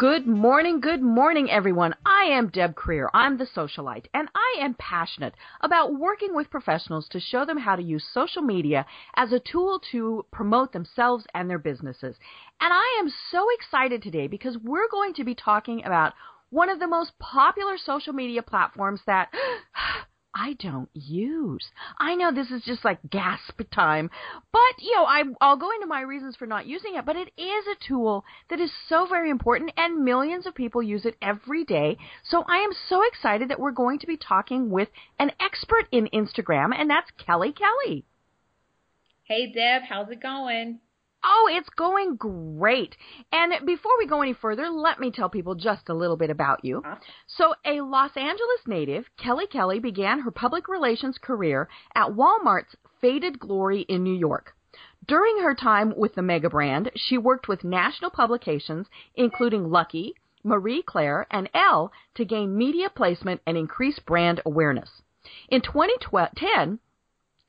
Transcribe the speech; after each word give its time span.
Good 0.00 0.26
morning, 0.26 0.80
good 0.80 1.02
morning, 1.02 1.50
everyone. 1.50 1.94
I 2.06 2.22
am 2.30 2.48
Deb 2.48 2.74
Krier. 2.74 3.08
I'm 3.12 3.36
the 3.36 3.44
socialite, 3.44 4.06
and 4.14 4.30
I 4.34 4.62
am 4.62 4.72
passionate 4.78 5.34
about 5.60 5.94
working 5.94 6.34
with 6.34 6.48
professionals 6.48 7.06
to 7.10 7.20
show 7.20 7.44
them 7.44 7.58
how 7.58 7.76
to 7.76 7.82
use 7.82 8.02
social 8.14 8.40
media 8.40 8.86
as 9.14 9.30
a 9.30 9.40
tool 9.40 9.78
to 9.92 10.24
promote 10.32 10.72
themselves 10.72 11.26
and 11.34 11.50
their 11.50 11.58
businesses. 11.58 12.16
And 12.62 12.72
I 12.72 12.98
am 12.98 13.12
so 13.30 13.46
excited 13.58 14.02
today 14.02 14.26
because 14.26 14.56
we're 14.56 14.88
going 14.90 15.12
to 15.16 15.24
be 15.24 15.34
talking 15.34 15.84
about 15.84 16.14
one 16.48 16.70
of 16.70 16.78
the 16.78 16.88
most 16.88 17.12
popular 17.18 17.76
social 17.76 18.14
media 18.14 18.40
platforms 18.40 19.02
that 19.06 19.28
I 20.34 20.52
don't 20.54 20.88
use. 20.94 21.70
I 21.98 22.14
know 22.14 22.32
this 22.32 22.50
is 22.50 22.62
just 22.64 22.84
like 22.84 22.98
gasp 23.10 23.60
time, 23.72 24.10
but 24.52 24.60
you 24.78 24.94
know, 24.94 25.04
I, 25.04 25.24
I'll 25.40 25.56
go 25.56 25.70
into 25.72 25.86
my 25.86 26.02
reasons 26.02 26.36
for 26.36 26.46
not 26.46 26.66
using 26.66 26.94
it, 26.94 27.04
but 27.04 27.16
it 27.16 27.32
is 27.36 27.64
a 27.66 27.86
tool 27.86 28.24
that 28.48 28.60
is 28.60 28.70
so 28.88 29.06
very 29.06 29.30
important 29.30 29.72
and 29.76 30.04
millions 30.04 30.46
of 30.46 30.54
people 30.54 30.82
use 30.82 31.04
it 31.04 31.16
every 31.20 31.64
day. 31.64 31.98
So 32.22 32.44
I 32.48 32.58
am 32.58 32.70
so 32.88 33.02
excited 33.08 33.50
that 33.50 33.58
we're 33.58 33.72
going 33.72 33.98
to 34.00 34.06
be 34.06 34.16
talking 34.16 34.70
with 34.70 34.88
an 35.18 35.32
expert 35.40 35.88
in 35.90 36.08
Instagram, 36.14 36.74
and 36.76 36.88
that's 36.88 37.10
Kelli 37.18 37.52
Kelley. 37.56 38.04
Hey 39.24 39.50
Deb, 39.52 39.82
how's 39.88 40.10
it 40.10 40.22
going? 40.22 40.80
Oh, 41.22 41.50
it's 41.52 41.68
going 41.70 42.16
great. 42.16 42.96
And 43.32 43.66
before 43.66 43.92
we 43.98 44.06
go 44.06 44.22
any 44.22 44.32
further, 44.32 44.70
let 44.70 44.98
me 44.98 45.10
tell 45.10 45.28
people 45.28 45.54
just 45.54 45.88
a 45.88 45.94
little 45.94 46.16
bit 46.16 46.30
about 46.30 46.64
you. 46.64 46.78
Uh-huh. 46.78 46.96
So, 47.26 47.54
a 47.64 47.82
Los 47.82 48.16
Angeles 48.16 48.66
native, 48.66 49.04
Kelli 49.18 49.48
Kelley 49.50 49.80
began 49.80 50.20
her 50.20 50.30
public 50.30 50.68
relations 50.68 51.18
career 51.18 51.68
at 51.94 52.08
Walmart's 52.08 52.76
Faded 53.00 53.38
Glory 53.38 53.82
in 53.82 54.02
New 54.02 54.14
York. 54.14 54.54
During 55.06 55.42
her 55.42 55.54
time 55.54 55.94
with 55.96 56.14
the 56.14 56.22
mega 56.22 56.48
brand, 56.48 56.90
she 56.94 57.18
worked 57.18 57.48
with 57.48 57.64
national 57.64 58.10
publications, 58.10 58.86
including 59.14 59.70
Lucky, 59.70 60.14
Marie 60.42 60.82
Claire, 60.82 61.26
and 61.30 61.50
Elle, 61.52 61.92
to 62.14 62.24
gain 62.24 62.56
media 62.56 62.88
placement 62.88 63.42
and 63.46 63.56
increase 63.56 63.98
brand 63.98 64.40
awareness. 64.46 65.02
In 65.48 65.60
2010, 65.60 66.78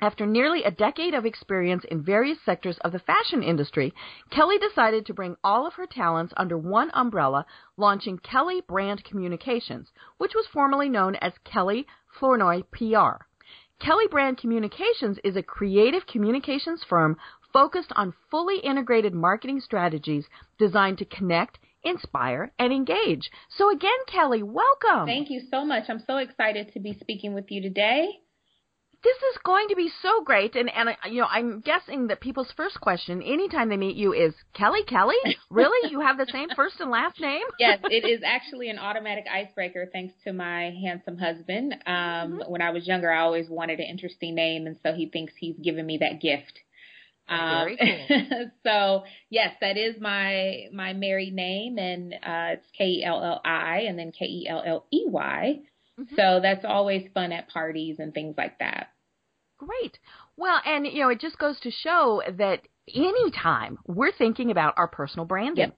after 0.01 0.25
nearly 0.25 0.63
a 0.63 0.71
decade 0.71 1.13
of 1.13 1.27
experience 1.27 1.83
in 1.85 2.03
various 2.03 2.39
sectors 2.43 2.79
of 2.79 2.91
the 2.91 2.99
fashion 2.99 3.43
industry, 3.43 3.93
Kelli 4.31 4.59
decided 4.59 5.05
to 5.05 5.13
bring 5.13 5.35
all 5.43 5.67
of 5.67 5.75
her 5.75 5.85
talents 5.85 6.33
under 6.35 6.57
one 6.57 6.89
umbrella, 6.95 7.45
launching 7.77 8.17
Kelley 8.17 8.61
Brand 8.67 9.03
Communications, 9.03 9.91
which 10.17 10.33
was 10.33 10.47
formerly 10.51 10.89
known 10.89 11.15
as 11.17 11.33
Kelli 11.45 11.85
Flournoy 12.19 12.63
PR. 12.71 13.25
Kelley 13.79 14.07
Brand 14.09 14.39
Communications 14.39 15.19
is 15.23 15.35
a 15.35 15.43
creative 15.43 16.07
communications 16.07 16.83
firm 16.83 17.17
focused 17.53 17.91
on 17.95 18.15
fully 18.31 18.57
integrated 18.59 19.13
marketing 19.13 19.59
strategies 19.59 20.25
designed 20.57 20.97
to 20.97 21.05
connect, 21.05 21.59
inspire, 21.83 22.51
and 22.57 22.73
engage. 22.73 23.29
So 23.49 23.69
again, 23.71 23.91
Kelli, 24.07 24.41
welcome. 24.41 25.05
Thank 25.05 25.29
you 25.29 25.41
so 25.51 25.63
much. 25.63 25.83
I'm 25.89 26.03
so 26.07 26.17
excited 26.17 26.71
to 26.73 26.79
be 26.79 26.97
speaking 26.99 27.35
with 27.35 27.51
you 27.51 27.61
today 27.61 28.21
this 29.03 29.17
is 29.17 29.37
going 29.43 29.67
to 29.69 29.75
be 29.75 29.89
so 30.01 30.23
great. 30.23 30.55
And, 30.55 30.69
and 30.69 30.89
you 31.09 31.21
know, 31.21 31.27
I'm 31.29 31.61
guessing 31.61 32.07
that 32.07 32.21
people's 32.21 32.51
first 32.55 32.79
question 32.79 33.21
anytime 33.21 33.69
they 33.69 33.77
meet 33.77 33.95
you 33.95 34.13
is 34.13 34.33
Kelli, 34.55 34.85
Kelley? 34.85 35.15
Really? 35.49 35.91
you 35.91 35.99
have 35.99 36.17
the 36.17 36.27
same 36.31 36.47
first 36.55 36.79
and 36.79 36.89
last 36.89 37.19
name? 37.19 37.41
yes, 37.59 37.79
it 37.83 38.07
is 38.07 38.21
actually 38.25 38.69
an 38.69 38.79
automatic 38.79 39.25
icebreaker 39.31 39.89
thanks 39.91 40.13
to 40.23 40.31
my 40.31 40.73
handsome 40.81 41.17
husband. 41.17 41.73
Um, 41.85 41.93
mm-hmm. 41.93 42.51
When 42.51 42.61
I 42.61 42.69
was 42.71 42.87
younger, 42.87 43.11
I 43.11 43.21
always 43.21 43.49
wanted 43.49 43.79
an 43.79 43.87
interesting 43.87 44.33
name, 44.33 44.65
and 44.65 44.77
so 44.81 44.93
he 44.93 45.07
thinks 45.07 45.33
he's 45.37 45.57
given 45.57 45.85
me 45.85 45.97
that 45.97 46.21
gift. 46.21 46.59
Um, 47.27 47.65
Very 47.65 48.07
cool. 48.07 48.51
so 48.65 49.03
yes, 49.29 49.53
that 49.61 49.77
is 49.77 49.95
my 49.99 50.67
my 50.73 50.93
married 50.93 51.33
name, 51.33 51.77
and 51.77 52.13
uh, 52.13 52.55
it's 52.55 52.67
K 52.77 52.85
E 52.85 53.03
L 53.03 53.23
L 53.23 53.41
I, 53.43 53.85
and 53.87 53.99
then 53.99 54.11
K 54.11 54.25
E 54.25 54.47
L 54.49 54.63
L 54.65 54.85
E 54.91 55.05
Y. 55.07 55.59
Mm-hmm. 56.01 56.15
So 56.15 56.39
that's 56.41 56.65
always 56.65 57.07
fun 57.13 57.31
at 57.31 57.49
parties 57.49 57.97
and 57.99 58.13
things 58.13 58.35
like 58.37 58.59
that. 58.59 58.87
Great. 59.57 59.99
Well, 60.37 60.59
and 60.65 60.87
you 60.87 61.01
know, 61.01 61.09
it 61.09 61.19
just 61.19 61.37
goes 61.37 61.59
to 61.61 61.71
show 61.71 62.21
that 62.37 62.61
anytime 62.93 63.77
we're 63.85 64.11
thinking 64.11 64.51
about 64.51 64.73
our 64.77 64.87
personal 64.87 65.25
branding. 65.25 65.69
Yep. 65.69 65.77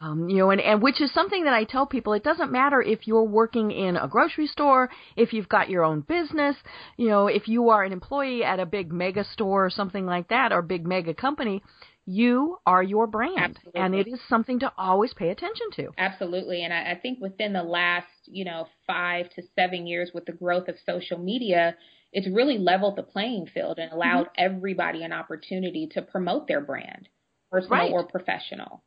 Um, 0.00 0.28
you 0.28 0.36
know, 0.36 0.50
and, 0.50 0.60
and 0.60 0.80
which 0.80 1.00
is 1.00 1.12
something 1.12 1.42
that 1.44 1.52
I 1.52 1.64
tell 1.64 1.84
people, 1.84 2.12
it 2.12 2.22
doesn't 2.22 2.52
matter 2.52 2.80
if 2.80 3.08
you're 3.08 3.24
working 3.24 3.72
in 3.72 3.96
a 3.96 4.06
grocery 4.06 4.46
store, 4.46 4.88
if 5.16 5.32
you've 5.32 5.48
got 5.48 5.68
your 5.68 5.82
own 5.82 6.02
business, 6.02 6.54
you 6.96 7.08
know, 7.08 7.26
if 7.26 7.48
you 7.48 7.70
are 7.70 7.82
an 7.82 7.92
employee 7.92 8.44
at 8.44 8.60
a 8.60 8.66
big 8.66 8.92
mega 8.92 9.24
store 9.24 9.66
or 9.66 9.70
something 9.70 10.06
like 10.06 10.28
that, 10.28 10.52
or 10.52 10.62
big 10.62 10.86
mega 10.86 11.12
company, 11.12 11.64
you 12.08 12.56
are 12.64 12.82
your 12.82 13.06
brand 13.06 13.58
Absolutely. 13.58 13.80
and 13.80 13.94
it 13.94 14.08
is 14.08 14.18
something 14.30 14.58
to 14.60 14.72
always 14.78 15.12
pay 15.12 15.28
attention 15.28 15.66
to 15.76 15.90
Absolutely. 15.98 16.64
And 16.64 16.72
I, 16.72 16.92
I 16.92 16.98
think 17.00 17.20
within 17.20 17.52
the 17.52 17.62
last, 17.62 18.06
you 18.24 18.46
know, 18.46 18.66
five 18.86 19.28
to 19.34 19.42
seven 19.54 19.86
years 19.86 20.10
with 20.14 20.24
the 20.24 20.32
growth 20.32 20.68
of 20.68 20.76
social 20.86 21.18
media, 21.18 21.76
it's 22.12 22.26
really 22.26 22.56
leveled 22.56 22.96
the 22.96 23.02
playing 23.02 23.46
field 23.52 23.78
and 23.78 23.92
allowed 23.92 24.28
mm-hmm. 24.28 24.44
everybody 24.56 25.04
an 25.04 25.12
opportunity 25.12 25.86
to 25.92 26.00
promote 26.00 26.48
their 26.48 26.62
brand, 26.62 27.10
personal 27.50 27.78
right. 27.78 27.90
or 27.90 28.06
professional. 28.06 28.82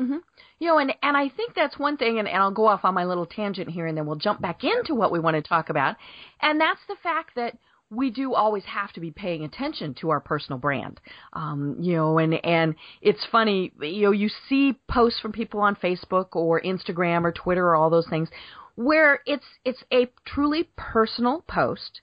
Mm-hmm. 0.00 0.16
You 0.58 0.68
know, 0.68 0.78
and 0.78 0.94
and 1.02 1.14
I 1.14 1.28
think 1.28 1.54
that's 1.54 1.78
one 1.78 1.98
thing, 1.98 2.18
and, 2.18 2.26
and 2.26 2.38
I'll 2.38 2.50
go 2.50 2.66
off 2.66 2.84
on 2.84 2.94
my 2.94 3.04
little 3.04 3.26
tangent 3.26 3.68
here, 3.68 3.86
and 3.86 3.98
then 3.98 4.06
we'll 4.06 4.16
jump 4.16 4.40
back 4.40 4.64
into 4.64 4.94
what 4.94 5.12
we 5.12 5.20
want 5.20 5.36
to 5.36 5.42
talk 5.42 5.68
about, 5.68 5.96
and 6.40 6.58
that's 6.58 6.80
the 6.88 6.96
fact 7.02 7.32
that 7.36 7.58
we 7.92 8.10
do 8.10 8.34
always 8.34 8.64
have 8.64 8.92
to 8.92 9.00
be 9.00 9.10
paying 9.10 9.44
attention 9.44 9.94
to 10.00 10.10
our 10.10 10.20
personal 10.20 10.58
brand. 10.58 11.00
Um, 11.34 11.76
you 11.78 11.94
know, 11.94 12.18
and 12.18 12.34
and 12.44 12.74
it's 13.02 13.24
funny, 13.30 13.72
you 13.80 14.02
know, 14.02 14.12
you 14.12 14.30
see 14.48 14.78
posts 14.88 15.20
from 15.20 15.32
people 15.32 15.60
on 15.60 15.76
Facebook 15.76 16.34
or 16.34 16.60
Instagram 16.60 17.24
or 17.24 17.32
Twitter 17.32 17.66
or 17.66 17.76
all 17.76 17.90
those 17.90 18.08
things 18.08 18.28
where 18.74 19.20
it's 19.26 19.44
it's 19.64 19.84
a 19.92 20.10
truly 20.24 20.68
personal 20.76 21.44
post. 21.46 22.00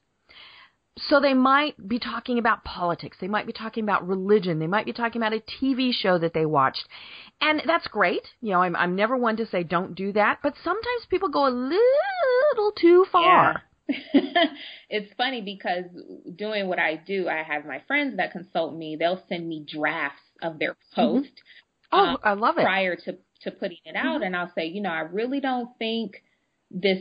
So 1.08 1.22
they 1.22 1.34
might 1.34 1.88
be 1.88 1.98
talking 1.98 2.38
about 2.40 2.66
politics, 2.66 3.18
they 3.22 3.30
might 3.30 3.48
be 3.48 3.54
talking 3.54 3.84
about 3.84 4.06
religion, 4.06 4.60
they 4.60 4.68
might 4.68 4.86
be 4.86 4.92
talking 4.94 5.22
about 5.22 5.34
a 5.34 5.42
TV 5.64 5.94
show 5.94 6.18
that 6.20 6.34
they 6.34 6.46
watched. 6.46 6.86
And 7.40 7.62
that's 7.66 7.88
great. 7.88 8.28
You 8.42 8.52
know, 8.52 8.62
I'm 8.62 8.76
I'm 8.76 8.96
never 8.96 9.18
one 9.18 9.38
to 9.38 9.48
say 9.48 9.64
don't 9.64 9.96
do 9.96 10.12
that, 10.14 10.40
but 10.44 10.54
sometimes 10.64 11.08
people 11.10 11.30
go 11.30 11.48
a 11.48 11.50
little 11.50 12.72
too 12.78 13.06
far. 13.12 13.54
Yeah 13.54 13.60
it's 14.90 15.12
funny 15.18 15.42
because 15.42 15.86
doing 16.36 16.68
what 16.68 16.80
I 16.80 16.96
do, 16.96 17.28
I 17.28 17.44
have 17.44 17.66
my 17.66 17.82
friends 17.88 18.18
that 18.18 18.32
consult 18.32 18.76
me. 18.76 18.96
They'll 18.98 19.24
send 19.28 19.48
me 19.48 19.66
drafts 19.68 20.22
of 20.42 20.60
their 20.60 20.74
mm-hmm. 20.74 21.02
post. 21.02 21.28
Mm-hmm. 21.28 22.00
Oh, 22.00 22.00
um, 22.00 22.18
I 22.24 22.34
love 22.34 22.58
it. 22.58 22.64
Prior 22.64 22.96
to 22.96 23.18
to 23.44 23.52
putting 23.52 23.78
it 23.86 23.96
out, 23.96 24.16
mm-hmm. 24.16 24.24
and 24.24 24.36
I'll 24.36 24.52
say, 24.54 24.68
you 24.68 24.82
know, 24.82 24.90
I 24.90 25.02
really 25.02 25.40
don't 25.40 25.70
think 25.80 26.22
this 26.72 27.00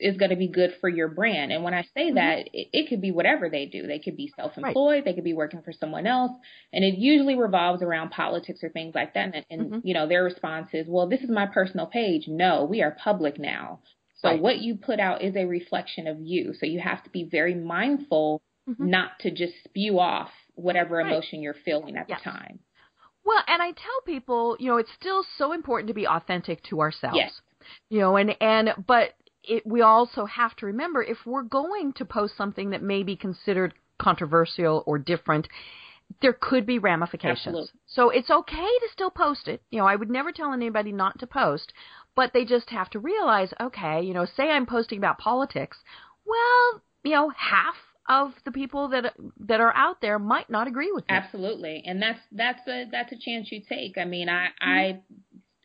is 0.00 0.16
going 0.16 0.30
to 0.30 0.36
be 0.36 0.48
good 0.48 0.72
for 0.80 0.88
your 0.88 1.08
brand. 1.08 1.52
And 1.52 1.62
when 1.62 1.74
I 1.74 1.82
say 1.94 2.06
mm-hmm. 2.06 2.16
that, 2.16 2.38
it, 2.52 2.68
it, 2.72 2.88
could 2.88 3.00
be 3.00 3.12
whatever 3.12 3.48
they 3.48 3.66
do. 3.66 3.86
They 3.86 3.98
could 3.98 4.16
be 4.16 4.32
self-employed. 4.34 4.74
Right. 4.76 5.04
They 5.04 5.12
could 5.12 5.24
be 5.24 5.34
working 5.34 5.62
for 5.62 5.72
someone 5.72 6.06
else. 6.06 6.32
And 6.72 6.84
it 6.84 6.98
usually 6.98 7.36
revolves 7.36 7.82
around 7.82 8.10
politics 8.10 8.60
or 8.62 8.70
things 8.70 8.94
like 8.94 9.14
that. 9.14 9.34
And, 9.34 9.46
and 9.50 9.60
mm-hmm. 9.60 9.86
you 9.86 9.94
know, 9.94 10.08
their 10.08 10.24
response 10.24 10.68
is, 10.72 10.86
well, 10.88 11.08
this 11.08 11.20
is 11.20 11.30
my 11.30 11.46
personal 11.46 11.86
page. 11.86 12.24
No, 12.26 12.64
we 12.64 12.82
are 12.82 12.96
public 13.02 13.38
now. 13.38 13.80
So 14.24 14.30
right. 14.30 14.40
what 14.40 14.58
you 14.58 14.76
put 14.76 15.00
out 15.00 15.22
is 15.22 15.36
a 15.36 15.44
reflection 15.44 16.06
of 16.06 16.16
you. 16.18 16.54
So 16.58 16.64
you 16.64 16.80
have 16.80 17.04
to 17.04 17.10
be 17.10 17.24
very 17.24 17.54
mindful 17.54 18.42
mm-hmm. 18.68 18.88
not 18.88 19.18
to 19.20 19.30
just 19.30 19.52
spew 19.64 19.98
off 19.98 20.30
whatever 20.54 20.96
right. 20.96 21.06
emotion 21.06 21.42
you're 21.42 21.56
feeling 21.64 21.96
at 21.96 22.08
yes. 22.08 22.20
the 22.24 22.30
time. 22.30 22.58
Well, 23.24 23.42
and 23.46 23.60
I 23.60 23.72
tell 23.72 24.00
people, 24.06 24.56
you 24.58 24.70
know, 24.70 24.78
it's 24.78 24.92
still 24.98 25.24
so 25.36 25.52
important 25.52 25.88
to 25.88 25.94
be 25.94 26.06
authentic 26.06 26.62
to 26.70 26.80
ourselves. 26.80 27.18
Yes. 27.18 27.32
You 27.90 28.00
know, 28.00 28.16
and 28.16 28.34
and 28.40 28.70
but 28.86 29.10
it, 29.42 29.66
we 29.66 29.82
also 29.82 30.24
have 30.24 30.56
to 30.56 30.66
remember 30.66 31.02
if 31.02 31.18
we're 31.26 31.42
going 31.42 31.92
to 31.94 32.04
post 32.06 32.36
something 32.36 32.70
that 32.70 32.82
may 32.82 33.02
be 33.02 33.16
considered 33.16 33.74
controversial 33.98 34.82
or 34.86 34.98
different, 34.98 35.48
there 36.22 36.32
could 36.38 36.66
be 36.66 36.78
ramifications. 36.78 37.46
Absolutely. 37.46 37.70
So 37.86 38.10
it's 38.10 38.30
okay 38.30 38.56
to 38.56 38.88
still 38.92 39.10
post 39.10 39.48
it. 39.48 39.62
You 39.70 39.80
know, 39.80 39.86
I 39.86 39.96
would 39.96 40.10
never 40.10 40.32
tell 40.32 40.52
anybody 40.52 40.92
not 40.92 41.18
to 41.20 41.26
post, 41.26 41.72
but 42.16 42.32
they 42.32 42.44
just 42.44 42.70
have 42.70 42.90
to 42.90 42.98
realize, 42.98 43.52
okay, 43.60 44.02
you 44.02 44.14
know, 44.14 44.26
say 44.36 44.50
I'm 44.50 44.66
posting 44.66 44.98
about 44.98 45.18
politics. 45.18 45.78
Well, 46.26 46.82
you 47.02 47.12
know, 47.12 47.30
half 47.36 47.74
of 48.08 48.32
the 48.44 48.52
people 48.52 48.88
that 48.88 49.14
that 49.40 49.60
are 49.60 49.74
out 49.74 50.00
there 50.00 50.18
might 50.18 50.50
not 50.50 50.66
agree 50.66 50.92
with 50.92 51.04
you. 51.08 51.16
Absolutely, 51.16 51.82
and 51.86 52.00
that's 52.00 52.20
that's 52.32 52.66
a 52.68 52.84
that's 52.90 53.12
a 53.12 53.18
chance 53.18 53.50
you 53.50 53.62
take. 53.66 53.96
I 53.98 54.04
mean, 54.04 54.28
I 54.28 54.46
mm-hmm. 54.46 54.68
I 54.68 55.00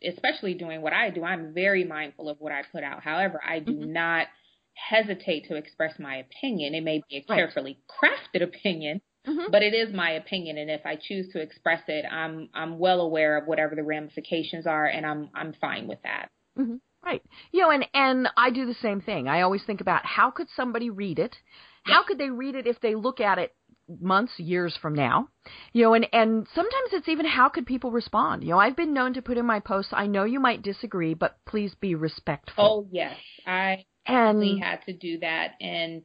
especially 0.02 0.54
doing 0.54 0.82
what 0.82 0.92
I 0.92 1.10
do, 1.10 1.24
I'm 1.24 1.52
very 1.52 1.84
mindful 1.84 2.28
of 2.28 2.38
what 2.40 2.52
I 2.52 2.62
put 2.72 2.82
out. 2.82 3.02
However, 3.02 3.40
I 3.46 3.58
do 3.58 3.72
mm-hmm. 3.72 3.92
not 3.92 4.26
hesitate 4.74 5.46
to 5.48 5.56
express 5.56 5.98
my 5.98 6.16
opinion. 6.16 6.74
It 6.74 6.82
may 6.82 7.02
be 7.08 7.16
a 7.18 7.22
carefully 7.22 7.78
right. 8.02 8.12
crafted 8.12 8.42
opinion, 8.42 9.00
mm-hmm. 9.26 9.50
but 9.50 9.62
it 9.62 9.74
is 9.74 9.94
my 9.94 10.12
opinion, 10.12 10.58
and 10.58 10.70
if 10.70 10.86
I 10.86 10.96
choose 10.96 11.30
to 11.32 11.40
express 11.40 11.82
it, 11.88 12.04
I'm 12.10 12.48
I'm 12.54 12.78
well 12.78 13.00
aware 13.00 13.36
of 13.36 13.46
whatever 13.46 13.74
the 13.74 13.82
ramifications 13.82 14.66
are, 14.66 14.86
and 14.86 15.04
I'm 15.04 15.30
I'm 15.34 15.52
fine 15.60 15.86
with 15.86 16.02
that. 16.04 16.30
Mm-hmm. 16.58 16.76
Right. 17.02 17.22
You 17.52 17.62
know, 17.62 17.70
and 17.70 17.86
and 17.94 18.28
I 18.36 18.50
do 18.50 18.66
the 18.66 18.74
same 18.74 19.00
thing. 19.00 19.26
I 19.26 19.40
always 19.40 19.62
think 19.64 19.80
about 19.80 20.04
how 20.04 20.30
could 20.30 20.48
somebody 20.54 20.90
read 20.90 21.18
it? 21.18 21.36
How 21.84 22.04
could 22.04 22.18
they 22.18 22.28
read 22.28 22.54
it 22.54 22.66
if 22.66 22.78
they 22.80 22.94
look 22.94 23.20
at 23.20 23.38
it 23.38 23.54
months, 24.00 24.38
years 24.38 24.76
from 24.80 24.94
now. 24.94 25.28
You 25.72 25.84
know, 25.84 25.94
and, 25.94 26.06
and 26.12 26.46
sometimes 26.54 26.90
it's 26.92 27.08
even 27.08 27.26
how 27.26 27.48
could 27.48 27.66
people 27.66 27.90
respond? 27.90 28.44
You 28.44 28.50
know, 28.50 28.58
I've 28.58 28.76
been 28.76 28.94
known 28.94 29.14
to 29.14 29.22
put 29.22 29.38
in 29.38 29.46
my 29.46 29.60
posts, 29.60 29.92
I 29.94 30.06
know 30.06 30.24
you 30.24 30.40
might 30.40 30.62
disagree, 30.62 31.14
but 31.14 31.38
please 31.46 31.74
be 31.80 31.94
respectful. 31.94 32.64
Oh, 32.64 32.88
yes. 32.90 33.16
I 33.46 33.84
and, 34.06 34.62
had 34.62 34.84
to 34.86 34.92
do 34.92 35.18
that. 35.20 35.52
And, 35.60 36.02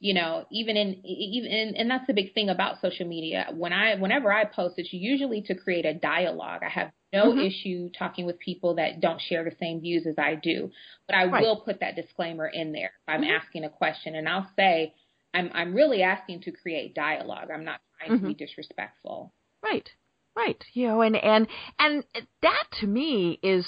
you 0.00 0.14
know, 0.14 0.46
even 0.50 0.76
in, 0.76 1.04
even, 1.04 1.50
in, 1.50 1.76
and 1.76 1.90
that's 1.90 2.06
the 2.06 2.14
big 2.14 2.32
thing 2.32 2.48
about 2.48 2.80
social 2.80 3.06
media. 3.06 3.48
When 3.52 3.72
I, 3.72 3.96
whenever 3.96 4.32
I 4.32 4.44
post, 4.44 4.74
it's 4.76 4.92
usually 4.92 5.42
to 5.42 5.54
create 5.54 5.84
a 5.84 5.94
dialogue. 5.94 6.60
I 6.64 6.68
have 6.68 6.90
no 7.12 7.32
mm-hmm. 7.32 7.40
issue 7.40 7.90
talking 7.98 8.24
with 8.24 8.38
people 8.38 8.76
that 8.76 9.00
don't 9.00 9.20
share 9.20 9.44
the 9.44 9.56
same 9.58 9.80
views 9.80 10.06
as 10.06 10.14
I 10.16 10.36
do, 10.36 10.70
but 11.06 11.16
I 11.16 11.24
right. 11.24 11.42
will 11.42 11.62
put 11.62 11.80
that 11.80 11.96
disclaimer 11.96 12.46
in 12.46 12.72
there 12.72 12.92
if 13.06 13.08
I'm 13.08 13.22
mm-hmm. 13.22 13.30
asking 13.30 13.64
a 13.64 13.70
question 13.70 14.14
and 14.14 14.28
I'll 14.28 14.48
say, 14.56 14.94
I'm 15.34 15.50
I'm 15.52 15.74
really 15.74 16.02
asking 16.02 16.42
to 16.42 16.52
create 16.52 16.94
dialogue. 16.94 17.48
I'm 17.52 17.64
not 17.64 17.80
trying 17.98 18.10
mm-hmm. 18.12 18.24
to 18.24 18.28
be 18.28 18.34
mm-hmm. 18.34 18.44
disrespectful. 18.44 19.32
Right. 19.62 19.88
Right. 20.36 20.62
You 20.72 20.86
know, 20.88 21.02
and 21.02 21.16
and 21.16 21.48
and 21.78 22.04
that 22.42 22.64
to 22.80 22.86
me 22.86 23.38
is 23.42 23.66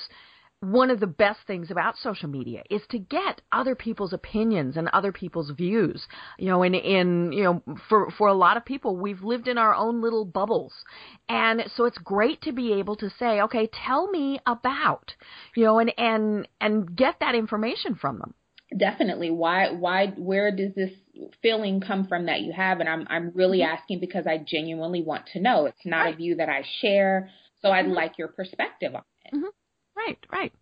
one 0.61 0.91
of 0.91 1.01
the 1.01 1.07
best 1.07 1.41
things 1.47 1.71
about 1.71 1.97
social 1.97 2.29
media 2.29 2.62
is 2.71 2.83
to 2.91 2.99
get 2.99 3.41
other 3.51 3.75
people's 3.75 4.12
opinions 4.12 4.77
and 4.77 4.89
other 4.89 5.11
people's 5.11 5.51
views. 5.51 6.07
You 6.39 6.49
know, 6.49 6.62
in 6.62 6.75
in 6.75 7.33
you 7.33 7.45
know, 7.45 7.62
for 7.89 8.11
for 8.11 8.29
a 8.29 8.35
lot 8.35 8.57
of 8.57 8.65
people, 8.65 8.97
we've 8.97 9.23
lived 9.23 9.49
in 9.49 9.57
our 9.57 9.75
own 9.75 10.03
little 10.03 10.25
bubbles, 10.25 10.73
and 11.29 11.62
so 11.75 11.87
it's 11.87 11.99
great 11.99 12.43
to 12.43 12.53
be 12.53 12.75
able 12.75 12.97
to 12.97 13.11
say, 13.19 13.41
okay, 13.43 13.69
tell 13.87 14.11
me 14.11 14.39
about, 14.47 15.15
you 15.57 15.65
know, 15.65 15.79
and 15.79 15.93
and 15.97 16.47
and 16.61 16.95
get 16.95 17.17
that 17.21 17.35
information 17.35 17.95
from 17.95 18.19
them. 18.19 18.35
Definitely. 18.77 19.31
Why? 19.31 19.71
Why? 19.71 20.09
Where 20.09 20.55
does 20.55 20.75
this 20.75 20.93
feeling 21.43 21.81
come 21.81 22.06
from 22.06 22.27
that 22.27 22.43
you 22.43 22.53
have? 22.53 22.81
And 22.81 22.89
I'm 22.89 23.06
I'm 23.09 23.33
really 23.35 23.61
mm-hmm. 23.61 23.75
asking 23.75 24.01
because 24.01 24.27
I 24.27 24.39
genuinely 24.39 25.03
want 25.03 25.27
to 25.33 25.41
know. 25.41 25.65
It's 25.65 25.87
not 25.87 26.05
right. 26.05 26.15
a 26.15 26.17
view 26.17 26.37
that 26.37 26.51
I 26.51 26.65
share, 26.81 27.31
so 27.63 27.71
I'd 27.71 27.87
mm-hmm. 27.87 27.95
like 27.95 28.19
your 28.19 28.29
perspective 28.29 28.95
on 28.95 29.03
it. 29.25 29.35
Mm-hmm. 29.35 29.49
Right, 29.97 30.19
right. 30.33 30.53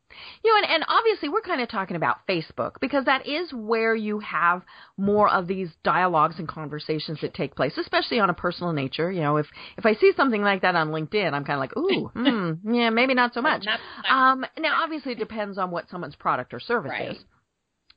You 0.42 0.52
know, 0.52 0.58
and, 0.58 0.74
and 0.74 0.84
obviously 0.88 1.28
we're 1.28 1.42
kind 1.42 1.60
of 1.60 1.68
talking 1.68 1.96
about 1.96 2.26
Facebook 2.28 2.80
because 2.80 3.04
that 3.04 3.26
is 3.26 3.52
where 3.52 3.94
you 3.94 4.18
have 4.20 4.62
more 4.96 5.28
of 5.28 5.46
these 5.46 5.68
dialogues 5.84 6.36
and 6.38 6.48
conversations 6.48 7.20
that 7.20 7.34
take 7.34 7.54
place, 7.54 7.76
especially 7.78 8.18
on 8.18 8.30
a 8.30 8.34
personal 8.34 8.72
nature. 8.72 9.12
You 9.12 9.20
know, 9.20 9.36
if 9.36 9.46
if 9.76 9.86
I 9.86 9.94
see 9.94 10.12
something 10.16 10.42
like 10.42 10.62
that 10.62 10.74
on 10.74 10.88
LinkedIn, 10.88 11.32
I'm 11.32 11.44
kind 11.44 11.56
of 11.56 11.60
like, 11.60 11.76
ooh, 11.76 12.06
hmm, 12.14 12.74
yeah, 12.74 12.90
maybe 12.90 13.14
not 13.14 13.34
so 13.34 13.42
much. 13.42 13.66
Um, 14.10 14.44
now, 14.58 14.82
obviously, 14.82 15.12
it 15.12 15.18
depends 15.18 15.58
on 15.58 15.70
what 15.70 15.88
someone's 15.88 16.16
product 16.16 16.52
or 16.52 16.60
service 16.60 16.90
right. 16.90 17.10
is. 17.10 17.18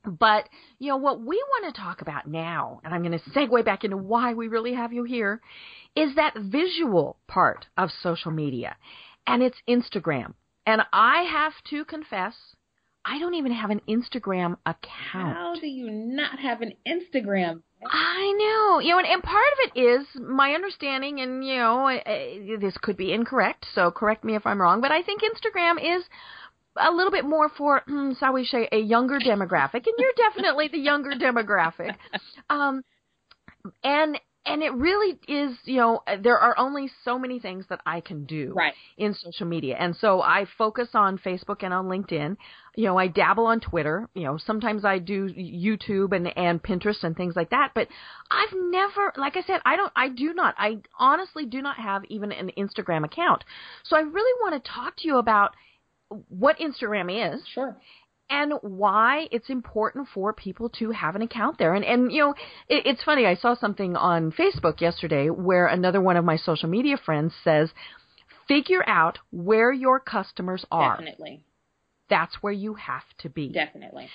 But, 0.03 0.49
you 0.79 0.89
know, 0.89 0.97
what 0.97 1.19
we 1.19 1.35
want 1.35 1.73
to 1.73 1.79
talk 1.79 2.01
about 2.01 2.27
now, 2.27 2.81
and 2.83 2.93
I'm 2.93 3.03
going 3.03 3.19
to 3.19 3.29
segue 3.29 3.63
back 3.63 3.83
into 3.83 3.97
why 3.97 4.33
we 4.33 4.47
really 4.47 4.73
have 4.73 4.93
you 4.93 5.03
here, 5.03 5.41
is 5.95 6.15
that 6.15 6.33
visual 6.35 7.17
part 7.27 7.67
of 7.77 7.89
social 8.01 8.31
media. 8.31 8.75
And 9.27 9.43
it's 9.43 9.57
Instagram. 9.69 10.33
And 10.71 10.83
I 10.93 11.23
have 11.23 11.51
to 11.71 11.83
confess, 11.83 12.33
I 13.03 13.19
don't 13.19 13.33
even 13.33 13.51
have 13.51 13.71
an 13.71 13.81
Instagram 13.89 14.55
account. 14.65 15.35
How 15.35 15.53
do 15.59 15.67
you 15.67 15.91
not 15.91 16.39
have 16.39 16.61
an 16.61 16.71
Instagram? 16.87 17.63
I 17.85 18.33
know, 18.37 18.79
you 18.79 18.91
know, 18.91 18.99
and, 18.99 19.07
and 19.07 19.21
part 19.21 19.51
of 19.53 19.59
it 19.75 19.79
is 19.81 20.07
my 20.15 20.53
understanding, 20.53 21.19
and 21.19 21.43
you 21.45 21.57
know, 21.57 21.87
uh, 21.89 22.59
this 22.61 22.77
could 22.81 22.95
be 22.95 23.11
incorrect, 23.11 23.65
so 23.75 23.91
correct 23.91 24.23
me 24.23 24.35
if 24.35 24.45
I'm 24.45 24.61
wrong, 24.61 24.79
but 24.79 24.93
I 24.93 25.01
think 25.01 25.23
Instagram 25.23 25.97
is 25.97 26.05
a 26.77 26.89
little 26.89 27.11
bit 27.11 27.25
more 27.25 27.49
for, 27.49 27.81
mm, 27.89 28.17
shall 28.17 28.31
we 28.31 28.45
say, 28.45 28.69
a 28.71 28.79
younger 28.79 29.19
demographic, 29.19 29.85
and 29.87 29.95
you're 29.97 30.29
definitely 30.29 30.69
the 30.69 30.79
younger 30.79 31.11
demographic. 31.11 31.95
Um, 32.49 32.83
and 33.83 34.17
and 34.45 34.63
it 34.63 34.73
really 34.73 35.19
is, 35.27 35.55
you 35.65 35.77
know, 35.77 36.01
there 36.23 36.39
are 36.39 36.57
only 36.57 36.89
so 37.05 37.19
many 37.19 37.39
things 37.39 37.65
that 37.69 37.79
I 37.85 38.01
can 38.01 38.25
do 38.25 38.53
right. 38.55 38.73
in 38.97 39.13
social 39.13 39.45
media. 39.45 39.75
And 39.79 39.95
so 39.95 40.21
I 40.21 40.45
focus 40.57 40.89
on 40.95 41.19
Facebook 41.19 41.57
and 41.61 41.71
on 41.71 41.85
LinkedIn. 41.85 42.37
You 42.75 42.85
know, 42.85 42.97
I 42.97 43.07
dabble 43.07 43.45
on 43.45 43.59
Twitter. 43.59 44.09
You 44.15 44.23
know, 44.23 44.39
sometimes 44.39 44.83
I 44.83 44.97
do 44.97 45.27
YouTube 45.27 46.15
and, 46.15 46.35
and 46.35 46.61
Pinterest 46.61 47.03
and 47.03 47.15
things 47.15 47.35
like 47.35 47.51
that. 47.51 47.71
But 47.75 47.87
I've 48.31 48.53
never, 48.57 49.13
like 49.15 49.37
I 49.37 49.43
said, 49.43 49.61
I 49.63 49.75
don't, 49.75 49.93
I 49.95 50.09
do 50.09 50.33
not, 50.33 50.55
I 50.57 50.79
honestly 50.97 51.45
do 51.45 51.61
not 51.61 51.77
have 51.77 52.03
even 52.05 52.31
an 52.31 52.49
Instagram 52.57 53.05
account. 53.05 53.43
So 53.83 53.95
I 53.95 54.01
really 54.01 54.41
want 54.41 54.63
to 54.63 54.71
talk 54.71 54.97
to 54.97 55.07
you 55.07 55.17
about 55.17 55.51
what 56.29 56.57
Instagram 56.57 57.35
is. 57.35 57.41
Sure. 57.53 57.77
And 58.31 58.53
why 58.61 59.27
it's 59.29 59.49
important 59.49 60.07
for 60.13 60.31
people 60.31 60.69
to 60.79 60.91
have 60.91 61.15
an 61.15 61.21
account 61.21 61.57
there. 61.57 61.73
And, 61.75 61.83
and 61.83 62.11
you 62.11 62.21
know, 62.21 62.31
it, 62.69 62.85
it's 62.85 63.03
funny. 63.03 63.25
I 63.25 63.35
saw 63.35 63.55
something 63.55 63.97
on 63.97 64.31
Facebook 64.31 64.79
yesterday 64.79 65.29
where 65.29 65.67
another 65.67 65.99
one 65.99 66.15
of 66.15 66.23
my 66.23 66.37
social 66.37 66.69
media 66.69 66.95
friends 66.95 67.33
says, 67.43 67.71
figure 68.47 68.87
out 68.87 69.19
where 69.31 69.71
your 69.71 69.99
customers 69.99 70.65
are. 70.71 70.97
Definitely. 70.97 71.43
That's 72.09 72.35
where 72.41 72.53
you 72.53 72.75
have 72.75 73.03
to 73.19 73.29
be. 73.29 73.49
Definitely. 73.49 74.09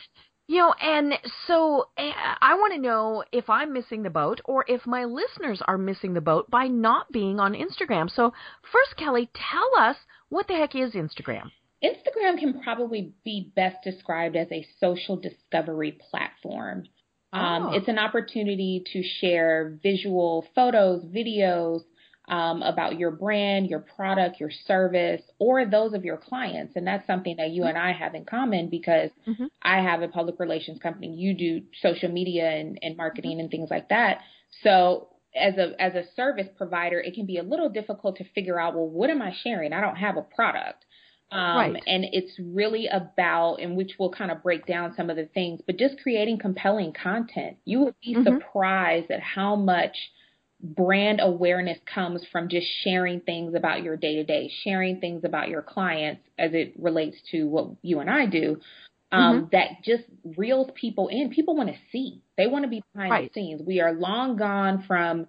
You 0.49 0.59
know, 0.59 0.75
and 0.81 1.15
so 1.47 1.89
eh, 1.99 2.13
I 2.41 2.55
want 2.55 2.73
to 2.75 2.81
know 2.81 3.25
if 3.33 3.51
I'm 3.51 3.73
missing 3.73 4.03
the 4.03 4.11
boat 4.11 4.41
or 4.45 4.65
if 4.69 4.87
my 4.87 5.05
listeners 5.05 5.61
are 5.67 5.77
missing 5.77 6.15
the 6.15 6.21
boat 6.21 6.51
by 6.51 6.69
not 6.69 7.11
being 7.11 7.41
on 7.41 7.55
Instagram. 7.55 8.09
So, 8.11 8.33
first, 8.73 8.97
Kelli, 8.99 9.29
tell 9.35 9.69
us 9.77 9.97
what 10.29 10.47
the 10.47 10.55
heck 10.55 10.75
is 10.75 10.93
Instagram? 10.93 11.51
Instagram 11.85 12.39
can 12.39 12.61
probably 12.63 13.13
be 13.25 13.53
best 13.55 13.77
described 13.85 14.37
as 14.37 14.49
a 14.51 14.67
social 14.81 15.17
discovery 15.17 15.99
platform. 16.11 16.85
Um, 17.33 17.67
oh. 17.67 17.73
It's 17.75 17.89
an 17.89 17.99
opportunity 17.99 18.85
to 18.93 19.03
share 19.21 19.79
visual 19.83 20.47
photos, 20.55 21.05
videos 21.05 21.81
um, 22.29 22.63
about 22.63 22.99
your 22.99 23.11
brand, 23.11 23.69
your 23.69 23.81
product, 23.81 24.41
your 24.41 24.51
service, 24.67 25.23
or 25.39 25.67
those 25.67 25.93
of 25.93 26.05
your 26.05 26.17
clients. 26.17 26.75
And 26.75 26.87
that's 26.87 27.07
something 27.07 27.37
that 27.37 27.51
you 27.51 27.63
mm-hmm. 27.63 27.69
and 27.69 27.79
I 27.79 27.93
have 27.93 28.15
in 28.15 28.25
common 28.25 28.69
because 28.69 29.11
mm-hmm. 29.27 29.47
I 29.63 29.83
have 29.83 30.03
a 30.03 30.09
public 30.09 30.41
relations 30.41 30.79
company. 30.81 31.15
You 31.15 31.35
do 31.35 31.63
social 31.83 32.11
media 32.11 32.49
and, 32.49 32.79
and 32.83 32.97
marketing 32.97 33.33
mm-hmm. 33.33 33.41
and 33.41 33.51
things 33.51 33.71
like 33.71 33.91
that. 33.91 34.21
So 34.63 35.09
as 35.37 35.55
a 35.59 35.81
as 35.81 35.95
a 35.95 36.05
service 36.15 36.49
provider, 36.57 36.99
it 36.99 37.15
can 37.15 37.27
be 37.27 37.37
a 37.37 37.43
little 37.43 37.69
difficult 37.69 38.17
to 38.17 38.25
figure 38.35 38.59
out, 38.59 38.75
well, 38.75 38.89
what 38.89 39.11
am 39.11 39.21
I 39.21 39.35
sharing? 39.45 39.73
I 39.73 39.81
don't 39.81 39.97
have 39.97 40.17
a 40.17 40.23
product. 40.23 40.86
Um, 41.33 41.57
right. 41.57 41.83
And 41.87 42.05
it's 42.13 42.33
really 42.39 42.87
about, 42.87 43.57
and 43.57 43.77
which 43.77 43.93
we'll 43.99 44.13
kind 44.13 44.31
of 44.31 44.43
break 44.43 44.65
down 44.67 44.95
some 44.97 45.11
of 45.11 45.17
the 45.17 45.27
things, 45.27 45.61
but 45.67 45.77
just 45.77 46.01
creating 46.03 46.39
compelling 46.39 46.93
content. 46.93 47.57
You 47.65 47.81
would 47.81 47.95
be 48.01 48.15
mm-hmm. 48.15 48.25
surprised 48.25 49.11
at 49.11 49.21
how 49.21 49.57
much 49.57 49.97
brand 50.61 51.21
awareness 51.21 51.79
comes 51.93 52.25
from 52.31 52.49
just 52.49 52.67
sharing 52.83 53.21
things 53.21 53.55
about 53.55 53.83
your 53.83 53.97
day 53.97 54.17
to 54.17 54.25
day, 54.25 54.51
sharing 54.63 55.01
things 55.01 55.25
about 55.25 55.49
your 55.49 55.63
clients 55.63 56.23
as 56.39 56.53
it 56.55 56.75
relates 56.79 57.17
to 57.33 57.45
what 57.45 57.71
you 57.83 58.01
and 58.01 58.09
I 58.09 58.27
do. 58.27 58.61
Um, 59.13 59.43
mm-hmm. 59.43 59.47
That 59.53 59.85
just 59.85 60.05
reels 60.37 60.71
people 60.75 61.09
in. 61.09 61.31
People 61.31 61.57
want 61.57 61.69
to 61.69 61.77
see. 61.93 62.23
They 62.37 62.47
want 62.47 62.65
to 62.65 62.69
be 62.69 62.83
behind 62.93 63.11
right. 63.11 63.33
the 63.33 63.41
scenes. 63.41 63.63
We 63.65 63.81
are 63.81 63.93
long 63.93 64.37
gone 64.37 64.85
from 64.87 65.27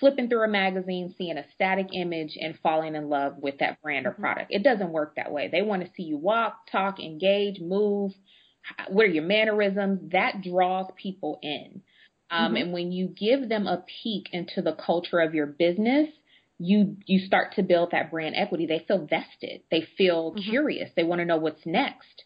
flipping 0.00 0.28
through 0.28 0.44
a 0.44 0.48
magazine, 0.48 1.14
seeing 1.16 1.38
a 1.38 1.44
static 1.54 1.88
image, 1.92 2.36
and 2.40 2.58
falling 2.62 2.94
in 2.94 3.08
love 3.08 3.34
with 3.38 3.58
that 3.58 3.80
brand 3.82 4.06
or 4.06 4.12
mm-hmm. 4.12 4.22
product. 4.22 4.46
It 4.50 4.62
doesn't 4.62 4.90
work 4.90 5.16
that 5.16 5.32
way. 5.32 5.48
They 5.50 5.62
want 5.62 5.82
to 5.82 5.90
see 5.96 6.04
you 6.04 6.18
walk, 6.18 6.70
talk, 6.70 7.00
engage, 7.00 7.60
move. 7.60 8.12
What 8.88 9.06
are 9.06 9.10
your 9.10 9.24
mannerisms? 9.24 10.12
That 10.12 10.42
draws 10.42 10.86
people 11.00 11.38
in. 11.42 11.82
Um, 12.30 12.46
mm-hmm. 12.46 12.56
And 12.56 12.72
when 12.72 12.92
you 12.92 13.08
give 13.08 13.48
them 13.48 13.66
a 13.66 13.84
peek 14.02 14.28
into 14.32 14.62
the 14.62 14.72
culture 14.74 15.20
of 15.20 15.34
your 15.34 15.46
business, 15.46 16.08
you 16.58 16.96
you 17.06 17.26
start 17.26 17.54
to 17.54 17.62
build 17.62 17.90
that 17.90 18.10
brand 18.10 18.34
equity. 18.36 18.66
They 18.66 18.84
feel 18.86 19.06
vested. 19.06 19.62
They 19.70 19.86
feel 19.96 20.32
mm-hmm. 20.32 20.50
curious. 20.50 20.90
They 20.96 21.04
want 21.04 21.20
to 21.20 21.24
know 21.24 21.36
what's 21.36 21.64
next. 21.66 22.24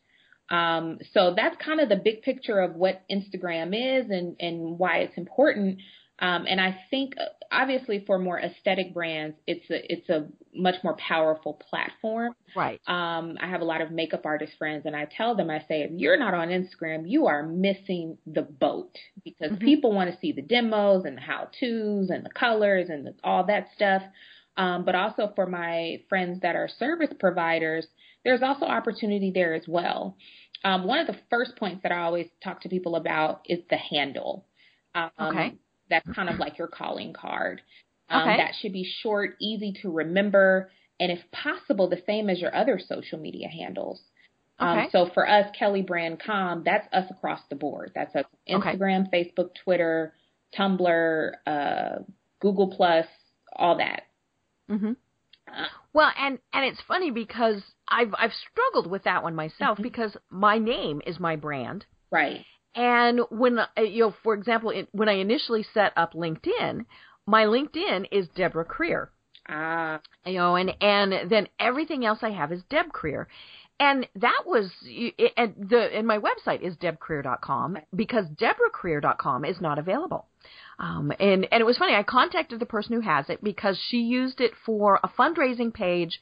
Um, 0.49 0.99
so 1.13 1.35
that's 1.37 1.57
kind 1.65 1.81
of 1.81 1.89
the 1.89 1.97
big 1.97 2.23
picture 2.23 2.59
of 2.59 2.75
what 2.75 3.03
Instagram 3.11 3.73
is 3.75 4.11
and 4.11 4.37
and 4.41 4.79
why 4.79 4.99
it's 4.99 5.17
important. 5.17 5.81
Um, 6.21 6.45
and 6.47 6.61
I 6.61 6.79
think 6.91 7.15
uh, 7.19 7.25
obviously 7.51 8.05
for 8.07 8.19
more 8.19 8.39
aesthetic 8.39 8.93
brands, 8.93 9.37
it's 9.47 9.69
a 9.71 9.93
it's 9.93 10.09
a 10.11 10.27
much 10.55 10.77
more 10.85 10.97
powerful 10.97 11.55
platform. 11.55 12.35
Right. 12.55 12.81
Um, 12.87 13.39
I 13.41 13.49
have 13.49 13.63
a 13.63 13.65
lot 13.65 13.81
of 13.81 13.91
makeup 13.91 14.27
artist 14.27 14.53
friends, 14.59 14.85
and 14.85 14.95
I 14.95 15.07
tell 15.17 15.35
them, 15.35 15.49
I 15.49 15.61
say, 15.61 15.83
if 15.83 15.91
you're 15.93 16.19
not 16.19 16.35
on 16.35 16.49
Instagram, 16.49 17.05
you 17.07 17.27
are 17.27 17.43
missing 17.43 18.19
the 18.27 18.43
boat 18.43 18.95
because 19.25 19.53
mm-hmm. 19.53 19.65
people 19.65 19.93
want 19.93 20.11
to 20.11 20.19
see 20.21 20.33
the 20.33 20.43
demos 20.43 21.05
and 21.07 21.17
the 21.17 21.23
how 21.23 21.49
tos 21.59 22.11
and 22.11 22.25
the 22.25 22.31
colors 22.35 22.89
and 22.91 23.07
the, 23.07 23.15
all 23.25 23.45
that 23.47 23.69
stuff. 23.75 24.03
Um, 24.57 24.85
but 24.85 24.95
also 24.95 25.33
for 25.35 25.47
my 25.47 26.03
friends 26.11 26.41
that 26.43 26.55
are 26.55 26.69
service 26.69 27.15
providers, 27.19 27.87
there's 28.25 28.43
also 28.43 28.67
opportunity 28.67 29.31
there 29.35 29.55
as 29.55 29.65
well. 29.67 30.17
Um, 30.65 30.85
one 30.85 30.99
of 30.99 31.07
the 31.07 31.17
first 31.31 31.57
points 31.57 31.83
that 31.83 31.93
I 31.93 32.03
always 32.03 32.27
talk 32.45 32.61
to 32.63 32.69
people 32.69 32.97
about 32.97 33.41
is 33.47 33.61
the 33.71 33.79
handle. 33.79 34.45
Um, 34.95 35.11
okay. 35.19 35.55
That's 35.91 36.09
kind 36.15 36.29
of 36.29 36.39
like 36.39 36.59
your 36.59 36.69
calling 36.69 37.13
card. 37.13 37.61
Um, 38.09 38.23
okay. 38.23 38.37
That 38.39 38.55
should 38.61 38.73
be 38.73 38.91
short, 39.03 39.37
easy 39.41 39.75
to 39.83 39.91
remember, 39.91 40.71
and 40.99 41.13
if 41.13 41.21
possible, 41.31 41.89
the 41.89 42.03
same 42.07 42.29
as 42.29 42.41
your 42.41 42.55
other 42.55 42.79
social 42.79 43.19
media 43.19 43.49
handles. 43.49 44.01
Um, 44.59 44.79
okay. 44.79 44.89
so 44.93 45.09
for 45.15 45.29
us, 45.29 45.47
Kelley 45.59 45.83
Brand 45.83 46.21
Com, 46.25 46.63
that's 46.65 46.87
us 46.93 47.11
across 47.11 47.41
the 47.49 47.57
board. 47.57 47.93
That's 47.95 48.15
us 48.15 48.25
Instagram, 48.49 49.07
okay. 49.09 49.33
Facebook, 49.37 49.51
Twitter, 49.65 50.15
Tumblr, 50.59 51.33
uh, 51.47 51.97
Google 52.41 52.75
Plus, 52.77 53.07
all 53.57 53.79
that. 53.79 54.03
Mm-hmm. 54.71 54.93
Well, 55.93 56.13
and 56.17 56.39
and 56.53 56.65
it's 56.65 56.81
funny 56.87 57.11
because 57.11 57.63
I've 57.89 58.15
I've 58.17 58.33
struggled 58.51 58.89
with 58.91 59.05
that 59.05 59.23
one 59.23 59.35
myself 59.35 59.75
mm-hmm. 59.75 59.83
because 59.83 60.17
my 60.29 60.59
name 60.59 61.01
is 61.07 61.19
my 61.19 61.37
brand. 61.37 61.87
Right. 62.11 62.45
And 62.75 63.21
when 63.31 63.59
uh, 63.59 63.67
you 63.79 64.05
know, 64.05 64.15
for 64.23 64.35
example, 64.35 64.73
when 64.93 65.09
I 65.09 65.15
initially 65.15 65.65
set 65.75 65.93
up 65.97 66.15
LinkedIn, 66.15 66.85
my 67.27 67.45
LinkedIn 67.45 68.07
is 68.13 68.29
Deborah 68.29 68.65
Krier. 68.65 69.09
Ah. 69.49 70.01
You 70.25 70.35
know, 70.35 70.57
and 70.57 70.75
and 70.81 71.31
then 71.31 71.49
everything 71.59 72.05
else 72.05 72.21
I 72.23 72.31
have 72.31 72.53
is 72.53 72.63
Deb 72.71 72.93
Krier. 72.93 73.27
And 73.81 74.07
that 74.17 74.43
was 74.45 74.71
and 75.37 75.55
the 75.57 75.89
and 75.95 76.07
my 76.07 76.19
website 76.19 76.61
is 76.61 76.77
debkrier.com 76.77 77.79
because 77.97 78.27
deborahkrier.com 78.27 79.45
is 79.47 79.61
not 79.61 79.79
available. 79.79 80.27
Um, 80.79 81.13
and 81.19 81.49
and 81.51 81.61
it 81.61 81.65
was 81.65 81.79
funny. 81.79 81.95
I 81.95 82.03
contacted 82.03 82.61
the 82.61 82.67
person 82.67 82.95
who 82.95 83.01
has 83.01 83.31
it 83.31 83.43
because 83.43 83.79
she 83.89 83.99
used 83.99 84.41
it 84.41 84.53
for 84.67 85.01
a 85.03 85.09
fundraising 85.09 85.73
page. 85.73 86.21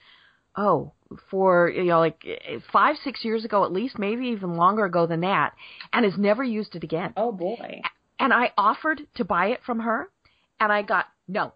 Oh, 0.59 0.93
for 1.31 1.71
you 1.71 1.85
know 1.85 2.01
like 2.01 2.25
five 2.73 2.97
six 3.05 3.25
years 3.25 3.45
ago 3.45 3.65
at 3.65 3.73
least, 3.73 3.97
maybe 3.97 4.27
even 4.27 4.57
longer 4.57 4.85
ago 4.85 5.07
than 5.07 5.21
that, 5.21 5.55
and 5.93 6.05
has 6.05 6.19
never 6.19 6.43
used 6.43 6.75
it 6.75 6.83
again. 6.83 7.13
Oh 7.17 7.31
boy! 7.31 7.81
And 8.19 8.33
I 8.33 8.51
offered 8.59 9.03
to 9.15 9.25
buy 9.25 9.47
it 9.49 9.61
from 9.65 9.79
her, 9.81 10.11
and 10.59 10.73
I 10.73 10.83
got 10.83 11.07
no. 11.29 11.53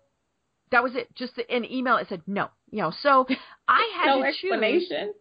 That 0.71 0.85
was 0.85 0.95
it. 0.95 1.13
Just 1.17 1.33
an 1.51 1.71
email. 1.71 1.97
It 1.97 2.07
said 2.09 2.23
no. 2.29 2.51
You 2.71 2.83
know, 2.83 2.93
so 3.03 3.27
I 3.69 3.93
had 3.99 4.07
no 4.07 4.23
to 4.23 4.29
explanation. 4.29 5.07
choose. 5.09 5.15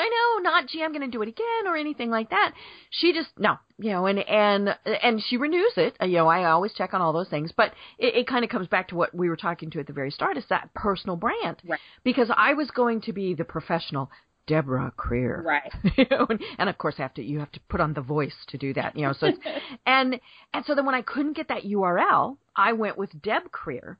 I 0.00 0.08
know, 0.08 0.42
not 0.42 0.66
gee, 0.68 0.82
I'm 0.82 0.92
going 0.92 1.08
to 1.08 1.16
do 1.16 1.22
it 1.22 1.28
again 1.28 1.66
or 1.66 1.76
anything 1.76 2.10
like 2.10 2.30
that. 2.30 2.52
She 2.90 3.12
just 3.12 3.28
no, 3.38 3.56
you 3.78 3.90
know, 3.90 4.06
and 4.06 4.18
and 4.18 4.76
and 4.84 5.22
she 5.28 5.36
renews 5.36 5.72
it. 5.76 5.96
You 6.00 6.18
know, 6.18 6.28
I 6.28 6.50
always 6.50 6.72
check 6.72 6.94
on 6.94 7.00
all 7.00 7.12
those 7.12 7.28
things, 7.28 7.52
but 7.56 7.72
it, 7.98 8.14
it 8.14 8.26
kind 8.26 8.44
of 8.44 8.50
comes 8.50 8.68
back 8.68 8.88
to 8.88 8.96
what 8.96 9.14
we 9.14 9.28
were 9.28 9.36
talking 9.36 9.70
to 9.70 9.80
at 9.80 9.86
the 9.86 9.92
very 9.92 10.10
start: 10.10 10.36
is 10.36 10.44
that 10.48 10.72
personal 10.74 11.16
brand. 11.16 11.58
Right. 11.66 11.80
Because 12.02 12.30
I 12.34 12.54
was 12.54 12.70
going 12.70 13.02
to 13.02 13.12
be 13.12 13.34
the 13.34 13.44
professional 13.44 14.10
Deborah 14.46 14.92
Krier. 14.96 15.44
Right. 15.44 15.72
you 15.96 16.06
know, 16.10 16.26
and, 16.28 16.40
and 16.58 16.68
of 16.68 16.78
course, 16.78 16.96
have 16.96 17.14
to 17.14 17.22
you 17.22 17.38
have 17.38 17.52
to 17.52 17.60
put 17.68 17.80
on 17.80 17.94
the 17.94 18.00
voice 18.00 18.34
to 18.48 18.58
do 18.58 18.74
that. 18.74 18.96
You 18.96 19.02
know, 19.02 19.12
so 19.12 19.28
and 19.86 20.20
and 20.52 20.64
so 20.64 20.74
then 20.74 20.86
when 20.86 20.94
I 20.94 21.02
couldn't 21.02 21.36
get 21.36 21.48
that 21.48 21.62
URL, 21.62 22.36
I 22.56 22.72
went 22.72 22.98
with 22.98 23.10
Deb 23.22 23.50
Krier 23.52 23.96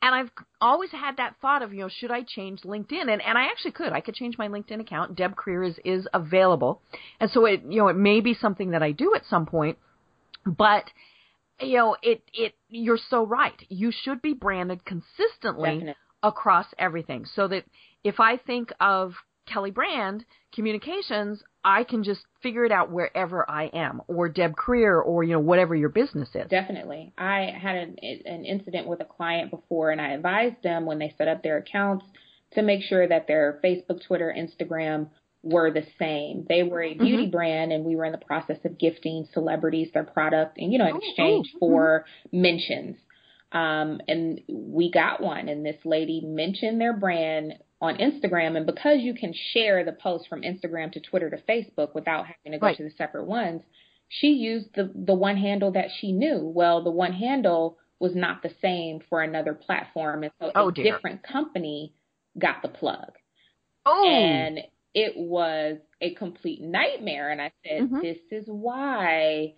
and 0.00 0.14
I've 0.14 0.30
always 0.60 0.90
had 0.90 1.16
that 1.16 1.36
thought 1.40 1.62
of, 1.62 1.72
you 1.72 1.80
know, 1.80 1.88
should 1.88 2.10
I 2.10 2.22
change 2.22 2.62
LinkedIn? 2.62 3.10
And 3.10 3.22
and 3.22 3.36
I 3.36 3.46
actually 3.46 3.72
could. 3.72 3.92
I 3.92 4.00
could 4.00 4.14
change 4.14 4.38
my 4.38 4.48
LinkedIn 4.48 4.80
account. 4.80 5.16
Deb 5.16 5.34
Krier 5.34 5.68
is 5.68 5.78
is 5.84 6.06
available. 6.14 6.80
And 7.20 7.30
so 7.30 7.46
it 7.46 7.62
you 7.68 7.80
know, 7.80 7.88
it 7.88 7.96
may 7.96 8.20
be 8.20 8.34
something 8.34 8.70
that 8.70 8.82
I 8.82 8.92
do 8.92 9.14
at 9.14 9.22
some 9.28 9.46
point, 9.46 9.78
but 10.46 10.84
you 11.60 11.76
know, 11.76 11.96
it 12.02 12.22
it 12.32 12.54
you're 12.68 12.98
so 13.10 13.26
right. 13.26 13.60
You 13.68 13.90
should 13.90 14.22
be 14.22 14.34
branded 14.34 14.84
consistently 14.84 15.70
Definitely. 15.70 15.94
across 16.22 16.66
everything 16.78 17.26
so 17.34 17.48
that 17.48 17.64
if 18.04 18.20
I 18.20 18.36
think 18.36 18.72
of 18.80 19.14
Kelley 19.48 19.70
Brand 19.70 20.24
Communications, 20.54 21.42
I 21.64 21.84
can 21.84 22.02
just 22.02 22.20
figure 22.42 22.64
it 22.64 22.72
out 22.72 22.90
wherever 22.90 23.48
I 23.50 23.64
am, 23.66 24.00
or 24.06 24.28
Deb 24.28 24.54
Krier, 24.56 25.04
or 25.04 25.24
you 25.24 25.32
know 25.32 25.40
whatever 25.40 25.74
your 25.74 25.88
business 25.88 26.28
is. 26.34 26.48
Definitely, 26.48 27.12
I 27.18 27.52
had 27.60 27.76
an, 27.76 27.96
an 28.24 28.44
incident 28.44 28.86
with 28.86 29.00
a 29.00 29.04
client 29.04 29.50
before, 29.50 29.90
and 29.90 30.00
I 30.00 30.12
advised 30.12 30.62
them 30.62 30.86
when 30.86 30.98
they 30.98 31.14
set 31.18 31.28
up 31.28 31.42
their 31.42 31.58
accounts 31.58 32.04
to 32.52 32.62
make 32.62 32.82
sure 32.82 33.06
that 33.06 33.26
their 33.26 33.60
Facebook, 33.62 34.04
Twitter, 34.06 34.34
Instagram 34.36 35.08
were 35.42 35.70
the 35.70 35.84
same. 35.98 36.46
They 36.48 36.62
were 36.62 36.82
a 36.82 36.94
beauty 36.94 37.24
mm-hmm. 37.24 37.30
brand, 37.30 37.72
and 37.72 37.84
we 37.84 37.96
were 37.96 38.04
in 38.04 38.12
the 38.12 38.18
process 38.18 38.58
of 38.64 38.78
gifting 38.78 39.28
celebrities 39.32 39.88
their 39.92 40.04
product, 40.04 40.58
and 40.58 40.72
you 40.72 40.78
know, 40.78 40.88
in 40.88 40.94
oh, 40.94 41.00
exchange 41.02 41.50
oh, 41.54 41.58
for 41.58 42.04
mm-hmm. 42.26 42.42
mentions. 42.42 42.96
Um, 43.50 44.00
and 44.06 44.40
we 44.48 44.90
got 44.90 45.22
one, 45.22 45.48
and 45.48 45.64
this 45.64 45.78
lady 45.84 46.20
mentioned 46.22 46.80
their 46.80 46.92
brand 46.92 47.54
on 47.80 47.96
Instagram. 47.98 48.56
And 48.56 48.66
because 48.66 48.98
you 49.00 49.14
can 49.14 49.32
share 49.52 49.84
the 49.84 49.92
post 49.92 50.28
from 50.28 50.42
Instagram 50.42 50.92
to 50.92 51.00
Twitter 51.00 51.30
to 51.30 51.36
Facebook 51.48 51.94
without 51.94 52.26
having 52.26 52.52
to 52.52 52.58
go 52.58 52.66
right. 52.66 52.76
to 52.76 52.84
the 52.84 52.90
separate 52.96 53.26
ones, 53.26 53.62
she 54.08 54.28
used 54.28 54.74
the 54.74 54.90
the 54.94 55.14
one 55.14 55.36
handle 55.36 55.72
that 55.72 55.88
she 56.00 56.12
knew. 56.12 56.40
Well, 56.40 56.82
the 56.82 56.90
one 56.90 57.12
handle 57.12 57.78
was 58.00 58.14
not 58.14 58.42
the 58.42 58.52
same 58.62 59.00
for 59.08 59.22
another 59.22 59.54
platform, 59.54 60.22
and 60.22 60.32
so 60.40 60.50
oh, 60.54 60.68
a 60.68 60.72
dear. 60.72 60.92
different 60.92 61.22
company 61.22 61.92
got 62.38 62.62
the 62.62 62.68
plug. 62.68 63.10
Oh. 63.84 64.08
And 64.08 64.60
it 64.94 65.14
was 65.16 65.78
a 66.00 66.14
complete 66.14 66.60
nightmare. 66.60 67.30
And 67.30 67.40
I 67.40 67.52
said, 67.64 67.82
mm-hmm. 67.82 68.00
this 68.00 68.18
is 68.30 68.44
why 68.46 69.54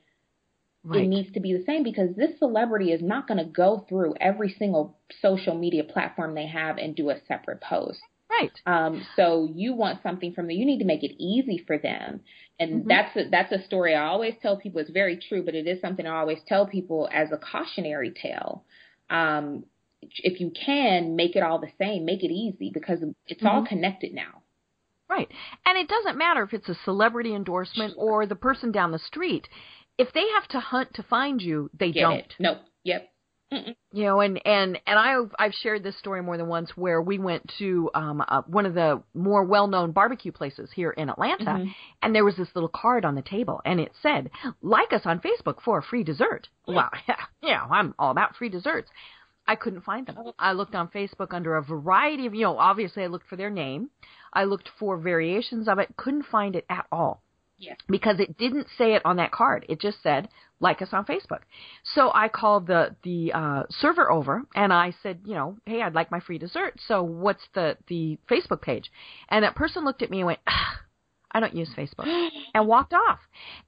right. 0.84 1.02
it 1.02 1.06
needs 1.06 1.32
to 1.32 1.40
be 1.40 1.52
the 1.52 1.64
same 1.64 1.82
because 1.82 2.14
this 2.16 2.38
celebrity 2.38 2.92
is 2.92 3.02
not 3.02 3.26
going 3.26 3.38
to 3.38 3.50
go 3.50 3.84
through 3.88 4.14
every 4.20 4.54
single 4.58 4.98
social 5.20 5.54
media 5.54 5.84
platform 5.84 6.34
they 6.34 6.46
have 6.46 6.78
and 6.78 6.94
do 6.94 7.10
a 7.10 7.16
separate 7.26 7.60
post. 7.60 8.00
Right. 8.40 8.60
Um, 8.66 9.06
so 9.16 9.48
you 9.54 9.74
want 9.74 10.02
something 10.02 10.32
from 10.32 10.46
them. 10.46 10.56
You 10.56 10.66
need 10.66 10.78
to 10.78 10.84
make 10.84 11.02
it 11.02 11.20
easy 11.22 11.62
for 11.66 11.78
them. 11.78 12.20
And 12.58 12.80
mm-hmm. 12.80 12.88
that's 12.88 13.16
a, 13.16 13.28
that's 13.30 13.52
a 13.52 13.64
story 13.64 13.94
I 13.94 14.06
always 14.06 14.34
tell 14.40 14.56
people. 14.56 14.80
It's 14.80 14.90
very 14.90 15.16
true, 15.16 15.42
but 15.42 15.54
it 15.54 15.66
is 15.66 15.80
something 15.80 16.06
I 16.06 16.18
always 16.18 16.38
tell 16.46 16.66
people 16.66 17.08
as 17.12 17.32
a 17.32 17.38
cautionary 17.38 18.10
tale. 18.10 18.64
Um, 19.08 19.64
if 20.02 20.40
you 20.40 20.50
can 20.50 21.16
make 21.16 21.36
it 21.36 21.42
all 21.42 21.58
the 21.58 21.70
same, 21.78 22.04
make 22.04 22.22
it 22.22 22.32
easy 22.32 22.70
because 22.72 23.00
it's 23.26 23.42
mm-hmm. 23.42 23.46
all 23.46 23.66
connected 23.66 24.14
now. 24.14 24.42
Right. 25.08 25.28
And 25.66 25.76
it 25.76 25.88
doesn't 25.88 26.16
matter 26.16 26.42
if 26.42 26.54
it's 26.54 26.68
a 26.68 26.76
celebrity 26.84 27.34
endorsement 27.34 27.94
or 27.96 28.26
the 28.26 28.36
person 28.36 28.70
down 28.70 28.92
the 28.92 28.98
street. 28.98 29.48
If 29.98 30.12
they 30.12 30.24
have 30.34 30.48
to 30.48 30.60
hunt 30.60 30.94
to 30.94 31.02
find 31.02 31.42
you, 31.42 31.68
they 31.78 31.90
Get 31.90 32.00
don't. 32.02 32.18
It. 32.18 32.34
Nope. 32.38 32.58
Yep. 32.84 33.10
Mm-mm. 33.52 33.74
You 33.92 34.04
know, 34.04 34.20
and 34.20 34.40
and 34.46 34.78
and 34.86 34.98
I've 34.98 35.34
I've 35.38 35.54
shared 35.54 35.82
this 35.82 35.98
story 35.98 36.22
more 36.22 36.36
than 36.36 36.46
once 36.46 36.70
where 36.76 37.02
we 37.02 37.18
went 37.18 37.50
to 37.58 37.90
um 37.94 38.22
uh, 38.26 38.42
one 38.42 38.64
of 38.64 38.74
the 38.74 39.02
more 39.12 39.42
well-known 39.42 39.90
barbecue 39.90 40.30
places 40.30 40.70
here 40.72 40.90
in 40.90 41.10
Atlanta, 41.10 41.44
mm-hmm. 41.44 41.70
and 42.00 42.14
there 42.14 42.24
was 42.24 42.36
this 42.36 42.48
little 42.54 42.68
card 42.68 43.04
on 43.04 43.16
the 43.16 43.22
table, 43.22 43.60
and 43.64 43.80
it 43.80 43.92
said, 44.02 44.30
"Like 44.62 44.92
us 44.92 45.02
on 45.04 45.20
Facebook 45.20 45.62
for 45.64 45.78
a 45.78 45.82
free 45.82 46.04
dessert." 46.04 46.48
Well, 46.66 46.90
yeah, 47.08 47.16
yeah, 47.42 47.66
I'm 47.68 47.94
all 47.98 48.12
about 48.12 48.36
free 48.36 48.50
desserts. 48.50 48.88
I 49.48 49.56
couldn't 49.56 49.82
find 49.82 50.06
them. 50.06 50.16
Oh. 50.16 50.32
I 50.38 50.52
looked 50.52 50.76
on 50.76 50.88
Facebook 50.88 51.34
under 51.34 51.56
a 51.56 51.62
variety 51.62 52.26
of, 52.26 52.34
you 52.36 52.42
know, 52.42 52.56
obviously 52.56 53.02
I 53.02 53.08
looked 53.08 53.26
for 53.26 53.34
their 53.34 53.50
name. 53.50 53.90
I 54.32 54.44
looked 54.44 54.68
for 54.78 54.96
variations 54.96 55.66
of 55.66 55.80
it, 55.80 55.96
couldn't 55.96 56.26
find 56.30 56.54
it 56.54 56.64
at 56.70 56.86
all. 56.92 57.20
Yeah. 57.60 57.74
Because 57.88 58.18
it 58.18 58.36
didn't 58.38 58.66
say 58.76 58.94
it 58.94 59.02
on 59.04 59.16
that 59.16 59.32
card. 59.32 59.66
It 59.68 59.80
just 59.80 60.02
said 60.02 60.28
like 60.60 60.82
us 60.82 60.88
on 60.92 61.04
Facebook. 61.04 61.40
So 61.94 62.10
I 62.12 62.28
called 62.28 62.66
the 62.66 62.96
the 63.02 63.32
uh, 63.32 63.62
server 63.70 64.10
over 64.10 64.42
and 64.54 64.72
I 64.72 64.94
said, 65.02 65.20
you 65.24 65.34
know, 65.34 65.56
hey, 65.66 65.82
I'd 65.82 65.94
like 65.94 66.10
my 66.10 66.20
free 66.20 66.38
dessert. 66.38 66.80
So 66.88 67.02
what's 67.02 67.42
the 67.54 67.76
the 67.86 68.18
Facebook 68.30 68.62
page? 68.62 68.90
And 69.28 69.44
that 69.44 69.54
person 69.54 69.84
looked 69.84 70.02
at 70.02 70.10
me 70.10 70.18
and 70.18 70.26
went, 70.26 70.40
I 71.30 71.40
don't 71.40 71.54
use 71.54 71.70
Facebook, 71.76 72.06
and 72.54 72.66
walked 72.66 72.92
off. 72.92 73.20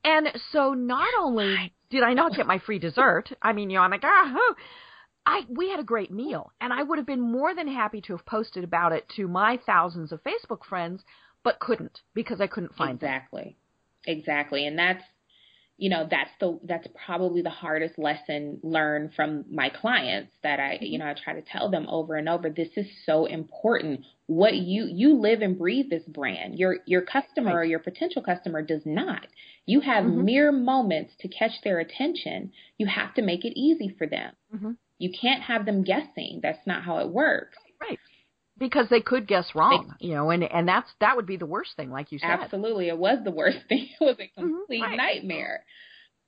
And 0.04 0.28
so 0.52 0.72
not 0.75 1.08
only 1.20 1.72
did 1.90 2.02
I 2.02 2.14
not 2.14 2.34
get 2.34 2.46
my 2.46 2.58
free 2.58 2.78
dessert, 2.78 3.30
I 3.40 3.52
mean, 3.52 3.70
you 3.70 3.76
know, 3.76 3.82
I'm 3.82 3.90
like, 3.90 4.04
ah, 4.04 4.34
oh. 4.37 4.54
I 5.25 5.42
we 5.49 5.70
had 5.70 5.78
a 5.78 5.84
great 5.84 6.11
meal, 6.11 6.50
and 6.61 6.72
I 6.72 6.82
would 6.82 6.99
have 6.99 7.06
been 7.06 7.20
more 7.20 7.54
than 7.54 7.68
happy 7.68 8.00
to 8.02 8.16
have 8.16 8.26
posted 8.26 8.64
about 8.64 8.90
it 8.90 9.08
to 9.16 9.28
my 9.28 9.61
thousands 9.64 10.11
of 10.11 10.20
Facebook 10.25 10.64
friends, 10.68 11.04
but 11.44 11.61
couldn't 11.61 12.00
because 12.12 12.40
I 12.40 12.49
couldn't 12.49 12.75
find 12.75 12.96
exactly, 12.96 13.42
them. 13.42 13.54
Exactly, 14.06 14.66
and 14.66 14.78
that's 14.78 15.02
you 15.78 15.90
know 15.90 16.06
that's 16.09 16.30
the 16.38 16.61
that's 16.64 16.87
probably 17.06 17.42
the 17.42 17.50
hardest 17.50 17.99
lesson 17.99 18.61
learned 18.62 19.12
from 19.14 19.44
my 19.50 19.68
clients 19.68 20.30
that 20.42 20.61
I 20.61 20.78
you 20.80 20.99
know 20.99 21.06
I 21.06 21.14
try 21.14 21.35
to 21.35 21.42
tell 21.42 21.71
them 21.71 21.87
over 21.88 22.14
and 22.14 22.28
over 22.28 22.50
this 22.50 22.68
is 22.76 22.87
so 23.04 23.26
important. 23.26 24.04
What 24.26 24.54
you 24.54 24.85
you 24.85 25.14
live 25.14 25.40
and 25.40 25.59
breathe 25.59 25.90
this 25.90 26.04
brand. 26.04 26.59
Your 26.59 26.78
your 26.87 27.02
customer 27.02 27.52
or 27.52 27.64
your 27.64 27.80
potential 27.80 28.23
customer 28.23 28.62
does 28.62 28.82
not. 28.85 29.26
You 29.66 29.80
have 29.80 30.04
mm-hmm. 30.04 30.25
mere 30.25 30.52
moments 30.52 31.14
to 31.21 31.28
catch 31.28 31.52
their 31.64 31.80
attention. 31.80 32.52
You 32.78 32.87
have 32.87 33.14
to 33.14 33.23
make 33.23 33.44
it 33.44 33.59
easy 33.59 33.94
for 33.97 34.06
them. 34.06 34.32
Mm-hmm. 34.54 34.73
you 34.99 35.11
can't 35.18 35.42
have 35.42 35.64
them 35.64 35.82
guessing. 35.82 36.40
That's 36.42 36.66
not 36.66 36.85
how 36.85 36.99
it 36.99 37.09
works. 37.09 37.56
Right 37.80 37.99
because 38.62 38.87
they 38.88 39.00
could 39.00 39.26
guess 39.26 39.54
wrong, 39.54 39.95
you 39.99 40.14
know, 40.14 40.31
and 40.31 40.45
and 40.45 40.69
that's 40.69 40.88
that 41.00 41.16
would 41.16 41.26
be 41.26 41.37
the 41.37 41.47
worst 41.47 41.73
thing, 41.76 41.90
like 41.90 42.12
you 42.12 42.19
said. 42.19 42.31
Absolutely, 42.31 42.88
it 42.88 42.97
was 42.97 43.19
the 43.25 43.31
worst 43.31 43.59
thing. 43.69 43.88
It 44.00 44.04
was 44.04 44.16
a 44.19 44.23
mm-hmm. 44.23 44.40
complete 44.40 44.83
right. 44.83 44.97
nightmare. 44.97 45.64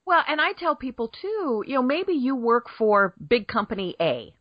Well, 0.05 0.23
and 0.29 0.41
I 0.41 0.53
tell 0.53 0.77
people 0.77 1.09
too, 1.09 1.65
you 1.67 1.75
know, 1.75 1.83
maybe 1.83 2.13
you 2.13 2.37
work 2.37 2.67
for 2.77 3.15
big 3.27 3.47
company 3.47 3.97
A. 4.01 4.35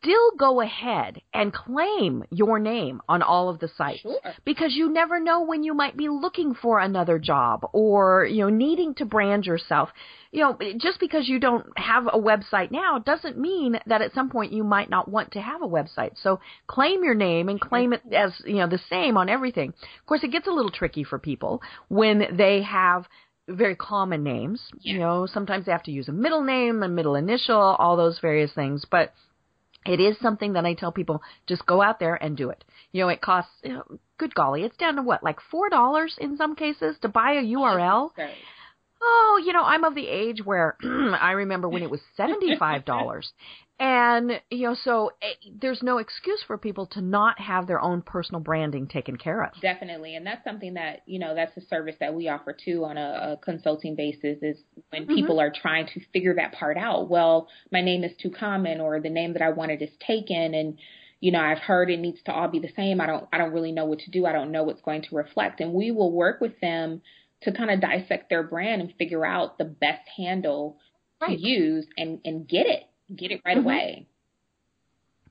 Still 0.00 0.30
go 0.38 0.60
ahead 0.60 1.20
and 1.32 1.52
claim 1.52 2.24
your 2.30 2.58
name 2.58 3.00
on 3.08 3.22
all 3.22 3.48
of 3.48 3.58
the 3.58 3.68
sites 3.76 4.00
sure. 4.00 4.20
because 4.44 4.74
you 4.74 4.90
never 4.90 5.20
know 5.20 5.42
when 5.42 5.62
you 5.62 5.74
might 5.74 5.96
be 5.96 6.08
looking 6.08 6.54
for 6.54 6.80
another 6.80 7.18
job 7.18 7.66
or, 7.72 8.24
you 8.24 8.42
know, 8.42 8.50
needing 8.50 8.94
to 8.94 9.04
brand 9.04 9.46
yourself. 9.46 9.90
You 10.30 10.40
know, 10.40 10.58
just 10.76 11.00
because 11.00 11.28
you 11.28 11.40
don't 11.40 11.66
have 11.76 12.06
a 12.06 12.18
website 12.18 12.70
now 12.70 12.98
doesn't 12.98 13.38
mean 13.38 13.78
that 13.86 14.02
at 14.02 14.12
some 14.12 14.28
point 14.28 14.52
you 14.52 14.62
might 14.62 14.90
not 14.90 15.08
want 15.08 15.32
to 15.32 15.40
have 15.40 15.62
a 15.62 15.68
website. 15.68 16.12
So 16.22 16.40
claim 16.66 17.02
your 17.02 17.14
name 17.14 17.48
and 17.48 17.60
claim 17.60 17.92
it 17.92 18.02
as, 18.12 18.32
you 18.44 18.56
know, 18.56 18.68
the 18.68 18.80
same 18.90 19.16
on 19.16 19.28
everything. 19.28 19.70
Of 19.70 20.06
course, 20.06 20.22
it 20.22 20.32
gets 20.32 20.46
a 20.46 20.52
little 20.52 20.70
tricky 20.70 21.04
for 21.04 21.18
people 21.18 21.62
when 21.88 22.36
they 22.36 22.62
have 22.62 23.06
very 23.48 23.74
common 23.74 24.22
names. 24.22 24.60
You 24.80 24.98
know, 24.98 25.26
sometimes 25.26 25.66
they 25.66 25.72
have 25.72 25.82
to 25.84 25.92
use 25.92 26.08
a 26.08 26.12
middle 26.12 26.42
name, 26.42 26.82
a 26.82 26.88
middle 26.88 27.14
initial, 27.14 27.58
all 27.58 27.96
those 27.96 28.18
various 28.20 28.52
things. 28.52 28.84
But 28.90 29.12
it 29.88 30.00
is 30.00 30.16
something 30.20 30.52
that 30.52 30.66
I 30.66 30.74
tell 30.74 30.92
people 30.92 31.22
just 31.46 31.64
go 31.66 31.80
out 31.80 31.98
there 31.98 32.14
and 32.14 32.36
do 32.36 32.50
it. 32.50 32.64
You 32.92 33.02
know, 33.02 33.08
it 33.08 33.20
costs, 33.20 33.50
you 33.64 33.72
know, 33.72 33.84
good 34.18 34.34
golly, 34.34 34.62
it's 34.64 34.76
down 34.76 34.96
to 34.96 35.02
what, 35.02 35.22
like 35.22 35.38
$4 35.52 36.18
in 36.18 36.36
some 36.36 36.54
cases 36.54 36.96
to 37.02 37.08
buy 37.08 37.32
a 37.32 37.42
URL? 37.42 38.10
Oh, 39.00 39.40
you 39.44 39.52
know, 39.52 39.62
I'm 39.62 39.84
of 39.84 39.94
the 39.94 40.06
age 40.06 40.44
where 40.44 40.76
I 40.82 41.32
remember 41.32 41.68
when 41.68 41.82
it 41.82 41.90
was 41.90 42.00
$75 42.18 43.24
And, 43.80 44.40
you 44.50 44.68
know, 44.68 44.74
so 44.82 45.12
eh, 45.22 45.34
there's 45.60 45.82
no 45.84 45.98
excuse 45.98 46.42
for 46.46 46.58
people 46.58 46.86
to 46.86 47.00
not 47.00 47.38
have 47.38 47.68
their 47.68 47.80
own 47.80 48.02
personal 48.02 48.40
branding 48.40 48.88
taken 48.88 49.16
care 49.16 49.44
of. 49.44 49.52
Definitely. 49.60 50.16
And 50.16 50.26
that's 50.26 50.42
something 50.42 50.74
that, 50.74 51.02
you 51.06 51.20
know, 51.20 51.34
that's 51.34 51.56
a 51.56 51.60
service 51.66 51.94
that 52.00 52.12
we 52.12 52.28
offer 52.28 52.52
too 52.52 52.84
on 52.84 52.96
a, 52.96 53.34
a 53.34 53.36
consulting 53.36 53.94
basis 53.94 54.38
is 54.42 54.56
when 54.90 55.04
mm-hmm. 55.04 55.14
people 55.14 55.40
are 55.40 55.52
trying 55.52 55.86
to 55.94 56.00
figure 56.12 56.34
that 56.34 56.54
part 56.54 56.76
out. 56.76 57.08
Well, 57.08 57.48
my 57.70 57.80
name 57.80 58.02
is 58.02 58.10
too 58.20 58.30
common 58.30 58.80
or 58.80 59.00
the 59.00 59.10
name 59.10 59.34
that 59.34 59.42
I 59.42 59.50
wanted 59.50 59.80
is 59.80 59.90
taken 60.04 60.54
and, 60.54 60.76
you 61.20 61.30
know, 61.30 61.40
I've 61.40 61.58
heard 61.58 61.88
it 61.88 62.00
needs 62.00 62.18
to 62.24 62.32
all 62.32 62.48
be 62.48 62.58
the 62.58 62.72
same. 62.74 63.00
I 63.00 63.06
don't, 63.06 63.28
I 63.32 63.38
don't 63.38 63.52
really 63.52 63.72
know 63.72 63.84
what 63.84 64.00
to 64.00 64.10
do. 64.10 64.26
I 64.26 64.32
don't 64.32 64.50
know 64.50 64.64
what's 64.64 64.82
going 64.82 65.02
to 65.02 65.16
reflect. 65.16 65.60
And 65.60 65.72
we 65.72 65.92
will 65.92 66.10
work 66.10 66.40
with 66.40 66.58
them 66.60 67.00
to 67.42 67.52
kind 67.52 67.70
of 67.70 67.80
dissect 67.80 68.28
their 68.30 68.42
brand 68.42 68.80
and 68.82 68.92
figure 68.98 69.24
out 69.24 69.58
the 69.58 69.64
best 69.64 70.08
handle 70.16 70.78
right. 71.20 71.38
to 71.38 71.40
use 71.40 71.86
and, 71.96 72.20
and 72.24 72.48
get 72.48 72.66
it 72.66 72.84
get 73.14 73.30
it 73.30 73.40
right 73.44 73.56
mm-hmm. 73.56 73.66
away. 73.66 74.06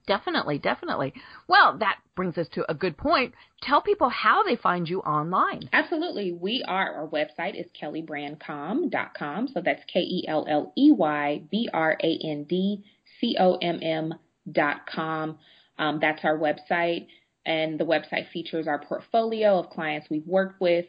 Definitely, 0.08 0.58
definitely. 0.58 1.14
Well, 1.50 1.78
that 1.80 1.98
brings 2.16 2.38
us 2.38 2.48
to 2.54 2.70
a 2.72 2.74
good 2.74 2.98
point. 2.98 3.34
Tell 3.62 3.82
people 3.82 4.08
how 4.08 4.42
they 4.44 4.56
find 4.56 4.88
you 4.88 5.02
online. 5.02 5.70
Absolutely. 5.74 6.32
We 6.32 6.64
are, 6.66 6.94
our 6.94 7.08
website 7.08 7.60
is 7.60 7.66
kelleybrandcomm.com. 7.82 9.50
So 9.50 9.62
that's 9.64 9.84
K 9.92 10.00
E 10.00 10.26
L 10.30 10.46
L 10.50 10.72
E 10.78 10.92
Y 10.94 11.42
B 11.52 11.70
R 11.74 11.98
A 12.02 12.20
N 12.24 12.46
D 12.46 12.86
C 13.20 13.36
O 13.38 13.56
M 13.56 13.82
M 13.84 14.14
dot 14.50 14.88
com. 14.88 15.40
Um, 15.78 16.00
that's 16.00 16.24
our 16.24 16.38
website. 16.38 17.08
And 17.46 17.78
the 17.78 17.86
website 17.86 18.30
features 18.32 18.66
our 18.66 18.80
portfolio 18.80 19.60
of 19.60 19.70
clients 19.70 20.08
we've 20.10 20.28
worked 20.28 20.62
with, 20.62 20.86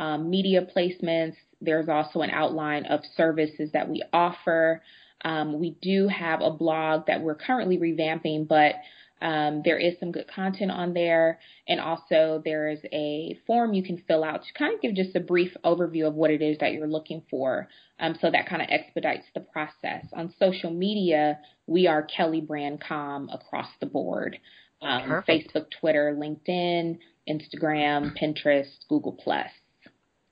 um, 0.00 0.30
media 0.30 0.66
placements. 0.74 1.36
There's 1.60 1.90
also 1.90 2.22
an 2.22 2.30
outline 2.30 2.86
of 2.86 3.00
services 3.16 3.70
that 3.74 3.88
we 3.88 4.02
offer. 4.12 4.82
Um, 5.22 5.60
we 5.60 5.76
do 5.82 6.08
have 6.08 6.40
a 6.40 6.50
blog 6.50 7.06
that 7.06 7.20
we're 7.20 7.34
currently 7.34 7.76
revamping, 7.76 8.48
but 8.48 8.76
um, 9.20 9.60
there 9.62 9.76
is 9.76 10.00
some 10.00 10.10
good 10.10 10.26
content 10.34 10.70
on 10.70 10.94
there. 10.94 11.38
And 11.68 11.78
also, 11.78 12.40
there 12.42 12.70
is 12.70 12.80
a 12.90 13.38
form 13.46 13.74
you 13.74 13.82
can 13.82 14.02
fill 14.08 14.24
out 14.24 14.42
to 14.42 14.52
kind 14.58 14.74
of 14.74 14.80
give 14.80 14.94
just 14.94 15.14
a 15.14 15.20
brief 15.20 15.54
overview 15.66 16.08
of 16.08 16.14
what 16.14 16.30
it 16.30 16.40
is 16.40 16.56
that 16.60 16.72
you're 16.72 16.88
looking 16.88 17.22
for. 17.30 17.68
Um, 17.98 18.16
so 18.22 18.30
that 18.30 18.48
kind 18.48 18.62
of 18.62 18.68
expedites 18.70 19.26
the 19.34 19.40
process. 19.40 20.06
On 20.14 20.32
social 20.38 20.70
media, 20.70 21.38
we 21.66 21.86
are 21.86 22.02
Kelley 22.02 22.40
Brand 22.40 22.80
Com 22.80 23.28
across 23.28 23.68
the 23.80 23.86
board 23.86 24.38
um, 24.80 25.22
Facebook, 25.28 25.66
Twitter, 25.78 26.16
LinkedIn, 26.18 26.98
Instagram, 27.28 28.16
Pinterest, 28.18 28.70
Google. 28.88 29.12
Plus. 29.22 29.50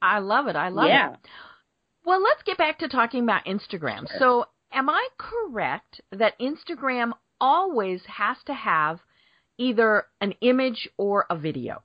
I 0.01 0.19
love 0.19 0.47
it. 0.47 0.57
I 0.57 0.69
love 0.69 0.89
yeah. 0.89 1.13
it. 1.13 1.19
Well, 2.05 2.23
let's 2.23 2.43
get 2.45 2.57
back 2.57 2.79
to 2.79 2.89
talking 2.89 3.23
about 3.23 3.45
Instagram. 3.45 4.07
So, 4.19 4.47
am 4.73 4.89
I 4.89 5.09
correct 5.19 6.01
that 6.13 6.39
Instagram 6.41 7.13
always 7.41 8.03
has 8.07 8.37
to 8.47 8.55
have 8.55 9.01
either 9.59 10.05
an 10.21 10.33
image 10.41 10.89
or 10.97 11.27
a 11.29 11.37
video? 11.37 11.83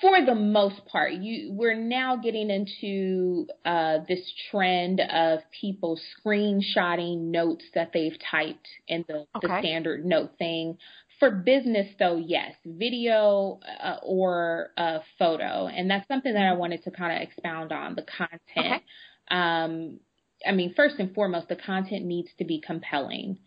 For 0.00 0.24
the 0.24 0.34
most 0.34 0.84
part, 0.86 1.12
you 1.12 1.52
we're 1.52 1.76
now 1.76 2.16
getting 2.16 2.50
into 2.50 3.46
uh, 3.64 3.98
this 4.08 4.32
trend 4.50 5.00
of 5.00 5.40
people 5.60 6.00
screenshotting 6.24 7.30
notes 7.30 7.64
that 7.74 7.90
they've 7.92 8.16
typed 8.28 8.66
in 8.88 9.04
the, 9.06 9.26
okay. 9.36 9.46
the 9.46 9.58
standard 9.60 10.04
note 10.04 10.32
thing. 10.38 10.78
For 11.22 11.30
business, 11.30 11.86
though, 12.00 12.16
yes, 12.16 12.52
video 12.66 13.60
uh, 13.80 13.98
or 14.02 14.70
a 14.76 14.98
photo, 15.20 15.68
and 15.68 15.88
that's 15.88 16.08
something 16.08 16.34
that 16.34 16.48
I 16.48 16.54
wanted 16.54 16.82
to 16.82 16.90
kind 16.90 17.14
of 17.14 17.22
expound 17.22 17.70
on 17.70 17.94
the 17.94 18.02
content. 18.02 18.40
Okay. 18.56 18.82
Um, 19.30 20.00
I 20.44 20.50
mean, 20.50 20.74
first 20.74 20.96
and 20.98 21.14
foremost, 21.14 21.48
the 21.48 21.54
content 21.54 22.06
needs 22.06 22.30
to 22.38 22.44
be 22.44 22.60
compelling. 22.60 23.38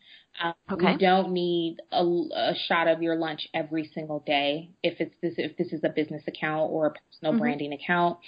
Um, 0.42 0.54
okay. 0.72 0.94
We 0.94 0.98
don't 1.00 1.34
need 1.34 1.82
a, 1.92 2.02
a, 2.02 2.54
shot 2.68 2.88
of 2.88 3.02
your 3.02 3.18
lunch 3.18 3.46
every 3.54 3.92
single 3.94 4.24
day 4.26 4.70
if 4.82 5.02
it's 5.02 5.16
this 5.22 5.34
if 5.38 5.58
this 5.58 5.74
is 5.74 5.84
a 5.84 5.90
business 5.90 6.24
account 6.28 6.72
or 6.72 6.88
a 6.88 6.92
personal 6.92 7.34
mm-hmm. 7.34 7.40
branding 7.40 7.74
account. 7.74 8.20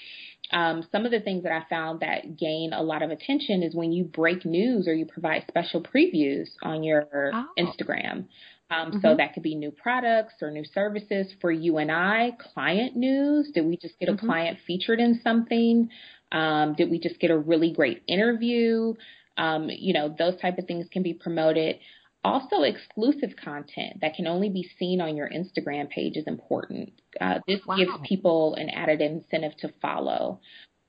Um, 0.51 0.85
some 0.91 1.05
of 1.05 1.11
the 1.11 1.21
things 1.21 1.43
that 1.43 1.53
I 1.53 1.63
found 1.69 2.01
that 2.01 2.37
gain 2.37 2.73
a 2.73 2.83
lot 2.83 3.01
of 3.01 3.11
attention 3.11 3.63
is 3.63 3.73
when 3.73 3.93
you 3.93 4.03
break 4.03 4.43
news 4.43 4.89
or 4.89 4.93
you 4.93 5.05
provide 5.05 5.45
special 5.47 5.81
previews 5.81 6.47
on 6.61 6.83
your 6.83 7.07
oh. 7.13 7.45
Instagram. 7.57 8.25
Um, 8.69 8.91
mm-hmm. 8.91 8.99
So 9.01 9.15
that 9.15 9.33
could 9.33 9.43
be 9.43 9.55
new 9.55 9.71
products 9.71 10.35
or 10.41 10.51
new 10.51 10.65
services 10.65 11.27
for 11.39 11.51
you 11.51 11.77
and 11.77 11.91
I. 11.91 12.31
Client 12.53 12.95
news. 12.95 13.51
Did 13.53 13.65
we 13.65 13.77
just 13.77 13.97
get 13.99 14.09
a 14.09 14.13
mm-hmm. 14.13 14.25
client 14.25 14.59
featured 14.67 14.99
in 14.99 15.21
something? 15.23 15.89
Um, 16.31 16.75
did 16.75 16.91
we 16.91 16.99
just 16.99 17.19
get 17.19 17.31
a 17.31 17.37
really 17.37 17.71
great 17.71 18.03
interview? 18.07 18.93
Um, 19.37 19.69
you 19.69 19.93
know, 19.93 20.13
those 20.17 20.39
type 20.41 20.57
of 20.57 20.65
things 20.65 20.87
can 20.91 21.03
be 21.03 21.13
promoted. 21.13 21.79
Also, 22.23 22.63
exclusive 22.63 23.35
content 23.41 24.01
that 24.01 24.15
can 24.15 24.27
only 24.27 24.49
be 24.49 24.69
seen 24.77 24.99
on 24.99 25.15
your 25.15 25.29
Instagram 25.29 25.89
page 25.89 26.17
is 26.17 26.27
important. 26.27 26.91
Uh, 27.21 27.39
this 27.47 27.61
wow. 27.65 27.77
gives 27.77 27.91
people 28.03 28.55
an 28.55 28.69
added 28.69 28.99
incentive 29.01 29.55
to 29.59 29.71
follow. 29.81 30.41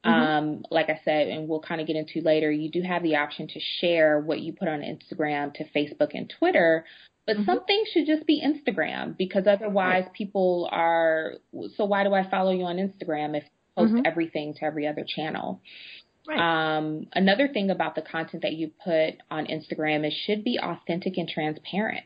Mm-hmm. 0.05 0.11
Um, 0.11 0.65
like 0.71 0.89
I 0.89 1.01
said, 1.05 1.29
and 1.29 1.49
we'll 1.49 1.61
kind 1.61 1.81
of 1.81 1.87
get 1.87 1.97
into 1.97 2.21
later, 2.23 2.51
you 2.51 2.71
do 2.71 2.83
have 2.83 3.03
the 3.03 3.17
option 3.17 3.47
to 3.49 3.61
share 3.81 4.19
what 4.19 4.41
you 4.41 4.53
put 4.53 4.69
on 4.69 4.81
Instagram 4.81 5.53
to 5.55 5.65
Facebook 5.77 6.11
and 6.15 6.33
Twitter, 6.39 6.85
but 7.29 7.37
mm-hmm. 7.37 7.45
some 7.45 7.65
things 7.67 7.89
should 7.93 8.07
just 8.07 8.27
be 8.27 8.43
Instagram 8.43 9.15
because 9.15 9.47
otherwise 9.47 10.05
people 10.15 10.67
are, 10.73 11.35
so 11.77 11.85
why 11.85 12.03
do 12.03 12.15
I 12.15 12.27
follow 12.31 12.53
you 12.53 12.65
on 12.65 12.77
Instagram 12.77 13.37
if 13.37 13.45
you 13.45 13.51
post 13.77 13.93
mm-hmm. 13.93 14.07
everything 14.07 14.55
to 14.55 14.65
every 14.65 14.87
other 14.87 15.05
channel. 15.07 15.61
Right. 16.27 16.79
Um, 16.79 17.07
another 17.13 17.47
thing 17.49 17.69
about 17.69 17.97
the 17.97 18.01
content 18.01 18.45
that 18.45 18.55
you 18.55 18.71
put 18.83 19.17
on 19.31 19.45
Instagram 19.45 20.07
is 20.07 20.15
should 20.25 20.43
be 20.43 20.59
authentic 20.59 21.19
and 21.19 21.29
transparent. 21.29 22.05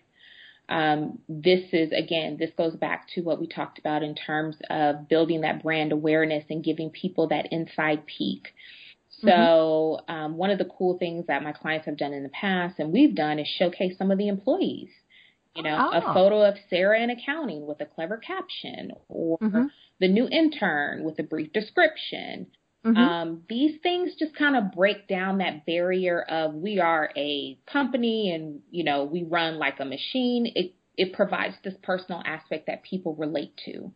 Um, 0.68 1.20
this 1.28 1.68
is 1.72 1.92
again, 1.92 2.37
this 2.37 2.50
goes 2.58 2.74
back 2.74 3.06
to 3.14 3.20
what 3.20 3.40
we 3.40 3.46
talked 3.46 3.78
about 3.78 4.02
in 4.02 4.16
terms 4.16 4.56
of 4.70 5.08
building 5.08 5.42
that 5.42 5.62
brand 5.62 5.92
awareness 5.92 6.42
and 6.50 6.64
giving 6.64 6.90
people 6.90 7.28
that 7.28 7.52
inside 7.52 8.06
peek. 8.06 8.48
So, 9.20 9.28
mm-hmm. 9.28 10.12
um, 10.12 10.37
one 10.37 10.50
of 10.50 10.58
the 10.58 10.64
cool 10.76 10.98
things 10.98 11.26
that 11.28 11.44
my 11.44 11.52
clients 11.52 11.87
have 11.87 11.96
done 11.96 12.12
in 12.12 12.24
the 12.24 12.28
past 12.28 12.80
and 12.80 12.92
we've 12.92 13.14
done 13.14 13.38
is 13.38 13.46
showcase 13.46 13.96
some 13.96 14.11
of 14.11 14.18
the 14.18 14.26
employees. 14.26 14.88
You 15.54 15.62
know, 15.64 15.90
oh. 15.92 15.98
a 15.98 16.14
photo 16.14 16.48
of 16.48 16.54
Sarah 16.70 17.02
in 17.02 17.10
accounting 17.10 17.66
with 17.66 17.80
a 17.80 17.86
clever 17.86 18.16
caption 18.16 18.92
or 19.08 19.38
mm-hmm 19.38 19.66
the 20.02 20.08
new 20.08 20.28
intern 20.28 21.04
with 21.04 21.18
a 21.20 21.22
brief 21.22 21.52
description. 21.52 22.48
Mm-hmm. 22.84 22.96
Um, 22.96 23.42
these 23.48 23.80
things 23.84 24.10
just 24.18 24.34
kind 24.34 24.56
of 24.56 24.72
break 24.72 25.06
down 25.06 25.38
that 25.38 25.64
barrier 25.64 26.20
of 26.20 26.54
we 26.54 26.80
are 26.80 27.10
a 27.16 27.56
company 27.72 28.32
and 28.34 28.60
you 28.72 28.82
know 28.82 29.04
we 29.04 29.22
run 29.22 29.58
like 29.58 29.78
a 29.78 29.84
machine. 29.84 30.50
It 30.56 30.74
it 30.96 31.12
provides 31.12 31.54
this 31.62 31.74
personal 31.84 32.20
aspect 32.26 32.66
that 32.66 32.82
people 32.82 33.14
relate 33.14 33.56
to, 33.64 33.76
um, 33.78 33.92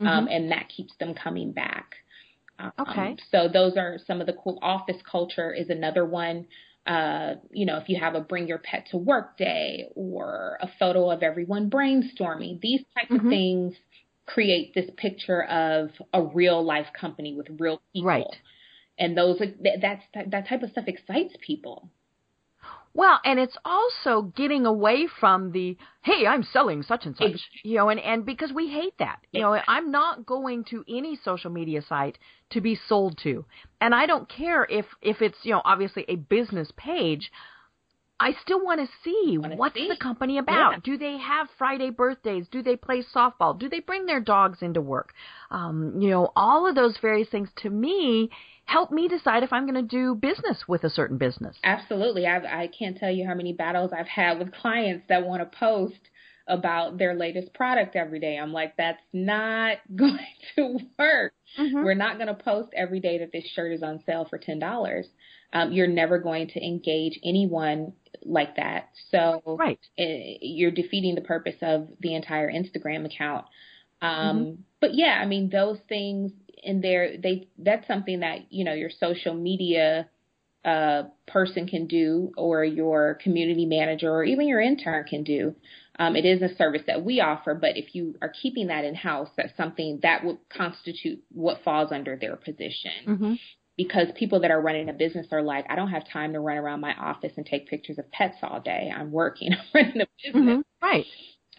mm-hmm. 0.00 0.06
um, 0.06 0.28
and 0.28 0.50
that 0.50 0.70
keeps 0.74 0.94
them 0.98 1.12
coming 1.14 1.52
back. 1.52 1.96
Um, 2.58 2.72
okay. 2.80 3.16
So 3.30 3.48
those 3.52 3.76
are 3.76 3.98
some 4.06 4.22
of 4.22 4.26
the 4.26 4.32
cool. 4.32 4.58
Office 4.62 5.02
culture 5.08 5.52
is 5.52 5.68
another 5.68 6.06
one. 6.06 6.46
Uh, 6.86 7.34
you 7.52 7.64
know, 7.64 7.76
if 7.76 7.88
you 7.88 7.96
have 7.98 8.14
a 8.14 8.20
bring 8.20 8.48
your 8.48 8.58
pet 8.58 8.86
to 8.90 8.96
work 8.96 9.36
day 9.36 9.86
or 9.94 10.58
a 10.60 10.68
photo 10.78 11.10
of 11.10 11.22
everyone 11.22 11.70
brainstorming, 11.70 12.60
these 12.60 12.82
types 12.94 13.10
Mhm. 13.10 13.16
of 13.24 13.30
things 13.30 13.76
create 14.26 14.74
this 14.74 14.90
picture 14.96 15.44
of 15.44 15.90
a 16.12 16.22
real 16.22 16.62
life 16.62 16.92
company 16.92 17.34
with 17.34 17.48
real 17.60 17.80
people. 17.92 18.08
Right. 18.08 18.26
And 18.98 19.16
those 19.16 19.38
that 19.38 19.80
that's 19.80 20.04
that 20.14 20.46
type 20.46 20.62
of 20.62 20.70
stuff 20.70 20.88
excites 20.88 21.34
people. 21.40 21.88
Well, 22.94 23.20
and 23.24 23.38
it's 23.38 23.56
also 23.64 24.22
getting 24.36 24.66
away 24.66 25.06
from 25.20 25.52
the 25.52 25.76
hey, 26.02 26.26
I'm 26.26 26.42
selling 26.42 26.82
such 26.82 27.06
and 27.06 27.16
such, 27.16 27.40
you 27.62 27.76
know, 27.76 27.88
and 27.88 27.98
and 28.00 28.26
because 28.26 28.52
we 28.52 28.68
hate 28.68 28.98
that. 28.98 29.20
You 29.30 29.40
know, 29.40 29.58
I'm 29.66 29.90
not 29.90 30.26
going 30.26 30.64
to 30.64 30.84
any 30.88 31.18
social 31.24 31.50
media 31.50 31.80
site 31.82 32.18
to 32.50 32.60
be 32.60 32.78
sold 32.88 33.18
to. 33.22 33.44
And 33.80 33.94
I 33.94 34.06
don't 34.06 34.28
care 34.28 34.64
if 34.68 34.84
if 35.00 35.22
it's, 35.22 35.38
you 35.42 35.52
know, 35.52 35.62
obviously 35.64 36.04
a 36.08 36.16
business 36.16 36.70
page. 36.76 37.30
I 38.20 38.34
still 38.42 38.64
want 38.64 38.80
to 38.80 38.86
see 39.02 39.36
Wanna 39.36 39.56
what's 39.56 39.74
see. 39.74 39.88
the 39.88 39.96
company 39.96 40.38
about. 40.38 40.72
Yeah. 40.72 40.78
Do 40.84 40.96
they 40.96 41.18
have 41.18 41.48
Friday 41.58 41.90
birthdays? 41.90 42.46
Do 42.52 42.62
they 42.62 42.76
play 42.76 43.02
softball? 43.02 43.58
Do 43.58 43.68
they 43.68 43.80
bring 43.80 44.06
their 44.06 44.20
dogs 44.20 44.58
into 44.62 44.80
work? 44.80 45.12
Um, 45.50 46.00
you 46.00 46.10
know, 46.10 46.30
all 46.36 46.68
of 46.68 46.76
those 46.76 46.96
various 46.98 47.28
things 47.30 47.48
to 47.62 47.70
me 47.70 48.30
help 48.64 48.90
me 48.90 49.08
decide 49.08 49.42
if 49.42 49.52
I'm 49.52 49.66
going 49.66 49.86
to 49.86 49.96
do 49.96 50.14
business 50.14 50.64
with 50.68 50.84
a 50.84 50.90
certain 50.90 51.18
business. 51.18 51.56
Absolutely. 51.64 52.26
I've, 52.26 52.44
I 52.44 52.68
can't 52.68 52.96
tell 52.96 53.10
you 53.10 53.26
how 53.26 53.34
many 53.34 53.52
battles 53.52 53.90
I've 53.96 54.08
had 54.08 54.38
with 54.38 54.52
clients 54.52 55.04
that 55.08 55.26
want 55.26 55.40
to 55.42 55.58
post 55.58 55.98
about 56.48 56.98
their 56.98 57.14
latest 57.14 57.54
product 57.54 57.94
every 57.96 58.18
day. 58.18 58.36
I'm 58.36 58.52
like, 58.52 58.76
that's 58.76 59.02
not 59.12 59.78
going 59.96 60.18
to 60.56 60.78
work. 60.98 61.32
Mhm. 61.58 61.84
We're 61.84 61.94
not 61.94 62.16
going 62.16 62.28
to 62.28 62.34
post 62.34 62.70
every 62.74 63.00
day 63.00 63.18
that 63.18 63.30
this 63.32 63.44
shirt 63.54 63.72
is 63.72 63.82
on 63.82 64.02
sale 64.06 64.26
for 64.28 64.38
$10. 64.38 65.04
Um, 65.52 65.70
you're 65.72 65.86
never 65.86 66.18
going 66.18 66.48
to 66.48 66.64
engage 66.64 67.20
anyone 67.22 67.92
like 68.24 68.56
that. 68.56 68.88
So 69.10 69.42
Right. 69.58 69.78
eh, 69.98 70.38
you're 70.40 70.70
defeating 70.70 71.14
the 71.14 71.20
purpose 71.20 71.56
of 71.60 71.88
the 72.00 72.14
entire 72.14 72.50
Instagram 72.50 73.04
account. 73.04 73.44
Um, 74.00 74.38
Mm-hmm. 74.38 74.60
But 74.80 74.94
yeah, 74.94 75.20
I 75.22 75.26
mean, 75.26 75.48
those 75.48 75.78
things 75.88 76.32
in 76.62 76.80
there, 76.80 77.16
they 77.16 77.48
that's 77.58 77.86
something 77.86 78.20
that 78.20 78.52
you 78.52 78.64
know 78.64 78.72
your 78.74 78.90
social 78.90 79.34
media 79.34 80.08
uh, 80.64 81.04
person 81.26 81.66
can 81.66 81.86
do, 81.86 82.32
or 82.36 82.64
your 82.64 83.18
community 83.22 83.66
manager, 83.66 84.10
or 84.12 84.22
even 84.24 84.46
your 84.46 84.60
intern 84.60 85.04
can 85.04 85.24
do. 85.24 85.54
Um, 85.98 86.14
it 86.16 86.24
is 86.24 86.40
a 86.40 86.54
service 86.56 86.82
that 86.86 87.04
we 87.04 87.20
offer, 87.20 87.54
but 87.54 87.76
if 87.76 87.94
you 87.94 88.14
are 88.22 88.28
keeping 88.30 88.68
that 88.68 88.84
in 88.84 88.94
house, 88.94 89.28
that's 89.36 89.54
something 89.56 89.98
that 90.02 90.24
would 90.24 90.38
constitute 90.48 91.22
what 91.32 91.62
falls 91.64 91.90
under 91.92 92.16
their 92.16 92.36
position 92.36 92.92
Mhm. 93.06 93.38
because 93.76 94.08
people 94.14 94.40
that 94.40 94.50
are 94.50 94.60
running 94.60 94.88
a 94.88 94.92
business 94.92 95.26
are 95.32 95.42
like, 95.42 95.66
I 95.68 95.74
don't 95.74 95.90
have 95.90 96.06
time 96.08 96.32
to 96.32 96.40
run 96.40 96.56
around 96.56 96.80
my 96.80 96.94
office 96.94 97.32
and 97.36 97.44
take 97.44 97.68
pictures 97.68 97.98
of 97.98 98.10
pets 98.10 98.36
all 98.42 98.60
day. 98.60 98.90
I'm 98.94 99.10
working, 99.12 99.52
I'm 99.54 99.58
running 99.74 100.00
a 100.02 100.06
business. 100.24 100.58
Mhm. 100.58 100.62
Right. 100.80 101.06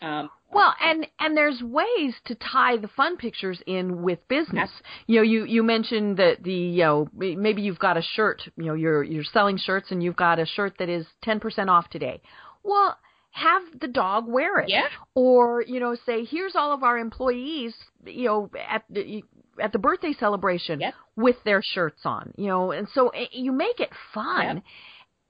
Um, 0.01 0.29
Well, 0.53 0.73
and 0.81 1.07
and 1.19 1.35
there's 1.35 1.61
ways 1.61 2.13
to 2.25 2.35
tie 2.35 2.77
the 2.77 2.87
fun 2.87 3.17
pictures 3.17 3.61
in 3.65 4.01
with 4.03 4.19
business. 4.27 4.69
You 5.07 5.17
know, 5.17 5.21
you 5.23 5.45
you 5.45 5.63
mentioned 5.63 6.17
that 6.17 6.43
the 6.43 6.53
you 6.53 6.83
know 6.83 7.07
maybe 7.13 7.61
you've 7.61 7.79
got 7.79 7.97
a 7.97 8.01
shirt. 8.01 8.41
You 8.57 8.65
know, 8.65 8.73
you're 8.73 9.03
you're 9.03 9.23
selling 9.23 9.57
shirts 9.57 9.91
and 9.91 10.03
you've 10.03 10.15
got 10.15 10.39
a 10.39 10.45
shirt 10.45 10.77
that 10.79 10.89
is 10.89 11.05
ten 11.23 11.39
percent 11.39 11.69
off 11.69 11.89
today. 11.89 12.21
Well, 12.63 12.97
have 13.31 13.63
the 13.81 13.87
dog 13.87 14.27
wear 14.27 14.59
it. 14.59 14.69
Yeah. 14.69 14.87
Or 15.15 15.63
you 15.63 15.79
know, 15.79 15.95
say 16.05 16.23
here's 16.23 16.55
all 16.55 16.71
of 16.73 16.83
our 16.83 16.97
employees. 16.97 17.73
You 18.05 18.25
know, 18.25 18.49
at 18.69 18.83
the 18.89 19.23
at 19.61 19.71
the 19.71 19.79
birthday 19.79 20.13
celebration 20.19 20.79
Yep. 20.81 20.93
with 21.15 21.35
their 21.43 21.61
shirts 21.63 22.01
on. 22.05 22.33
You 22.37 22.47
know, 22.47 22.71
and 22.71 22.87
so 22.93 23.09
eh, 23.09 23.25
you 23.31 23.51
make 23.51 23.79
it 23.79 23.89
fun. 24.13 24.55
Yep. 24.57 24.63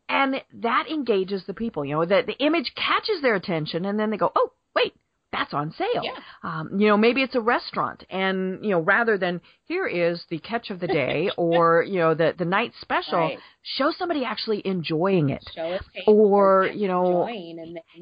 And 0.09 0.35
that 0.61 0.87
engages 0.89 1.45
the 1.47 1.53
people. 1.53 1.85
You 1.85 1.95
know, 1.95 2.05
that 2.05 2.25
the 2.27 2.37
image 2.43 2.73
catches 2.75 3.21
their 3.21 3.35
attention, 3.35 3.85
and 3.85 3.97
then 3.97 4.09
they 4.09 4.17
go, 4.17 4.31
"Oh, 4.35 4.51
wait, 4.75 4.93
that's 5.33 5.53
on 5.53 5.71
sale." 5.73 6.03
Yeah. 6.03 6.17
Um, 6.43 6.79
you 6.79 6.87
know, 6.87 6.95
maybe 6.97 7.21
it's 7.23 7.35
a 7.35 7.41
restaurant, 7.41 8.05
and 8.09 8.63
you 8.63 8.71
know, 8.71 8.79
rather 8.79 9.17
than 9.17 9.41
here 9.65 9.87
is 9.87 10.23
the 10.29 10.39
catch 10.39 10.69
of 10.69 10.79
the 10.79 10.87
day 10.87 11.29
or 11.37 11.83
you 11.83 11.99
know 11.99 12.13
the 12.13 12.33
the 12.37 12.45
night 12.45 12.71
special, 12.79 13.19
Right. 13.19 13.39
show 13.63 13.91
somebody 13.91 14.23
actually 14.23 14.61
enjoying 14.65 15.29
it. 15.29 15.43
show 15.55 15.77
Or, 16.07 16.69
you 16.73 16.87
know, 16.87 17.27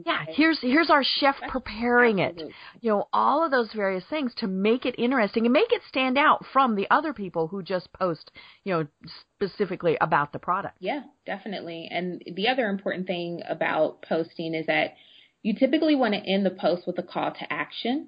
Yeah, 0.05 0.25
here's 0.29 0.59
here's 0.61 0.89
our 0.89 1.03
chef 1.03 1.35
preparing 1.47 2.19
it. 2.19 2.41
You 2.81 2.91
know, 2.91 3.07
all 3.13 3.43
of 3.45 3.51
those 3.51 3.71
various 3.73 4.03
things 4.09 4.33
to 4.35 4.47
make 4.47 4.85
it 4.85 4.95
interesting 4.97 5.45
and 5.45 5.53
make 5.53 5.71
it 5.71 5.81
stand 5.87 6.17
out 6.17 6.45
from 6.51 6.75
the 6.75 6.87
other 6.89 7.13
people 7.13 7.47
who 7.47 7.61
just 7.63 7.91
post, 7.93 8.31
you 8.63 8.73
know, 8.73 8.87
specifically 9.35 9.97
about 10.01 10.33
the 10.33 10.39
product. 10.39 10.75
Yeah, 10.79 11.01
definitely. 11.25 11.87
And 11.91 12.21
the 12.35 12.47
other 12.47 12.67
important 12.67 13.07
thing 13.07 13.41
about 13.47 14.01
posting 14.01 14.53
is 14.55 14.65
that 14.67 14.95
you 15.43 15.53
typically 15.53 15.95
want 15.95 16.13
to 16.13 16.19
end 16.19 16.45
the 16.45 16.51
post 16.51 16.85
with 16.87 16.97
a 16.99 17.03
call 17.03 17.31
to 17.31 17.53
action. 17.53 18.07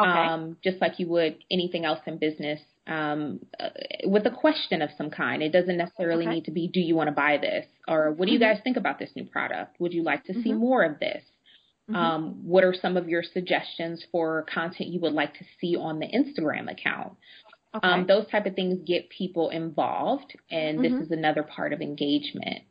Okay. 0.00 0.08
um, 0.08 0.56
just 0.64 0.80
like 0.80 0.98
you 0.98 1.06
would 1.08 1.36
anything 1.50 1.84
else 1.84 2.00
in 2.06 2.16
business, 2.16 2.58
um, 2.86 3.40
uh, 3.60 3.68
with 4.04 4.26
a 4.26 4.30
question 4.30 4.80
of 4.80 4.88
some 4.96 5.10
kind. 5.10 5.42
It 5.42 5.52
doesn't 5.52 5.76
necessarily 5.76 6.24
Okay. 6.24 6.34
need 6.36 6.44
to 6.46 6.50
be, 6.50 6.66
do 6.66 6.80
you 6.80 6.96
want 6.96 7.08
to 7.08 7.12
buy 7.12 7.36
this? 7.36 7.66
Or 7.86 8.10
what 8.10 8.24
do 8.26 8.32
you 8.32 8.38
Mhm. 8.38 8.54
guys 8.54 8.60
think 8.64 8.78
about 8.78 8.98
this 8.98 9.14
new 9.14 9.26
product? 9.26 9.78
Would 9.80 9.92
you 9.92 10.02
like 10.02 10.24
to 10.24 10.34
see 10.42 10.52
Mhm. 10.52 10.56
more 10.58 10.82
of 10.82 10.98
this? 10.98 11.22
Mhm. 11.90 11.94
Um, 11.94 12.48
what 12.48 12.64
are 12.64 12.72
some 12.72 12.96
of 12.96 13.06
your 13.06 13.22
suggestions 13.22 14.02
for 14.04 14.44
content 14.44 14.88
you 14.88 14.98
would 15.00 15.12
like 15.12 15.34
to 15.34 15.44
see 15.60 15.76
on 15.76 15.98
the 15.98 16.06
Instagram 16.08 16.70
account? 16.70 17.12
okay. 17.74 17.86
Um, 17.86 18.06
those 18.06 18.26
type 18.28 18.46
of 18.46 18.54
things 18.54 18.80
get 18.86 19.10
people 19.10 19.50
involved, 19.50 20.34
and 20.50 20.82
this 20.82 20.92
is 20.94 21.10
another 21.10 21.42
part 21.42 21.74
of 21.74 21.82
engagement. 21.82 22.62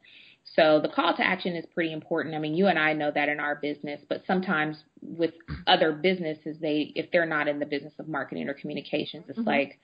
So 0.56 0.80
the 0.82 0.90
call 0.90 1.16
to 1.16 1.24
action 1.26 1.56
is 1.56 1.66
pretty 1.74 1.94
important. 1.94 2.36
I 2.36 2.40
mean, 2.40 2.56
you 2.56 2.68
and 2.68 2.78
I 2.78 2.94
know 2.94 3.10
that 3.12 3.30
in 3.30 3.40
our 3.40 3.56
business, 3.56 4.02
but 4.10 4.24
sometimes 4.26 4.84
with 5.02 5.34
other 5.66 5.94
businesses, 5.94 6.58
they 6.60 6.92
if 6.96 7.10
they're 7.12 7.26
not 7.26 7.48
in 7.48 7.60
the 7.60 7.66
business 7.66 7.94
of 8.00 8.08
marketing 8.10 8.50
or 8.50 8.54
communications, 8.54 9.26
it's 9.30 9.40
Mhm. 9.40 9.46
like, 9.48 9.80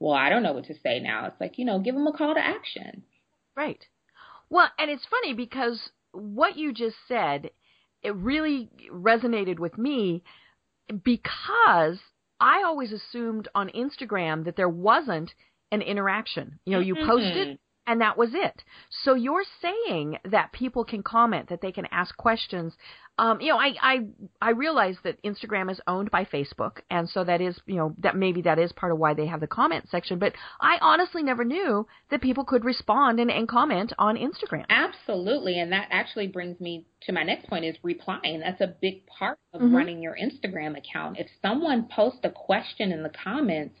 well, 0.00 0.12
I 0.12 0.28
don't 0.28 0.42
know 0.42 0.52
what 0.52 0.64
to 0.66 0.74
say 0.74 1.00
now. 1.00 1.26
It's 1.26 1.40
like, 1.40 1.58
you 1.58 1.64
know, 1.64 1.78
give 1.78 1.94
them 1.94 2.06
a 2.06 2.12
call 2.12 2.34
to 2.34 2.44
action. 2.44 3.02
Right. 3.56 3.86
Well, 4.50 4.68
and 4.78 4.90
it's 4.90 5.06
funny 5.06 5.32
because 5.32 5.90
what 6.12 6.56
you 6.56 6.72
just 6.72 6.96
said, 7.08 7.50
it 8.02 8.14
really 8.14 8.68
resonated 8.90 9.58
with 9.58 9.78
me 9.78 10.22
because 11.02 11.98
I 12.40 12.62
always 12.62 12.92
assumed 12.92 13.48
on 13.54 13.70
Instagram 13.70 14.44
that 14.44 14.56
there 14.56 14.68
wasn't 14.68 15.34
an 15.72 15.82
interaction. 15.82 16.58
You 16.66 16.74
know, 16.74 16.80
you 16.80 16.94
posted 16.94 17.48
Mhm. 17.48 17.58
And 17.86 18.00
that 18.00 18.16
was 18.16 18.30
it. 18.34 18.62
So 19.04 19.14
you're 19.14 19.44
saying 19.60 20.18
that 20.24 20.52
people 20.52 20.84
can 20.84 21.02
comment, 21.02 21.48
that 21.48 21.60
they 21.60 21.72
can 21.72 21.86
ask 21.90 22.16
questions. 22.16 22.74
Um, 23.16 23.40
you 23.40 23.50
know, 23.50 23.58
I, 23.58 23.74
I 23.80 24.06
I 24.42 24.50
realize 24.50 24.96
that 25.04 25.22
Instagram 25.22 25.70
is 25.70 25.80
owned 25.86 26.10
by 26.10 26.24
Facebook, 26.24 26.78
and 26.90 27.08
so 27.08 27.22
that 27.22 27.40
is, 27.40 27.60
you 27.66 27.76
know, 27.76 27.94
that 27.98 28.16
maybe 28.16 28.42
that 28.42 28.58
is 28.58 28.72
part 28.72 28.90
of 28.90 28.98
why 28.98 29.14
they 29.14 29.26
have 29.26 29.38
the 29.40 29.46
comment 29.46 29.88
section. 29.88 30.18
But 30.18 30.32
I 30.60 30.78
honestly 30.80 31.22
never 31.22 31.44
knew 31.44 31.86
that 32.10 32.20
people 32.22 32.44
could 32.44 32.64
respond 32.64 33.20
and, 33.20 33.30
and 33.30 33.46
comment 33.48 33.92
on 33.98 34.16
Instagram. 34.16 34.64
Absolutely. 34.68 35.60
And 35.60 35.70
that 35.70 35.88
actually 35.90 36.26
brings 36.26 36.58
me 36.60 36.86
to 37.02 37.12
my 37.12 37.22
next 37.22 37.48
point 37.48 37.64
is 37.64 37.76
replying. 37.84 38.40
That's 38.40 38.60
a 38.60 38.74
big 38.80 39.06
part 39.06 39.38
of 39.52 39.60
Mhm. 39.60 39.74
running 39.74 40.02
your 40.02 40.16
Instagram 40.16 40.76
account. 40.76 41.18
If 41.18 41.28
someone 41.40 41.86
posts 41.88 42.20
a 42.24 42.30
question 42.30 42.90
in 42.90 43.02
the 43.04 43.10
comments, 43.10 43.76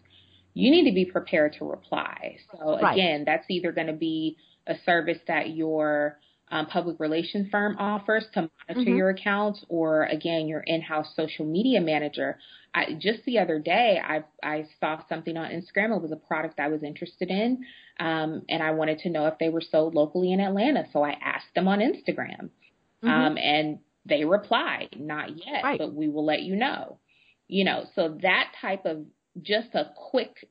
you 0.54 0.70
need 0.70 0.88
to 0.88 0.94
be 0.94 1.04
prepared 1.04 1.52
to 1.54 1.64
reply. 1.64 2.38
So 2.52 2.78
Right. 2.80 2.92
again, 2.94 3.24
that's 3.24 3.44
either 3.50 3.72
going 3.72 3.88
to 3.88 3.92
be 3.92 4.36
a 4.66 4.76
service 4.86 5.18
that 5.26 5.50
your 5.50 6.18
um, 6.50 6.66
public 6.66 7.00
relations 7.00 7.48
firm 7.50 7.74
offers 7.78 8.26
to 8.34 8.48
monitor 8.68 8.90
Mhm. 8.90 8.96
your 8.96 9.08
accounts, 9.10 9.64
or 9.68 10.04
again, 10.04 10.46
your 10.46 10.60
in-house 10.60 11.14
social 11.16 11.44
media 11.46 11.80
manager. 11.80 12.38
I, 12.74 12.92
just 12.94 13.24
the 13.24 13.38
other 13.38 13.58
day, 13.58 13.98
I 14.04 14.22
I 14.42 14.66
saw 14.78 15.02
something 15.08 15.36
on 15.36 15.50
Instagram. 15.50 15.96
It 15.96 16.02
was 16.02 16.12
a 16.12 16.16
product 16.16 16.60
I 16.60 16.68
was 16.68 16.82
interested 16.82 17.30
in, 17.30 17.64
um, 17.98 18.42
and 18.48 18.62
I 18.62 18.72
wanted 18.72 18.98
to 19.00 19.10
know 19.10 19.26
if 19.26 19.38
they 19.38 19.48
were 19.48 19.62
sold 19.62 19.94
locally 19.94 20.32
in 20.32 20.40
Atlanta. 20.40 20.86
So 20.92 21.02
I 21.02 21.12
asked 21.12 21.52
them 21.54 21.66
on 21.66 21.80
Instagram, 21.80 22.50
Mhm. 23.02 23.08
um, 23.08 23.38
and 23.38 23.78
they 24.04 24.24
replied, 24.24 24.90
"Not 24.98 25.44
yet, 25.44 25.64
Right. 25.64 25.78
but 25.78 25.94
we 25.94 26.08
will 26.08 26.24
let 26.24 26.42
you 26.42 26.56
know." 26.56 26.98
You 27.48 27.64
know, 27.64 27.84
so 27.94 28.10
that 28.20 28.52
type 28.60 28.84
of 28.84 29.06
just 29.42 29.74
a 29.74 29.90
quick 29.96 30.48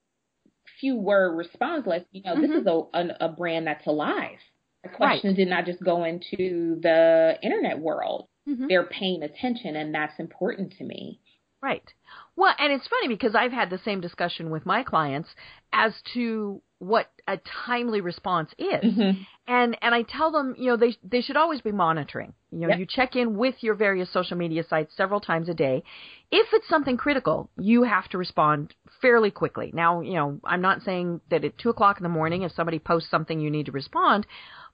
few 0.79 0.95
word 0.95 1.35
response, 1.35 1.85
like 1.85 2.05
you 2.11 2.21
know, 2.23 2.35
this 2.39 2.51
Mhm. 2.51 2.61
is 2.61 2.67
a, 2.67 2.83
a 2.93 3.25
a 3.25 3.29
brand 3.29 3.67
that's 3.67 3.85
alive. 3.87 4.39
The 4.83 4.89
questions 4.89 5.35
did 5.37 5.47
not 5.47 5.65
just 5.65 5.81
go 5.83 6.03
into 6.03 6.79
the 6.81 7.37
internet 7.41 7.79
world. 7.79 8.27
Mhm. 8.47 8.67
They're 8.67 8.85
paying 8.85 9.23
attention, 9.23 9.75
and 9.77 9.93
that's 9.95 10.19
important 10.19 10.73
to 10.73 10.83
me. 10.83 11.19
Right. 11.61 11.93
Well, 12.35 12.53
and 12.59 12.73
it's 12.73 12.87
funny 12.87 13.07
because 13.07 13.35
I've 13.35 13.53
had 13.53 13.69
the 13.69 13.77
same 13.77 14.01
discussion 14.01 14.49
with 14.49 14.65
my 14.65 14.83
clients 14.83 15.29
as 15.71 15.93
to 16.13 16.61
what 16.83 17.07
a 17.27 17.39
timely 17.65 18.01
response 18.01 18.49
is. 18.57 18.83
Mm-hmm. 18.83 19.21
And 19.47 19.77
and 19.81 19.95
I 19.95 20.03
tell 20.03 20.31
them, 20.31 20.55
you 20.57 20.67
know, 20.67 20.77
they 20.77 20.95
they 21.03 21.21
should 21.21 21.37
always 21.37 21.61
be 21.61 21.71
monitoring. 21.71 22.33
You 22.51 22.59
know, 22.59 22.67
Yep. 22.69 22.79
you 22.79 22.85
check 22.85 23.15
in 23.15 23.35
with 23.37 23.55
your 23.61 23.75
various 23.75 24.11
social 24.11 24.37
media 24.37 24.63
sites 24.63 24.95
several 24.95 25.19
times 25.19 25.49
a 25.49 25.53
day. 25.53 25.83
If 26.31 26.47
it's 26.53 26.67
something 26.69 26.97
critical, 26.97 27.49
you 27.57 27.83
have 27.83 28.07
to 28.09 28.17
respond 28.17 28.73
fairly 29.01 29.31
quickly. 29.31 29.71
Now, 29.73 30.01
you 30.01 30.13
know, 30.13 30.39
I'm 30.43 30.61
not 30.61 30.81
saying 30.83 31.21
that 31.29 31.43
at 31.43 31.57
two 31.57 31.69
o'clock 31.69 31.97
in 31.97 32.03
the 32.03 32.09
morning, 32.09 32.43
if 32.43 32.51
somebody 32.53 32.79
posts 32.79 33.09
something, 33.09 33.39
you 33.39 33.49
need 33.51 33.65
to 33.65 33.71
respond. 33.71 34.25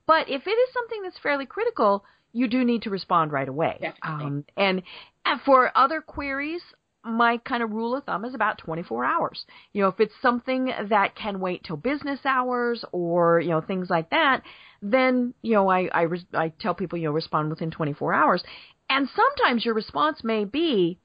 But 0.06 0.28
if 0.28 0.46
it 0.46 0.50
is 0.50 0.72
something 0.72 1.02
that's 1.02 1.18
fairly 1.18 1.46
critical, 1.46 2.04
you 2.32 2.46
do 2.48 2.64
need 2.64 2.82
to 2.82 2.90
respond 2.90 3.32
right 3.32 3.48
away. 3.48 3.78
Um, 4.02 4.44
and, 4.56 4.82
and 5.24 5.40
for 5.42 5.70
other 5.76 6.00
queries, 6.00 6.62
my 7.04 7.38
kind 7.38 7.62
of 7.62 7.70
rule 7.72 7.96
of 7.96 8.04
thumb 8.04 8.24
is 8.24 8.34
about 8.34 8.58
24 8.58 9.04
hours. 9.04 9.44
You 9.72 9.82
know, 9.82 9.88
if 9.88 10.00
it's 10.00 10.12
something 10.20 10.70
that 10.90 11.14
can 11.14 11.40
wait 11.40 11.64
till 11.64 11.76
business 11.76 12.20
hours 12.24 12.84
or, 12.92 13.40
you 13.40 13.48
know, 13.50 13.60
things 13.60 13.88
like 13.88 14.10
that, 14.10 14.42
then, 14.82 15.32
you 15.42 15.52
know, 15.54 15.68
I, 15.68 15.88
I, 15.92 16.02
res- 16.02 16.24
I 16.34 16.52
tell 16.60 16.74
people, 16.74 16.98
you 16.98 17.06
know, 17.06 17.12
respond 17.12 17.50
within 17.50 17.70
24 17.70 18.12
hours. 18.12 18.42
And 18.88 19.08
sometimes 19.14 19.64
your 19.64 19.74
response 19.74 20.22
may 20.24 20.44
be, 20.44 20.98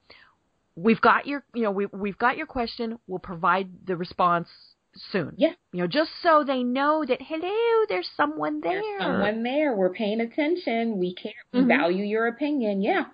we've 0.74 1.00
got 1.00 1.26
your, 1.26 1.44
you 1.54 1.62
know, 1.62 1.70
we, 1.70 1.86
we've 1.86 2.18
got 2.18 2.36
your 2.36 2.46
question. 2.46 2.98
We'll 3.06 3.18
provide 3.18 3.68
the 3.86 3.96
response 3.96 4.48
soon. 5.12 5.34
Yeah. 5.36 5.52
You 5.72 5.82
know, 5.82 5.86
just 5.86 6.10
so 6.22 6.44
they 6.46 6.62
know 6.62 7.04
that, 7.06 7.20
hello, 7.22 7.84
there's 7.88 8.08
someone 8.16 8.60
there. 8.60 8.80
There's 8.82 9.00
someone 9.00 9.42
there. 9.42 9.74
We're 9.74 9.92
paying 9.92 10.20
attention. 10.20 10.98
We 10.98 11.14
care. 11.14 11.32
We 11.52 11.60
Mhm. 11.60 11.68
value 11.68 12.04
your 12.04 12.26
opinion. 12.26 12.82
Yeah. 12.82 13.06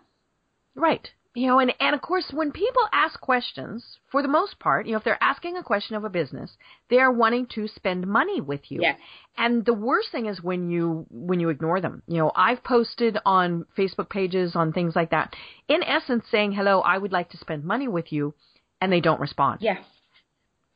Right. 0.75 1.11
You 1.35 1.47
know, 1.47 1.61
and, 1.61 1.73
and 1.81 1.95
of 1.95 2.03
course, 2.03 2.27
when 2.31 2.53
people 2.53 2.83
ask 2.93 3.19
questions, 3.19 3.99
for 4.11 4.21
the 4.21 4.29
most 4.29 4.59
part, 4.59 4.85
you 4.85 4.93
know, 4.93 4.99
if 4.99 5.05
they're 5.05 5.23
asking 5.23 5.57
a 5.57 5.63
question 5.63 5.97
of 5.97 6.05
a 6.05 6.11
business, 6.11 6.51
they 6.91 6.99
are 6.99 7.11
wanting 7.11 7.47
to 7.55 7.69
spend 7.69 8.07
money 8.07 8.43
with 8.43 8.71
you. 8.71 8.83
Yes. 8.83 8.99
And 9.39 9.65
the 9.65 9.73
worst 9.73 10.13
thing 10.13 10.27
is 10.27 10.43
when 10.43 10.69
you 10.71 11.07
when 11.11 11.41
you 11.41 11.49
ignore 11.49 11.81
them. 11.81 12.03
You 12.07 12.19
know, 12.19 12.33
I've 12.37 12.63
posted 12.63 13.17
on 13.25 13.65
Facebook 13.79 14.11
pages 14.11 14.55
on 14.55 14.75
things 14.75 14.95
like 14.95 15.11
that, 15.11 15.35
in 15.69 15.83
essence 15.83 16.25
saying, 16.31 16.53
"Hello, 16.53 16.81
I 16.81 16.99
would 16.99 17.13
like 17.13 17.31
to 17.31 17.39
spend 17.39 17.65
money 17.65 17.89
with 17.89 18.13
you," 18.13 18.35
and 18.83 18.93
they 18.93 19.01
don't 19.01 19.21
respond. 19.21 19.63
Yeah. 19.63 19.79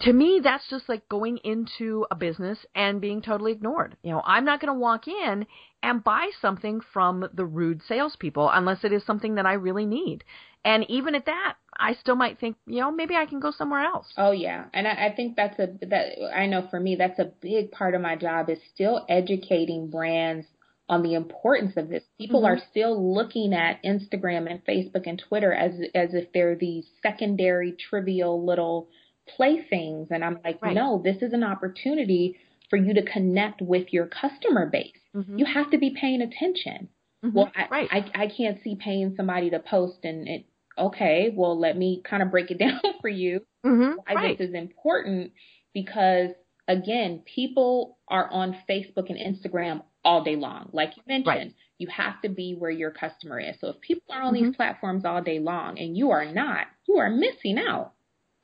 To 0.01 0.13
me, 0.13 0.41
that's 0.43 0.69
just 0.69 0.89
like 0.89 1.09
going 1.09 1.39
into 1.39 2.07
a 2.11 2.15
business 2.15 2.59
and 2.75 3.01
being 3.01 3.23
totally 3.23 3.53
ignored. 3.53 3.97
You 4.03 4.13
know, 4.13 4.23
I'm 4.25 4.45
not 4.45 4.61
going 4.61 4.73
to 4.73 4.79
walk 4.79 5.09
in 5.09 5.47
and 5.87 6.03
buy 6.03 6.31
something 6.43 6.81
from 6.93 7.29
the 7.33 7.45
rude 7.47 7.81
salespeople 7.87 8.51
unless 8.53 8.83
it 8.83 8.93
is 8.93 9.05
something 9.07 9.37
that 9.37 9.47
I 9.47 9.53
really 9.53 9.87
need. 9.87 10.25
And 10.65 10.85
even 10.91 11.15
at 11.15 11.27
that, 11.27 11.55
I 11.79 11.95
still 11.95 12.17
might 12.17 12.41
think, 12.41 12.57
you 12.67 12.81
know, 12.81 12.91
maybe 12.91 13.15
I 13.15 13.25
can 13.25 13.39
go 13.39 13.53
somewhere 13.53 13.85
else. 13.85 14.13
Oh 14.17 14.33
yeah, 14.33 14.65
and 14.75 14.89
I, 14.89 15.07
I 15.07 15.15
think 15.15 15.37
that's 15.37 15.59
a 15.61 15.69
that 15.87 16.07
I 16.35 16.47
know 16.47 16.67
for 16.71 16.81
me 16.81 16.97
that's 16.97 17.21
a 17.21 17.31
big 17.41 17.71
part 17.71 17.95
of 17.95 18.01
my 18.01 18.17
job 18.17 18.51
is 18.51 18.59
still 18.75 19.07
educating 19.09 19.89
brands 19.89 20.47
on 20.89 21.03
the 21.05 21.15
importance 21.15 21.77
of 21.77 21.89
this. 21.89 22.03
People 22.19 22.43
Mhm. 22.43 22.49
are 22.49 22.59
still 22.71 23.15
looking 23.15 23.55
at 23.55 23.81
Instagram 23.85 24.51
and 24.51 24.65
Facebook 24.65 25.07
and 25.07 25.19
Twitter 25.21 25.53
as 25.53 25.73
as 25.95 26.15
if 26.15 26.33
they're 26.33 26.57
these 26.57 26.89
secondary, 27.01 27.71
trivial 27.73 28.45
little 28.45 28.89
playthings, 29.37 30.09
and 30.11 30.25
I'm 30.25 30.41
like, 30.45 30.61
Right. 30.63 30.75
no, 30.75 31.01
this 31.05 31.23
is 31.23 31.33
an 31.33 31.45
opportunity 31.45 32.37
for 32.71 32.77
you 32.77 32.95
to 32.95 33.03
connect 33.03 33.61
with 33.63 33.93
your 33.93 34.07
customer 34.07 34.67
base. 34.67 34.99
Mhm. 35.15 35.39
You 35.39 35.45
have 35.45 35.71
to 35.71 35.79
be 35.79 35.91
paying 35.91 36.21
attention. 36.23 36.89
Mhm. 37.25 37.33
Well, 37.33 37.53
I, 37.57 37.67
right. 37.71 37.89
I 37.91 38.11
I 38.25 38.27
can't 38.29 38.61
see 38.63 38.77
paying 38.77 39.15
somebody 39.17 39.51
to 39.51 39.59
post 39.61 40.05
and 40.05 40.29
it. 40.29 40.47
Okay, 40.79 41.33
well, 41.35 41.59
let 41.59 41.77
me 41.77 42.03
kind 42.05 42.23
of 42.23 42.31
break 42.31 42.51
it 42.51 42.59
down 42.65 42.81
for 43.01 43.09
you 43.09 43.41
mm-hmm. 43.65 43.97
why 44.05 44.15
right. 44.15 44.37
this 44.39 44.49
is 44.49 44.55
important 44.55 45.33
because 45.73 46.31
again, 46.69 47.23
people 47.25 47.99
are 48.09 48.29
on 48.31 48.57
Facebook 48.69 49.09
and 49.09 49.17
Instagram 49.19 49.83
all 50.05 50.23
day 50.23 50.37
long. 50.37 50.69
Like 50.73 50.97
you 50.97 51.03
mentioned, 51.07 51.27
Right. 51.27 51.55
you 51.79 51.87
have 51.89 52.21
to 52.23 52.29
be 52.29 52.55
where 52.55 52.71
your 52.71 52.91
customer 52.91 53.41
is. 53.41 53.59
So 53.61 53.69
if 53.69 53.81
people 53.81 54.13
are 54.13 54.23
on 54.23 54.35
Mhm. 54.35 54.41
these 54.49 54.57
platforms 54.57 55.05
all 55.05 55.23
day 55.23 55.39
long 55.39 55.79
and 55.79 55.97
you 55.97 56.11
are 56.11 56.25
not, 56.27 56.67
you 56.89 56.97
are 56.99 57.09
missing 57.11 57.59
out. 57.59 57.93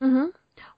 hmm 0.01 0.27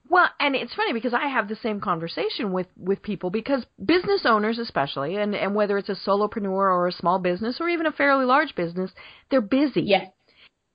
Well, 0.07 0.29
and 0.39 0.55
it's 0.55 0.73
funny 0.73 0.93
because 0.93 1.13
I 1.13 1.27
have 1.27 1.47
the 1.47 1.55
same 1.55 1.79
conversation 1.79 2.51
with 2.51 2.67
with 2.77 3.01
people 3.01 3.29
because 3.31 3.65
business 3.83 4.21
owners, 4.25 4.59
especially, 4.59 5.15
and 5.15 5.35
and 5.35 5.55
whether 5.55 5.77
it's 5.77 5.89
a 5.89 5.95
solopreneur 5.95 6.47
or 6.51 6.87
a 6.87 6.91
small 6.91 7.19
business 7.19 7.57
or 7.59 7.69
even 7.69 7.87
a 7.87 7.91
fairly 7.91 8.25
large 8.25 8.55
business, 8.55 8.91
they're 9.29 9.41
busy. 9.41 9.81
Yes. 9.81 10.11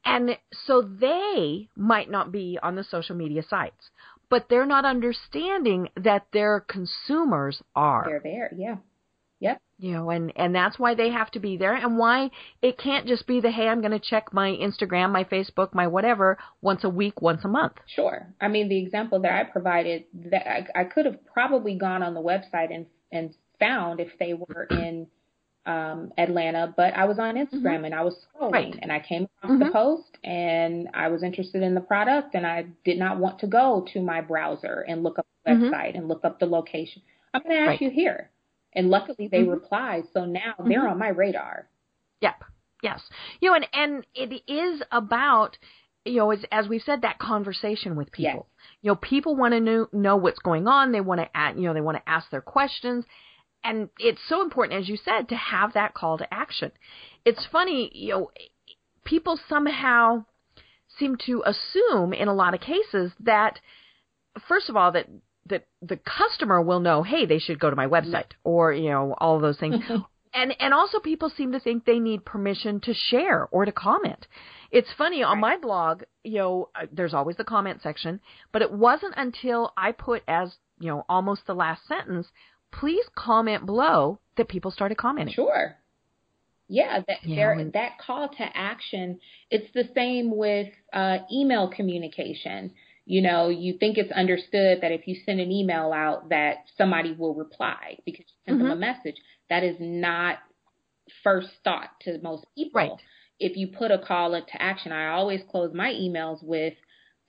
And 0.05 0.39
so 0.67 0.83
they 0.83 1.69
might 1.77 2.11
not 2.11 2.33
be 2.33 2.59
on 2.63 2.75
the 2.75 2.85
social 2.85 3.15
media 3.15 3.43
sites, 3.49 3.91
but 4.31 4.47
they're 4.49 4.67
not 4.67 4.85
understanding 4.85 5.89
that 5.97 6.27
their 6.33 6.61
consumers 6.61 7.63
are. 7.77 8.05
They're 8.07 8.21
there. 8.23 8.51
Yeah. 8.57 8.77
Yep. 9.41 9.61
You 9.79 9.93
know, 9.93 10.11
and 10.11 10.33
and 10.37 10.55
that's 10.55 10.79
why 10.79 10.95
they 10.95 11.11
have 11.11 11.31
to 11.33 11.41
be 11.41 11.57
there, 11.57 11.75
and 11.75 11.97
why 11.97 12.31
it 12.61 12.77
can't 12.79 13.07
just 13.07 13.27
be 13.27 13.41
the 13.41 13.51
hey, 13.51 13.67
I'm 13.69 13.81
going 13.81 13.93
to 13.93 13.99
check 13.99 14.33
my 14.35 14.51
Instagram, 14.51 15.11
my 15.13 15.25
Facebook, 15.25 15.73
my 15.75 15.87
whatever 15.87 16.37
once 16.61 16.85
a 16.85 16.91
week, 16.91 17.23
once 17.23 17.43
a 17.45 17.49
month. 17.49 17.73
Sure. 17.87 18.27
I 18.41 18.49
mean, 18.49 18.69
the 18.69 18.79
example 18.79 19.21
that 19.21 19.33
I 19.33 19.45
provided, 19.45 20.05
that 20.31 20.47
I, 20.47 20.67
I 20.81 20.85
could 20.85 21.07
have 21.07 21.25
probably 21.25 21.75
gone 21.77 22.03
on 22.03 22.13
the 22.15 22.21
website 22.21 22.73
and 22.75 22.87
and 23.11 23.35
found 23.59 24.01
if 24.01 24.09
they 24.19 24.35
were 24.35 24.65
in 24.71 25.07
um, 25.67 26.13
Atlanta, 26.19 26.73
but 26.77 26.95
I 26.95 27.05
was 27.07 27.19
on 27.19 27.37
Instagram 27.37 27.85
and 27.87 27.95
I 27.95 28.03
was 28.03 28.15
scrolling 28.15 28.51
Mm-hmm. 28.51 28.53
Right. 28.55 28.79
and 28.83 28.91
I 28.93 29.01
came 29.01 29.27
across 29.43 29.59
the 29.59 29.65
Mhm. 29.67 29.73
post 29.73 30.17
and 30.25 30.89
I 30.95 31.09
was 31.09 31.23
interested 31.23 31.63
in 31.63 31.75
the 31.75 31.81
product 31.83 32.35
and 32.35 32.47
I 32.47 32.67
did 32.85 32.99
not 32.99 33.19
want 33.19 33.39
to 33.41 33.47
go 33.47 33.87
to 33.93 34.01
my 34.01 34.21
browser 34.23 34.85
and 34.89 35.03
look 35.03 35.19
up 35.19 35.27
the 35.45 35.53
Mhm. 35.53 35.71
website 35.71 35.97
and 35.97 36.09
look 36.09 36.25
up 36.25 36.39
the 36.41 36.47
location. 36.47 37.03
I'm 37.35 37.43
going 37.43 37.55
to 37.55 37.61
ask 37.61 37.69
Right. 37.69 37.81
you 37.83 37.91
here. 37.91 38.31
And 38.73 38.89
luckily 38.91 39.29
they 39.29 39.43
Mhm. 39.43 39.51
replied, 39.51 40.05
so 40.13 40.25
now 40.25 40.55
they're 40.59 40.83
Mhm. 40.85 40.91
on 40.93 40.99
my 40.99 41.09
radar. 41.09 41.69
Yep. 42.21 42.45
Yes. 42.83 43.09
You 43.41 43.51
know, 43.51 43.57
and 43.57 43.69
and 43.73 44.07
it 44.15 44.43
is 44.47 44.83
about 44.91 45.59
you 46.07 46.17
know, 46.17 46.31
as 46.31 46.45
as 46.51 46.67
we've 46.67 46.83
said, 46.83 47.03
that 47.03 47.19
conversation 47.19 47.95
with 47.95 48.11
people. 48.11 48.49
You 48.81 48.91
know, 48.93 48.97
people 48.97 49.37
want 49.37 49.53
to 49.53 49.61
know 49.61 49.89
know 49.93 50.17
what's 50.17 50.39
going 50.39 50.67
on. 50.67 50.93
They 50.93 51.01
want 51.03 51.21
to 51.21 51.29
you 51.57 51.67
know 51.67 51.75
they 51.75 51.83
want 51.83 51.99
to 51.99 52.09
ask 52.09 52.31
their 52.31 52.41
questions, 52.41 53.05
and 53.63 53.91
it's 53.99 54.23
so 54.27 54.41
important, 54.41 54.81
as 54.81 54.89
you 54.89 54.97
said, 54.97 55.29
to 55.29 55.37
have 55.37 55.75
that 55.75 55.93
call 55.93 56.17
to 56.19 56.33
action. 56.33 56.73
It's 57.27 57.45
funny, 57.47 57.91
you 57.95 58.15
know, 58.15 58.31
people 59.05 59.37
somehow 59.49 60.25
seem 60.99 61.17
to 61.27 61.43
assume 61.45 62.15
in 62.15 62.29
a 62.29 62.35
lot 62.35 62.55
of 62.55 62.61
cases 62.61 63.13
that 63.21 63.61
first 64.49 64.71
of 64.71 64.77
all 64.77 64.93
that 64.93 65.07
that 65.51 65.67
the 65.83 65.97
customer 65.99 66.61
will 66.63 66.81
know, 66.81 67.03
hey, 67.03 67.27
they 67.27 67.39
should 67.39 67.61
go 67.61 67.71
to 67.71 67.77
my 67.77 67.87
website 67.87 68.31
or 68.45 68.73
you 68.73 68.91
know 68.91 69.15
all 69.19 69.37
of 69.37 69.43
those 69.43 69.59
things 69.59 69.77
and 70.35 70.55
and 70.59 70.73
also 70.75 70.99
people 71.01 71.31
seem 71.31 71.53
to 71.53 71.61
think 71.61 71.85
they 71.85 71.99
need 71.99 72.25
permission 72.25 72.81
to 72.81 72.95
share 72.95 73.47
or 73.51 73.65
to 73.65 73.73
comment. 73.73 74.27
It's 74.71 74.93
funny 74.97 75.23
on 75.23 75.41
my 75.41 75.57
blog, 75.57 76.05
you 76.23 76.39
know, 76.39 76.69
uh, 76.77 76.87
there's 76.93 77.13
always 77.15 77.37
the 77.37 77.45
comment 77.45 77.81
section, 77.83 78.21
but 78.53 78.63
it 78.63 78.71
wasn't 78.73 79.15
until 79.17 79.73
I 79.77 79.93
put 79.93 80.23
as 80.29 80.55
you 80.79 80.89
know 80.89 81.05
almost 81.09 81.47
the 81.47 81.55
last 81.55 81.87
sentence, 81.87 82.29
please 82.73 83.05
comment 83.15 83.67
below, 83.67 84.21
that 84.37 84.49
people 84.49 84.71
started 84.71 84.97
commenting. 84.97 85.35
Sure. 85.35 85.77
Yeah, 86.69 87.01
that 87.09 87.25
Yeah, 87.25 87.37
there 87.37 87.53
and- 87.53 87.73
that 87.73 87.99
call 87.99 88.29
to 88.29 88.57
action. 88.57 89.19
It's 89.51 89.73
the 89.75 89.89
same 89.93 90.37
with 90.37 90.69
uh, 90.93 91.19
email 91.33 91.69
communication. 91.69 92.73
You 93.11 93.23
know, 93.23 93.49
you 93.49 93.77
think 93.77 93.99
it's 93.99 94.13
understood 94.13 94.83
that 94.83 94.93
if 94.93 95.09
you 95.09 95.17
send 95.27 95.41
an 95.41 95.51
email 95.51 95.93
out, 95.93 96.29
that 96.29 96.59
somebody 96.79 97.13
will 97.13 97.35
reply 97.35 97.99
because 98.07 98.25
you 98.29 98.37
sent 98.47 98.61
them 98.61 98.71
a 98.71 98.77
message. 98.77 99.17
That 99.49 99.65
is 99.65 99.75
not 99.81 100.39
first 101.25 101.49
thought 101.65 101.89
to 102.03 102.21
most 102.23 102.45
people. 102.57 102.71
Right. 102.81 102.91
If 103.41 103.57
you 103.57 103.67
put 103.67 103.91
a 103.91 103.99
call 103.99 104.31
to 104.31 104.63
action, 104.63 104.93
I 104.93 105.09
always 105.09 105.41
close 105.51 105.75
my 105.75 105.91
emails 105.91 106.41
with, 106.41 106.75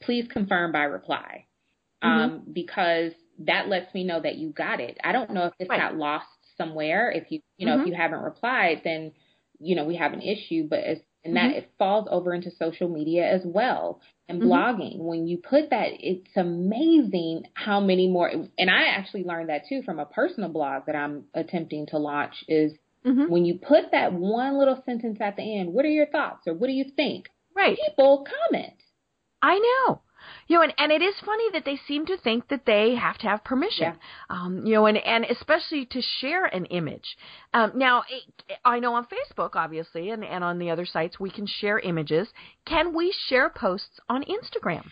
"Please 0.04 0.28
confirm 0.28 0.72
by 0.72 0.84
reply," 0.84 1.48
um, 2.04 2.44
because 2.54 3.14
that 3.40 3.68
lets 3.68 3.92
me 3.96 4.04
know 4.04 4.20
that 4.20 4.36
you 4.36 4.50
got 4.50 4.80
it. 4.82 5.00
I 5.04 5.12
don't 5.14 5.32
know 5.32 5.48
if 5.48 5.58
this 5.58 5.68
Right. 5.68 5.80
got 5.80 5.96
lost 5.96 6.28
somewhere. 6.58 7.10
If 7.10 7.32
you, 7.32 7.42
you 7.58 7.66
know, 7.66 7.78
Mhm. 7.78 7.82
if 7.82 7.88
you 7.88 7.96
haven't 7.96 8.22
replied, 8.22 8.82
then 8.84 9.14
you 9.60 9.76
know 9.76 9.86
we 9.86 9.96
have 9.96 10.14
an 10.14 10.22
issue. 10.22 10.68
But 10.68 10.84
as, 10.84 11.00
and 11.24 11.36
that 11.36 11.52
it 11.52 11.72
falls 11.78 12.08
over 12.10 12.34
into 12.34 12.52
social 12.52 12.90
media 12.90 13.28
as 13.28 13.42
well 13.46 14.02
and 14.28 14.42
Mhm. 14.42 14.48
blogging. 14.48 14.98
When 15.00 15.28
you 15.28 15.38
put 15.38 15.70
that, 15.70 15.90
it's 16.00 16.36
amazing 16.36 17.46
how 17.54 17.80
many 17.80 18.08
more. 18.08 18.30
And 18.30 18.70
I 18.70 18.86
actually 18.86 19.24
learned 19.24 19.50
that 19.50 19.66
too 19.68 19.82
from 19.84 20.00
a 20.00 20.06
personal 20.06 20.50
blog 20.50 20.86
that 20.88 20.96
I'm 20.96 21.26
attempting 21.34 21.86
to 21.88 21.98
launch. 21.98 22.44
Is 22.48 22.74
Mhm. 23.06 23.30
when 23.30 23.46
you 23.46 23.56
put 23.56 23.92
that 23.92 24.14
one 24.14 24.58
little 24.58 24.82
sentence 24.86 25.20
at 25.22 25.36
the 25.36 25.44
end, 25.44 25.74
what 25.74 25.86
are 25.86 25.90
your 25.90 26.06
thoughts 26.08 26.48
or 26.48 26.54
what 26.54 26.68
do 26.68 26.74
you 26.74 26.86
think? 26.86 27.30
Right. 27.56 27.78
People 27.78 28.26
comment. 28.26 28.74
I 29.42 29.58
know. 29.60 30.02
You 30.52 30.58
know, 30.58 30.64
and, 30.64 30.74
and 30.78 30.92
it 30.92 31.02
is 31.02 31.16
funny 31.26 31.46
that 31.54 31.64
they 31.64 31.80
seem 31.88 32.06
to 32.08 32.18
think 32.18 32.50
that 32.50 32.66
they 32.66 32.96
have 32.96 33.18
to 33.20 33.28
have 33.28 33.42
permission. 33.42 33.94
Yeah. 33.94 33.96
Um, 34.30 34.66
you 34.66 34.74
know, 34.74 34.86
and, 34.86 34.98
and 34.98 35.24
especially 35.24 35.86
to 35.86 36.02
share 36.20 36.44
an 36.44 36.66
image. 36.66 37.16
Um, 37.54 37.72
now, 37.76 38.04
it, 38.10 38.58
I 38.66 38.80
know 38.80 38.96
on 38.96 39.06
Facebook, 39.06 39.52
obviously, 39.56 40.10
and, 40.10 40.26
and 40.26 40.44
on 40.44 40.60
the 40.60 40.70
other 40.70 40.86
sites, 40.86 41.18
we 41.22 41.30
can 41.32 41.48
share 41.48 41.80
images. 41.80 42.28
Can 42.66 42.94
we 42.94 43.14
share 43.30 43.50
posts 43.50 44.02
on 44.10 44.26
Instagram? 44.26 44.84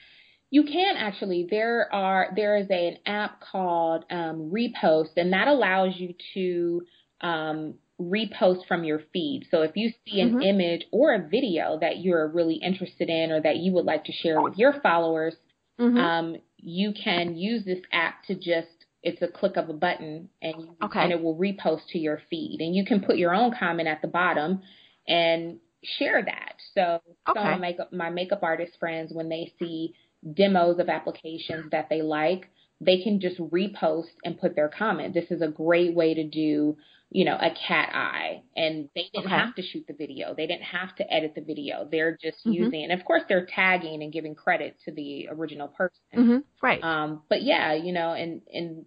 You 0.50 0.64
can 0.64 0.96
actually. 0.96 1.46
There 1.52 1.94
are 1.94 2.30
there 2.38 2.56
is 2.56 2.68
a, 2.70 2.88
an 2.88 2.98
app 3.06 3.42
called 3.52 4.06
um, 4.10 4.54
Repost, 4.54 5.18
and 5.18 5.34
that 5.34 5.50
allows 5.50 5.94
you 5.98 6.14
to 6.36 6.82
um, 7.20 7.74
repost 8.00 8.66
from 8.66 8.86
your 8.86 9.02
feed. 9.12 9.46
So 9.52 9.64
if 9.64 9.72
you 9.76 9.92
see 10.08 10.22
an 10.22 10.36
mm-hmm. 10.36 10.42
image 10.42 10.86
or 10.94 11.14
a 11.14 11.28
video 11.28 11.78
that 11.82 11.98
you're 11.98 12.30
really 12.30 12.62
interested 12.64 13.10
in, 13.10 13.32
or 13.32 13.42
that 13.42 13.58
you 13.58 13.74
would 13.74 13.84
like 13.84 14.06
to 14.06 14.14
share 14.14 14.42
with 14.42 14.58
your 14.58 14.80
followers, 14.82 15.36
mm-hmm. 15.80 15.98
um, 15.98 16.36
you 16.58 16.94
can 16.94 17.36
use 17.36 17.64
this 17.66 17.80
app 17.92 18.24
to 18.26 18.36
just 18.36 18.68
it's 19.02 19.22
a 19.22 19.28
click 19.28 19.56
of 19.56 19.70
a 19.70 19.74
button 19.74 20.30
and 20.42 20.70
okay. 20.84 21.02
and 21.02 21.12
it 21.12 21.22
will 21.22 21.38
repost 21.38 21.88
to 21.92 21.98
your 21.98 22.22
feed 22.30 22.58
and 22.60 22.76
you 22.76 22.86
can 22.86 23.02
put 23.02 23.18
your 23.18 23.34
own 23.34 23.54
comment 23.58 23.88
at 23.88 24.02
the 24.02 24.08
bottom 24.08 24.62
and 25.08 25.58
share 25.84 26.22
that 26.24 26.56
so 26.74 27.00
okay. 27.30 27.40
some 27.40 27.48
of 27.48 27.52
my 27.52 27.58
makeup, 27.58 27.94
my 27.94 28.10
makeup 28.10 28.40
artist 28.44 28.74
friends 28.80 29.12
when 29.14 29.30
they 29.30 29.54
see 29.58 29.94
demos 30.34 30.80
of 30.80 30.90
applications 30.90 31.72
that 31.72 31.88
they 31.90 32.02
like 32.02 32.50
they 32.82 33.02
can 33.02 33.20
just 33.20 33.40
repost 33.40 34.10
and 34.26 34.40
put 34.40 34.56
their 34.56 34.70
comment 34.70 35.14
this 35.14 35.32
is 35.32 35.42
a 35.42 35.48
great 35.48 35.96
way 35.96 36.14
to 36.14 36.28
do 36.28 36.76
you 37.12 37.26
know 37.26 37.36
a 37.36 37.50
cat 37.68 37.90
eye 37.94 38.42
and 38.56 38.90
they 38.96 39.06
didn't 39.14 39.26
okay. 39.26 39.36
have 39.36 39.56
to 39.56 39.62
shoot 39.62 39.86
the 39.88 39.94
video 39.94 40.34
they 40.36 40.46
didn't 40.46 40.64
have 40.64 40.96
to 40.96 41.14
edit 41.14 41.34
the 41.36 41.42
video 41.42 41.88
they're 41.92 42.18
just 42.22 42.38
mm-hmm. 42.40 42.52
using 42.52 42.84
and 42.84 43.00
of 43.00 43.06
course 43.06 43.24
they're 43.28 43.48
tagging 43.48 44.04
and 44.04 44.14
giving 44.14 44.36
credit 44.36 44.78
to 44.86 44.92
the 44.92 45.28
original 45.32 45.68
person 45.68 46.00
mm-hmm. 46.16 46.38
right 46.62 46.84
um 46.84 47.22
but 47.30 47.42
yeah 47.42 47.74
you 47.74 47.92
know 47.92 48.14
and 48.14 48.42
and 48.54 48.86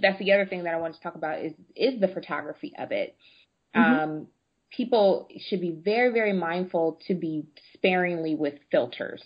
that's 0.00 0.18
the 0.18 0.32
other 0.32 0.46
thing 0.46 0.64
that 0.64 0.74
i 0.74 0.78
want 0.78 0.94
to 0.94 1.00
talk 1.00 1.14
about 1.14 1.40
is 1.40 1.52
is 1.74 2.00
the 2.00 2.08
photography 2.08 2.72
of 2.78 2.92
it 2.92 3.16
mm-hmm. 3.74 4.00
um 4.00 4.26
people 4.70 5.28
should 5.48 5.60
be 5.60 5.70
very 5.70 6.12
very 6.12 6.32
mindful 6.32 6.98
to 7.06 7.14
be 7.14 7.44
sparingly 7.74 8.34
with 8.34 8.54
filters 8.70 9.22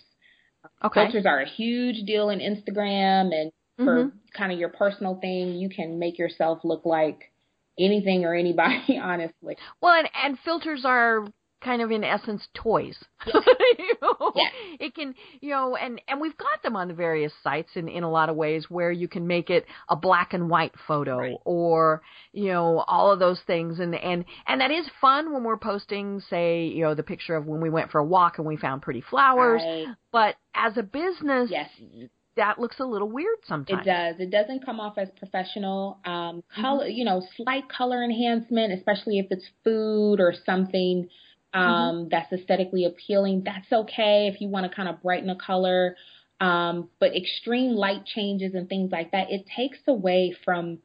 okay. 0.83 1.03
filters 1.03 1.25
are 1.25 1.41
a 1.41 1.47
huge 1.47 2.05
deal 2.05 2.29
in 2.29 2.39
instagram 2.39 3.31
and 3.33 3.51
for 3.77 4.05
mm-hmm. 4.05 4.17
kind 4.35 4.51
of 4.51 4.57
your 4.57 4.69
personal 4.69 5.15
thing 5.19 5.55
you 5.55 5.69
can 5.69 5.99
make 5.99 6.17
yourself 6.17 6.59
look 6.63 6.85
like 6.85 7.31
anything 7.79 8.25
or 8.25 8.33
anybody, 8.33 8.97
honestly. 9.01 9.57
Well, 9.81 9.93
and, 9.93 10.09
and 10.23 10.39
filters 10.39 10.83
are 10.85 11.25
kind 11.63 11.81
of 11.81 11.89
in 11.89 12.03
essence 12.03 12.47
toys. 12.53 12.97
Yeah. 13.25 13.41
you 13.79 13.95
know? 14.01 14.31
yeah. 14.35 14.49
It 14.79 14.95
can, 14.95 15.15
you 15.41 15.49
know, 15.49 15.75
and 15.75 15.99
and 16.07 16.21
we've 16.21 16.37
got 16.37 16.61
them 16.63 16.75
on 16.75 16.87
the 16.87 16.93
various 16.93 17.33
sites 17.43 17.69
in 17.75 17.87
in 17.87 18.03
a 18.03 18.11
lot 18.11 18.29
of 18.29 18.35
ways 18.35 18.65
where 18.69 18.91
you 18.91 19.07
can 19.07 19.25
make 19.27 19.49
it 19.49 19.65
a 19.89 19.95
black 19.95 20.33
and 20.33 20.49
white 20.49 20.73
photo 20.87 21.17
right. 21.17 21.35
or 21.45 22.01
you 22.31 22.51
know 22.51 22.83
all 22.87 23.11
of 23.11 23.19
those 23.19 23.39
things 23.47 23.79
and 23.79 23.95
and 23.95 24.25
and 24.45 24.61
that 24.61 24.71
is 24.71 24.87
fun 25.01 25.33
when 25.33 25.43
we're 25.43 25.57
posting 25.57 26.21
say 26.29 26.65
you 26.67 26.83
know 26.83 26.93
the 26.93 27.03
picture 27.03 27.35
of 27.35 27.45
when 27.45 27.59
we 27.59 27.69
went 27.69 27.91
for 27.91 27.99
a 27.99 28.05
walk 28.05 28.37
and 28.37 28.45
we 28.45 28.55
found 28.55 28.81
pretty 28.81 29.01
flowers. 29.01 29.61
Right. 29.63 29.87
But 30.11 30.35
as 30.53 30.77
a 30.77 30.83
business, 30.83 31.49
yes 31.51 31.69
that 32.37 32.59
looks 32.59 32.79
a 32.79 32.85
little 32.85 33.09
weird 33.09 33.37
sometimes. 33.45 33.81
It 33.81 33.89
does. 33.89 34.15
It 34.19 34.31
doesn't 34.31 34.65
come 34.65 34.79
off 34.79 34.97
as 34.97 35.09
professional. 35.17 35.99
Um, 36.05 36.43
color, 36.55 36.85
mm-hmm. 36.85 36.95
you 36.97 37.05
know, 37.05 37.21
slight 37.35 37.69
color 37.69 38.03
enhancement, 38.03 38.73
especially 38.73 39.19
if 39.19 39.27
it's 39.29 39.45
food 39.63 40.19
or 40.19 40.33
something 40.45 41.09
um, 41.53 41.63
mm-hmm. 41.63 42.07
that's 42.09 42.31
aesthetically 42.31 42.85
appealing. 42.85 43.43
That's 43.45 43.71
okay 43.71 44.31
if 44.33 44.41
you 44.41 44.47
want 44.47 44.69
to 44.69 44.75
kind 44.75 44.87
of 44.87 45.01
brighten 45.01 45.29
a 45.29 45.35
color. 45.35 45.95
Um, 46.39 46.89
but 46.99 47.15
extreme 47.15 47.71
light 47.71 48.05
changes 48.05 48.53
and 48.53 48.69
things 48.69 48.91
like 48.91 49.11
that, 49.11 49.31
it 49.31 49.45
takes 49.55 49.79
away 49.87 50.35
from 50.45 50.79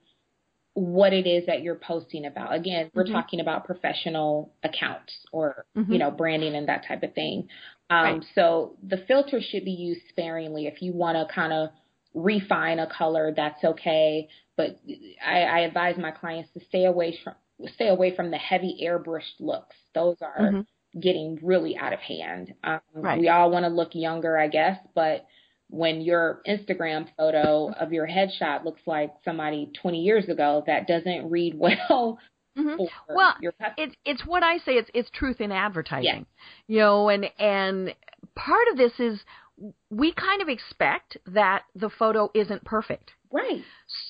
what 0.74 1.12
it 1.12 1.26
is 1.26 1.46
that 1.46 1.62
you're 1.62 1.74
posting 1.74 2.24
about. 2.24 2.54
Again, 2.54 2.90
we're 2.94 3.04
mm-hmm. 3.04 3.12
talking 3.12 3.40
about 3.40 3.64
professional 3.64 4.52
accounts 4.62 5.12
or, 5.30 5.66
mm-hmm. 5.76 5.92
you 5.92 5.98
know, 5.98 6.10
branding 6.10 6.54
and 6.54 6.68
that 6.68 6.86
type 6.86 7.02
of 7.02 7.14
thing. 7.14 7.48
Um, 7.90 8.04
right. 8.04 8.24
So 8.34 8.76
the 8.82 9.04
filter 9.06 9.40
should 9.40 9.64
be 9.64 9.72
used 9.72 10.00
sparingly. 10.08 10.66
If 10.66 10.80
you 10.80 10.92
want 10.92 11.16
to 11.16 11.32
kind 11.32 11.52
of 11.52 11.70
refine 12.14 12.78
a 12.78 12.86
color, 12.86 13.32
that's 13.36 13.62
okay. 13.62 14.28
But 14.56 14.78
I, 15.24 15.42
I 15.42 15.58
advise 15.60 15.96
my 15.98 16.10
clients 16.10 16.50
to 16.54 16.60
stay 16.68 16.84
away 16.84 17.18
from 17.22 17.34
stay 17.74 17.88
away 17.88 18.14
from 18.16 18.30
the 18.30 18.38
heavy 18.38 18.80
airbrushed 18.82 19.40
looks. 19.40 19.76
Those 19.94 20.16
are 20.20 20.40
mm-hmm. 20.40 21.00
getting 21.00 21.38
really 21.42 21.76
out 21.76 21.92
of 21.92 22.00
hand. 22.00 22.54
Um, 22.64 22.80
right. 22.94 23.20
We 23.20 23.28
all 23.28 23.50
want 23.50 23.64
to 23.64 23.68
look 23.68 23.90
younger, 23.94 24.38
I 24.38 24.48
guess, 24.48 24.78
but 24.94 25.26
when 25.72 26.02
your 26.02 26.42
Instagram 26.46 27.08
photo 27.16 27.72
of 27.72 27.92
your 27.92 28.06
headshot 28.06 28.64
looks 28.64 28.82
like 28.86 29.12
somebody 29.24 29.70
20 29.80 30.00
years 30.00 30.28
ago, 30.28 30.62
that 30.66 30.86
doesn't 30.86 31.30
read 31.30 31.54
well 31.58 32.18
Mm-hmm. 32.58 33.14
Well, 33.14 33.34
it's 33.78 33.94
it's 34.04 34.26
what 34.26 34.42
I 34.42 34.58
say. 34.58 34.72
It's 34.72 34.90
it's 34.92 35.08
truth 35.10 35.40
in 35.40 35.50
advertising, 35.50 36.26
you 36.66 36.80
know, 36.80 37.08
and 37.08 37.24
and 37.38 37.94
part 38.34 38.68
of 38.70 38.76
this 38.76 38.92
is 38.98 39.20
we 39.90 40.12
kind 40.12 40.42
of 40.42 40.48
expect 40.48 41.16
that 41.26 41.62
the 41.74 41.88
photo 41.88 42.30
isn't 42.34 42.64
perfect. 42.64 43.12
Right. 43.32 43.62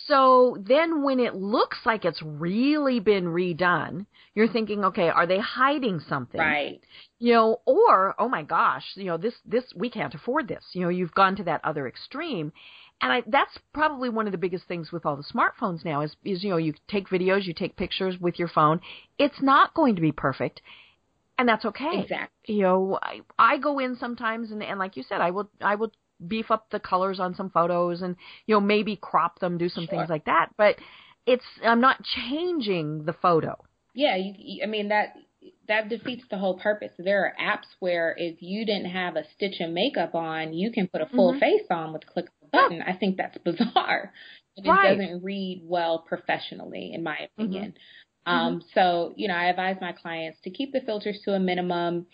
So 0.06 0.56
then 0.61 1.02
when 1.02 1.20
it 1.20 1.35
looks 1.35 1.78
like 1.85 2.04
it's 2.04 2.22
really 2.22 3.00
been 3.00 3.26
redone, 3.26 4.06
you're 4.35 4.48
thinking, 4.48 4.85
okay, 4.87 5.08
are 5.08 5.26
they 5.26 5.38
hiding 5.38 6.00
something? 6.08 6.40
Right. 6.40 6.80
You 7.18 7.32
know, 7.35 7.61
or, 7.64 8.14
oh 8.18 8.28
my 8.28 8.42
gosh, 8.42 8.85
you 8.94 9.04
know, 9.04 9.16
this, 9.16 9.35
this, 9.44 9.64
we 9.76 9.90
can't 9.90 10.14
afford 10.14 10.48
this. 10.48 10.64
You 10.72 10.82
know, 10.82 10.88
you've 10.88 11.14
gone 11.14 11.37
to 11.37 11.44
that 11.44 11.64
other 11.64 11.87
extreme 11.87 12.52
and 13.02 13.12
I, 13.12 13.22
that's 13.26 13.58
probably 13.74 14.08
one 14.08 14.26
of 14.26 14.32
the 14.32 14.38
biggest 14.38 14.66
things 14.66 14.92
with 14.92 15.04
all 15.04 15.16
the 15.16 15.24
smartphones 15.24 15.85
now 15.85 16.02
is, 16.02 16.14
is, 16.24 16.44
you 16.44 16.50
know, 16.50 16.56
you 16.56 16.72
take 16.88 17.08
videos, 17.08 17.44
you 17.44 17.52
take 17.52 17.76
pictures 17.76 18.16
with 18.20 18.38
your 18.38 18.46
phone. 18.46 18.80
It's 19.18 19.42
not 19.42 19.74
going 19.74 19.96
to 19.96 20.00
be 20.00 20.12
perfect. 20.12 20.62
And 21.37 21.48
that's 21.48 21.64
okay. 21.64 22.00
Exactly. 22.02 22.54
You 22.54 22.62
know, 22.62 22.98
I, 23.02 23.22
I 23.37 23.58
go 23.58 23.80
in 23.80 23.96
sometimes 23.96 24.52
and, 24.52 24.62
and 24.62 24.78
like 24.78 24.96
you 24.96 25.02
said, 25.02 25.20
I 25.20 25.32
will, 25.32 25.50
I 25.61 25.74
will 25.74 25.90
beef 26.26 26.50
up 26.50 26.70
the 26.70 26.80
colors 26.80 27.20
on 27.20 27.35
some 27.35 27.50
photos 27.50 28.02
and, 28.02 28.16
you 28.46 28.54
know, 28.54 28.61
maybe 28.61 28.96
crop 28.96 29.38
them, 29.38 29.58
do 29.58 29.68
some 29.68 29.87
sure. 29.87 29.98
things 29.98 30.11
like 30.11 30.24
that. 30.26 30.50
But 30.56 30.76
it's, 31.26 31.44
I'm 31.64 31.80
not 31.80 32.02
changing 32.02 33.04
the 33.04 33.12
photo. 33.12 33.56
Yeah. 33.94 34.16
You, 34.16 34.62
I 34.62 34.66
mean, 34.66 34.88
that, 34.88 35.14
that 35.68 35.88
defeats 35.88 36.24
the 36.30 36.38
whole 36.38 36.58
purpose. 36.58 36.92
There 36.98 37.24
are 37.24 37.35
apps 37.40 37.66
where 37.78 38.14
if 38.16 38.42
you 38.42 38.66
didn't 38.66 38.90
have 38.90 39.16
a 39.16 39.24
stitch 39.35 39.61
of 39.61 39.70
makeup 39.70 40.14
on, 40.14 40.52
you 40.52 40.70
can 40.70 40.88
put 40.88 41.00
a 41.00 41.06
full 41.06 41.32
mm-hmm. 41.32 41.40
face 41.40 41.66
on 41.70 41.92
with 41.92 42.06
click 42.06 42.26
of 42.26 42.48
a 42.48 42.50
button. 42.50 42.82
I 42.82 42.94
think 42.94 43.16
that's 43.16 43.38
bizarre. 43.44 44.12
It 44.56 44.68
right. 44.68 44.98
doesn't 44.98 45.22
read 45.22 45.62
well 45.64 46.04
professionally, 46.06 46.92
in 46.92 47.02
my 47.02 47.12
mm-hmm. 47.12 47.42
opinion. 47.42 47.74
Mm-hmm. 48.26 48.32
Um, 48.32 48.54
mm-hmm. 48.54 48.68
So, 48.74 49.14
you 49.16 49.28
know, 49.28 49.35
I 49.35 49.46
advise 49.46 49.76
my 49.80 49.92
clients 49.92 50.38
to 50.44 50.50
keep 50.50 50.72
the 50.72 50.80
filters 50.80 51.20
to 51.24 51.32
a 51.32 51.40
minimum. 51.40 52.06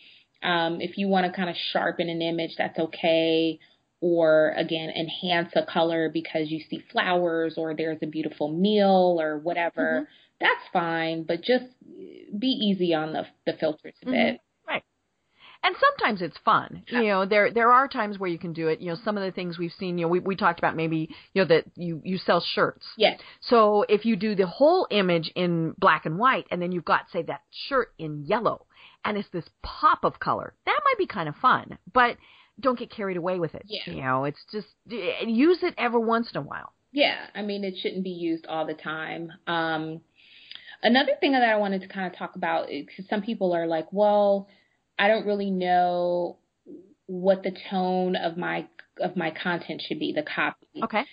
Um, 0.43 0.81
if 0.81 0.97
you 0.97 1.09
want 1.09 1.27
to 1.27 1.33
kind 1.33 1.51
of 1.51 1.57
sharpen 1.73 2.09
an 2.09 2.23
image, 2.23 2.53
that's 2.57 2.79
okay. 2.79 3.59
Or 4.01 4.53
again, 4.57 4.91
enhance 4.91 5.51
a 5.57 5.67
color 5.67 6.09
because 6.09 6.51
you 6.51 6.61
see 6.71 6.85
flowers 6.93 7.55
or 7.57 7.75
there's 7.75 7.99
a 8.03 8.07
beautiful 8.07 8.53
meal 8.53 9.19
or 9.21 9.39
whatever. 9.39 10.03
Mm-hmm 10.03 10.13
that's 10.41 10.63
fine, 10.73 11.25
but 11.25 11.43
just 11.43 11.65
be 12.39 12.47
easy 12.47 12.95
on 12.95 13.13
the 13.13 13.27
the 13.47 13.55
filters 13.59 13.95
a 14.03 14.07
bit. 14.07 14.15
Mm-hmm. 14.15 14.73
Right. 14.73 14.83
And 15.65 15.75
sometimes 15.81 16.23
it's 16.23 16.39
fun. 16.45 16.85
Yeah. 16.91 17.01
You 17.01 17.09
know, 17.09 17.27
there 17.27 17.53
there 17.53 17.73
are 17.73 17.89
times 17.89 18.19
where 18.19 18.31
you 18.31 18.39
can 18.39 18.53
do 18.53 18.69
it. 18.69 18.81
You 18.81 18.91
know, 18.91 18.99
some 19.05 19.17
of 19.17 19.25
the 19.25 19.33
things 19.33 19.59
we've 19.59 19.73
seen, 19.73 19.99
you 19.99 20.05
know, 20.05 20.09
we 20.09 20.21
we 20.21 20.37
talked 20.37 20.59
about 20.59 20.77
maybe, 20.77 21.11
you 21.35 21.43
know, 21.43 21.49
that 21.49 21.65
you 21.75 22.01
you 22.05 22.19
sell 22.19 22.41
shirts. 22.41 22.87
Yes. 22.97 23.21
So 23.41 23.85
if 23.89 24.05
you 24.05 24.17
do 24.17 24.35
the 24.35 24.47
whole 24.47 24.87
image 24.91 25.33
in 25.35 25.75
black 25.79 26.07
and 26.07 26.19
white 26.19 26.47
and 26.51 26.63
then 26.63 26.73
you've 26.73 26.85
got 26.85 27.11
say 27.13 27.23
that 27.23 27.43
shirt 27.51 27.93
in 27.99 28.25
yellow 28.25 28.67
and 29.05 29.17
it's 29.19 29.29
this 29.31 29.49
pop 29.63 30.05
of 30.05 30.21
color, 30.21 30.55
that 30.67 30.81
might 30.85 30.99
be 30.99 31.07
kind 31.07 31.29
of 31.29 31.35
fun. 31.37 31.79
But 31.93 32.17
don't 32.61 32.79
get 32.79 32.91
carried 32.91 33.17
away 33.17 33.39
with 33.39 33.55
it. 33.55 33.63
Yeah. 33.67 33.81
You 33.87 34.03
know, 34.03 34.25
it's 34.25 34.39
just 34.53 34.69
use 34.87 35.59
it 35.63 35.75
every 35.79 36.01
once 36.01 36.31
in 36.33 36.39
a 36.39 36.43
while. 36.43 36.73
Yeah, 36.93 37.19
I 37.35 37.43
mean 37.43 37.65
it 37.65 37.75
shouldn't 37.81 38.05
be 38.05 38.11
used 38.11 38.47
all 38.47 38.67
the 38.67 38.75
time. 38.75 39.33
Um 39.47 40.01
Another 40.83 41.13
thing 41.19 41.33
that 41.33 41.43
I 41.43 41.57
wanted 41.57 41.81
to 41.81 41.89
kind 41.89 42.07
of 42.07 42.17
talk 42.17 42.37
about 42.37 42.69
because 42.69 43.05
some 43.11 43.21
people 43.21 43.53
are 43.53 43.67
like, 43.67 43.93
well, 43.93 44.47
I 44.97 45.09
don't 45.09 45.27
really 45.27 45.51
know 45.51 46.39
what 47.09 47.43
the 47.43 47.57
tone 47.71 48.15
of 48.17 48.37
my 48.37 48.69
of 49.01 49.17
my 49.17 49.31
content 49.31 49.83
should 49.87 49.99
be, 49.99 50.13
the 50.13 50.23
copy. 50.23 50.67
Okay. 50.83 50.99
And 50.99 51.07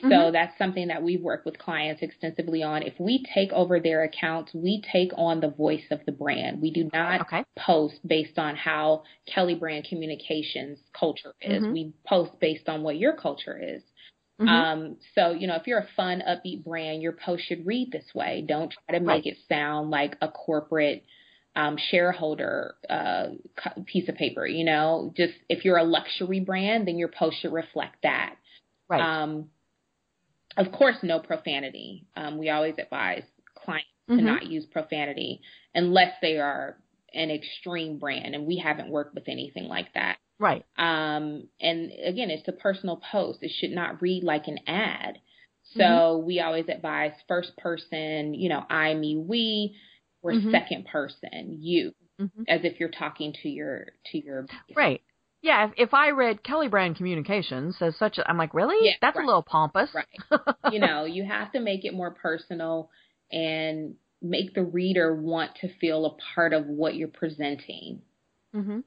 so 0.00 0.08
mm-hmm. 0.08 0.32
that's 0.32 0.56
something 0.58 0.88
that 0.88 1.02
we've 1.02 1.22
worked 1.22 1.46
with 1.46 1.58
clients 1.58 2.02
extensively 2.02 2.62
on. 2.62 2.82
If 2.82 2.94
we 2.98 3.24
take 3.34 3.50
over 3.52 3.80
their 3.80 4.04
accounts, 4.04 4.52
we 4.54 4.82
take 4.92 5.10
on 5.16 5.40
the 5.40 5.48
voice 5.48 5.84
of 5.90 6.00
the 6.06 6.12
brand. 6.12 6.60
We 6.60 6.70
do 6.70 6.88
not 6.92 7.22
okay. 7.22 7.44
post 7.58 7.96
based 8.06 8.38
on 8.38 8.56
how 8.56 9.04
Kelley 9.32 9.54
Brand 9.54 9.86
Communications 9.88 10.78
culture 10.98 11.34
is. 11.40 11.62
Mm-hmm. 11.62 11.72
We 11.72 11.92
post 12.06 12.32
based 12.40 12.68
on 12.68 12.82
what 12.82 12.96
your 12.96 13.14
culture 13.16 13.58
is. 13.60 13.82
Mm-hmm. 14.40 14.48
Um, 14.48 14.96
so, 15.14 15.32
you 15.32 15.46
know, 15.46 15.56
if 15.56 15.66
you're 15.66 15.80
a 15.80 15.88
fun, 15.96 16.22
upbeat 16.26 16.64
brand, 16.64 17.02
your 17.02 17.12
post 17.12 17.44
should 17.46 17.66
read 17.66 17.90
this 17.92 18.06
way. 18.14 18.44
Don't 18.46 18.72
try 18.72 18.98
to 18.98 19.04
make 19.04 19.24
right. 19.24 19.26
it 19.26 19.38
sound 19.48 19.90
like 19.90 20.16
a 20.20 20.28
corporate 20.28 21.04
um, 21.56 21.76
shareholder 21.90 22.74
uh, 22.88 23.26
piece 23.86 24.08
of 24.08 24.14
paper. 24.14 24.46
You 24.46 24.64
know, 24.64 25.12
just 25.16 25.34
if 25.48 25.64
you're 25.64 25.78
a 25.78 25.84
luxury 25.84 26.40
brand, 26.40 26.86
then 26.86 26.98
your 26.98 27.08
post 27.08 27.36
should 27.40 27.52
reflect 27.52 27.96
that. 28.02 28.36
Right. 28.88 29.00
Um, 29.00 29.48
of 30.56 30.72
course, 30.72 30.96
no 31.02 31.20
profanity. 31.20 32.06
Um, 32.16 32.38
we 32.38 32.50
always 32.50 32.74
advise 32.78 33.22
clients 33.56 33.88
mm-hmm. 34.08 34.18
to 34.18 34.22
not 34.24 34.46
use 34.46 34.66
profanity 34.66 35.40
unless 35.74 36.12
they 36.20 36.38
are 36.38 36.76
an 37.14 37.30
extreme 37.30 37.98
brand, 37.98 38.34
and 38.34 38.46
we 38.46 38.58
haven't 38.58 38.90
worked 38.90 39.14
with 39.14 39.28
anything 39.28 39.64
like 39.64 39.92
that. 39.94 40.16
Right. 40.38 40.64
Um, 40.78 41.48
and 41.60 41.92
again, 42.04 42.30
it's 42.30 42.48
a 42.48 42.52
personal 42.52 43.00
post. 43.12 43.40
It 43.42 43.52
should 43.58 43.72
not 43.72 44.00
read 44.00 44.24
like 44.24 44.48
an 44.48 44.58
ad. 44.66 45.18
So 45.76 45.82
mm-hmm. 45.82 46.26
we 46.26 46.40
always 46.40 46.64
advise 46.68 47.12
first 47.28 47.56
person, 47.58 48.34
you 48.34 48.48
know, 48.48 48.64
I, 48.68 48.94
me, 48.94 49.16
we, 49.16 49.76
or 50.22 50.32
mm-hmm. 50.32 50.50
second 50.50 50.86
person, 50.86 51.58
you, 51.60 51.92
mm-hmm. 52.20 52.42
as 52.48 52.60
if 52.64 52.78
you're 52.80 52.90
talking 52.90 53.34
to 53.42 53.48
your 53.48 53.86
to 54.12 54.18
your 54.18 54.46
right. 54.76 55.02
Yeah, 55.42 55.68
if, 55.68 55.72
if 55.88 55.94
I 55.94 56.10
read 56.10 56.42
Kelley 56.42 56.68
Brand 56.68 56.96
Communications 56.96 57.76
as 57.80 57.96
such, 57.96 58.18
I'm 58.26 58.36
like, 58.36 58.52
really? 58.52 58.76
Yeah, 58.86 58.92
That's 59.00 59.16
right. 59.16 59.22
a 59.22 59.26
little 59.26 59.42
pompous. 59.42 59.88
Right. 59.94 60.40
you 60.72 60.80
know, 60.80 61.06
you 61.06 61.24
have 61.24 61.52
to 61.52 61.60
make 61.60 61.86
it 61.86 61.94
more 61.94 62.10
personal 62.10 62.90
and 63.32 63.94
make 64.20 64.54
the 64.54 64.62
reader 64.62 65.14
want 65.14 65.52
to 65.62 65.68
feel 65.80 66.04
a 66.04 66.34
part 66.34 66.52
of 66.52 66.66
what 66.66 66.94
you're 66.94 67.08
presenting. 67.08 68.02
mm-hmm. 68.54 68.80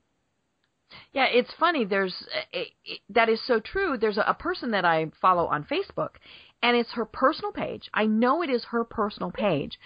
Yeah, 1.11 1.25
it's 1.25 1.51
funny. 1.59 1.85
There's 1.85 2.13
it, 2.51 2.69
it, 2.85 2.99
that 3.09 3.29
is 3.29 3.41
so 3.47 3.59
true. 3.59 3.97
There's 3.97 4.17
a, 4.17 4.25
a 4.27 4.33
person 4.35 4.71
that 4.71 4.85
I 4.85 5.11
follow 5.21 5.47
on 5.47 5.63
Facebook, 5.63 6.15
and 6.61 6.77
it's 6.77 6.91
her 6.93 7.05
personal 7.05 7.51
page. 7.51 7.89
I 7.93 8.05
know 8.05 8.43
it 8.43 8.49
is 8.49 8.65
her 8.65 8.83
personal 8.83 9.31
page. 9.31 9.79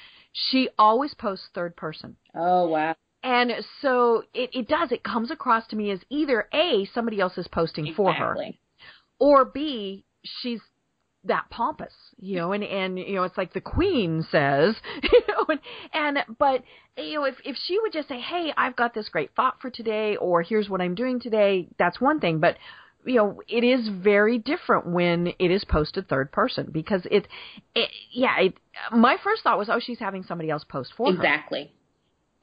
She 0.50 0.70
always 0.78 1.14
posts 1.14 1.48
third 1.54 1.76
person. 1.76 2.16
Oh 2.36 2.68
wow. 2.68 2.96
And 3.24 3.52
so 3.82 4.24
it, 4.34 4.52
it 4.54 4.68
does. 4.68 4.92
It 4.92 5.04
comes 5.04 5.32
across 5.32 5.68
to 5.68 5.76
me 5.76 5.92
as 5.92 6.00
either 6.10 6.48
A, 6.54 6.86
somebody 6.94 7.20
else 7.20 7.38
is 7.38 7.48
posting 7.48 7.88
exactly. 7.88 7.96
for 7.96 8.14
her, 8.14 8.38
or 9.20 9.46
B, 9.46 10.06
she's 10.24 10.62
that 11.24 11.50
pompous, 11.50 11.94
you 12.20 12.38
know, 12.38 12.54
and 12.54 12.64
and 12.64 12.98
you 12.98 13.16
know, 13.16 13.24
it's 13.24 13.38
like 13.38 13.54
the 13.54 13.62
queen 13.62 14.26
says, 14.32 14.76
you 15.04 15.22
know, 15.28 15.46
and, 15.50 15.60
and 15.94 16.38
but 16.38 16.64
you 16.98 17.16
know, 17.16 17.26
if 17.26 17.36
if 17.44 17.56
she 17.66 17.80
would 17.80 17.94
just 17.94 18.08
say, 18.08 18.20
"Hey, 18.20 18.54
I've 18.56 18.76
got 18.76 18.94
this 18.94 19.10
great 19.10 19.32
thought 19.36 19.62
for 19.62 19.70
today," 19.70 20.16
or 20.18 20.42
"Here's 20.42 20.70
what 20.70 20.82
I'm 20.82 20.96
doing 20.96 21.20
today," 21.20 21.68
that's 21.78 22.00
one 22.00 22.20
thing, 22.20 22.40
but 22.40 22.58
you 23.08 23.16
know, 23.16 23.42
it 23.48 23.64
is 23.64 23.88
very 23.88 24.38
different 24.38 24.88
when 24.88 25.34
it 25.40 25.52
is 25.52 25.64
posted 25.64 26.08
third 26.08 26.32
person 26.32 26.70
because 26.72 27.02
it, 27.10 27.28
it 27.76 27.90
yeah, 28.12 28.40
it, 28.40 28.54
my 28.92 29.18
first 29.24 29.44
thought 29.44 29.58
was, 29.58 29.70
"Oh, 29.70 29.80
she's 29.80 30.00
having 30.00 30.24
somebody 30.24 30.50
else 30.50 30.64
post 30.64 30.94
for 30.96 31.10
exactly. 31.10 31.60
her." 31.60 31.70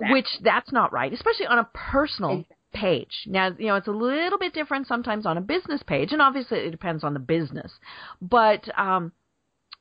Exactly. 0.01 0.13
Which 0.13 0.29
that's 0.43 0.73
not 0.73 0.93
right, 0.93 1.13
especially 1.13 1.47
on 1.47 1.59
a 1.59 1.69
personal 1.73 2.31
exactly 2.31 2.57
page. 2.75 3.25
Now, 3.27 3.51
you 3.57 3.69
know, 3.69 3.77
it's 3.77 3.89
a 3.89 3.93
little 3.93 4.39
bit 4.39 4.53
different 4.53 4.87
sometimes 4.87 5.25
on 5.25 5.39
a 5.39 5.41
business 5.41 5.83
page, 5.87 6.13
and 6.13 6.21
obviously 6.21 6.59
it 6.59 6.71
depends 6.71 7.05
on 7.05 7.15
the 7.15 7.21
business. 7.21 7.73
But 8.21 8.69
um, 8.77 9.13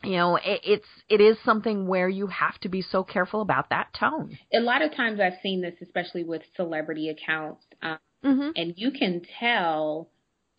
you 0.04 0.18
know, 0.18 0.38
it, 0.38 0.62
it's 0.64 0.88
it 1.10 1.20
is 1.20 1.36
something 1.44 1.88
where 1.88 2.08
you 2.08 2.28
have 2.28 2.58
to 2.60 2.70
be 2.70 2.82
so 2.82 3.04
careful 3.04 3.42
about 3.42 3.70
that 3.72 3.94
tone. 4.00 4.38
A 4.54 4.60
lot 4.60 4.82
of 4.82 4.96
times 4.96 5.20
I've 5.20 5.40
seen 5.42 5.62
this, 5.62 5.74
especially 5.82 6.24
with 6.24 6.44
celebrity 6.56 7.10
accounts, 7.10 7.66
um, 7.82 7.98
mm-hmm. 8.24 8.50
and 8.56 8.74
you 8.78 8.92
can 8.92 9.22
tell 9.40 10.10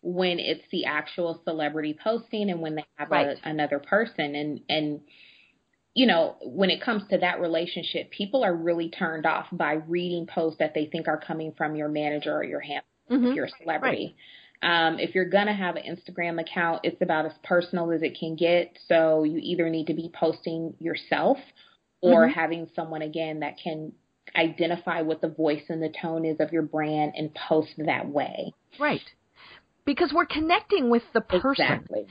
when 0.05 0.37
it's 0.37 0.63
the 0.71 0.85
actual 0.85 1.41
celebrity 1.43 1.97
posting 2.01 2.51
and 2.51 2.61
when 2.61 2.75
they 2.75 2.85
have 2.95 3.09
right. 3.09 3.37
a, 3.43 3.49
another 3.49 3.79
person, 3.79 4.35
and 4.35 4.61
and 4.69 5.01
you 5.95 6.05
know, 6.05 6.35
when 6.43 6.69
it 6.69 6.81
comes 6.81 7.03
to 7.09 7.17
that 7.17 7.41
relationship, 7.41 8.11
people 8.11 8.43
are 8.43 8.55
really 8.55 8.89
turned 8.89 9.25
off 9.25 9.47
by 9.51 9.73
reading 9.73 10.27
posts 10.27 10.59
that 10.59 10.73
they 10.75 10.85
think 10.85 11.07
are 11.07 11.19
coming 11.19 11.53
from 11.57 11.75
your 11.75 11.87
manager 11.87 12.35
or 12.35 12.43
your 12.43 12.59
hand 12.59 12.83
mm-hmm. 13.09 13.27
if 13.27 13.35
you're 13.35 13.45
a 13.45 13.63
celebrity. 13.63 14.15
Right. 14.63 14.87
Um, 14.87 14.99
if 14.99 15.15
you're 15.15 15.29
gonna 15.29 15.55
have 15.55 15.75
an 15.75 15.83
Instagram 15.83 16.39
account, 16.39 16.81
it's 16.83 17.01
about 17.01 17.25
as 17.25 17.33
personal 17.43 17.91
as 17.91 18.03
it 18.03 18.17
can 18.19 18.35
get. 18.35 18.77
So 18.87 19.23
you 19.23 19.39
either 19.41 19.69
need 19.69 19.87
to 19.87 19.93
be 19.93 20.11
posting 20.13 20.75
yourself 20.79 21.37
or 22.01 22.27
mm-hmm. 22.27 22.39
having 22.39 22.69
someone 22.75 23.01
again 23.01 23.39
that 23.39 23.55
can 23.61 23.93
identify 24.35 25.01
what 25.01 25.21
the 25.21 25.29
voice 25.29 25.63
and 25.69 25.81
the 25.81 25.93
tone 26.01 26.25
is 26.25 26.39
of 26.39 26.51
your 26.51 26.61
brand 26.61 27.13
and 27.15 27.33
post 27.33 27.71
that 27.77 28.07
way. 28.07 28.53
Right. 28.79 29.01
Because 29.85 30.11
we're 30.13 30.25
connecting 30.25 30.89
with 30.89 31.03
the 31.13 31.21
person. 31.21 31.65
Exactly. 31.65 32.07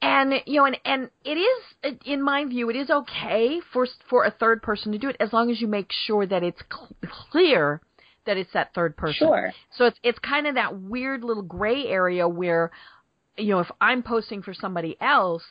And 0.00 0.34
you 0.46 0.60
know 0.60 0.66
and 0.66 0.78
and 0.84 1.10
it 1.24 1.38
is 1.38 1.96
in 2.04 2.22
my 2.22 2.44
view 2.44 2.70
it 2.70 2.76
is 2.76 2.88
okay 2.88 3.60
for 3.72 3.86
for 4.08 4.24
a 4.24 4.30
third 4.30 4.62
person 4.62 4.92
to 4.92 4.98
do 4.98 5.08
it 5.08 5.16
as 5.18 5.32
long 5.32 5.50
as 5.50 5.60
you 5.60 5.66
make 5.66 5.90
sure 6.06 6.24
that 6.24 6.42
it's 6.42 6.62
cl- 6.72 6.88
clear 7.30 7.80
that 8.24 8.36
it's 8.36 8.52
that 8.52 8.72
third 8.74 8.96
person. 8.96 9.26
Sure. 9.26 9.52
So 9.76 9.86
it's 9.86 9.98
it's 10.02 10.18
kind 10.20 10.46
of 10.46 10.54
that 10.54 10.80
weird 10.80 11.24
little 11.24 11.42
gray 11.42 11.86
area 11.86 12.28
where 12.28 12.70
you 13.36 13.50
know 13.50 13.60
if 13.60 13.70
i'm 13.80 14.02
posting 14.02 14.42
for 14.42 14.52
somebody 14.52 14.96
else 15.00 15.44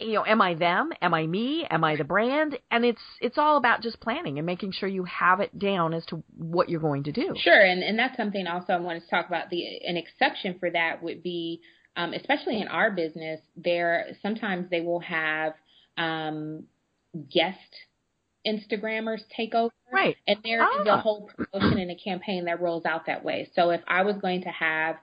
you 0.00 0.14
know 0.14 0.24
am 0.26 0.40
i 0.40 0.54
them 0.54 0.90
am 1.00 1.14
i 1.14 1.26
me 1.26 1.66
am 1.70 1.84
i 1.84 1.96
the 1.96 2.04
brand 2.04 2.58
and 2.70 2.84
it's 2.84 3.00
it's 3.20 3.38
all 3.38 3.56
about 3.56 3.82
just 3.82 4.00
planning 4.00 4.38
and 4.38 4.46
making 4.46 4.72
sure 4.72 4.88
you 4.88 5.04
have 5.04 5.40
it 5.40 5.56
down 5.58 5.94
as 5.94 6.04
to 6.06 6.22
what 6.36 6.68
you're 6.68 6.80
going 6.80 7.04
to 7.04 7.12
do 7.12 7.34
sure 7.36 7.60
and 7.60 7.82
and 7.82 7.98
that's 7.98 8.16
something 8.16 8.46
also 8.46 8.72
i 8.72 8.78
wanted 8.78 9.00
to 9.00 9.08
talk 9.08 9.26
about 9.28 9.48
the 9.50 9.62
an 9.86 9.96
exception 9.96 10.56
for 10.58 10.70
that 10.70 11.02
would 11.02 11.22
be 11.22 11.60
um, 11.96 12.12
especially 12.12 12.60
in 12.60 12.68
our 12.68 12.90
business, 12.90 13.40
there 13.56 14.08
sometimes 14.22 14.68
they 14.70 14.82
will 14.82 15.00
have 15.00 15.54
um, 15.96 16.64
guest 17.32 17.58
Instagrammers 18.46 19.22
take 19.34 19.54
over. 19.54 19.72
Right. 19.90 20.16
And 20.26 20.38
there's 20.44 20.62
ah. 20.62 20.84
the 20.84 20.98
whole 20.98 21.30
promotion 21.34 21.78
and 21.78 21.90
a 21.90 21.96
campaign 21.96 22.44
that 22.44 22.60
rolls 22.60 22.84
out 22.84 23.06
that 23.06 23.24
way. 23.24 23.50
So 23.54 23.70
if 23.70 23.80
I 23.88 24.02
was 24.02 24.16
going 24.20 24.42
to 24.42 24.50
have 24.50 24.96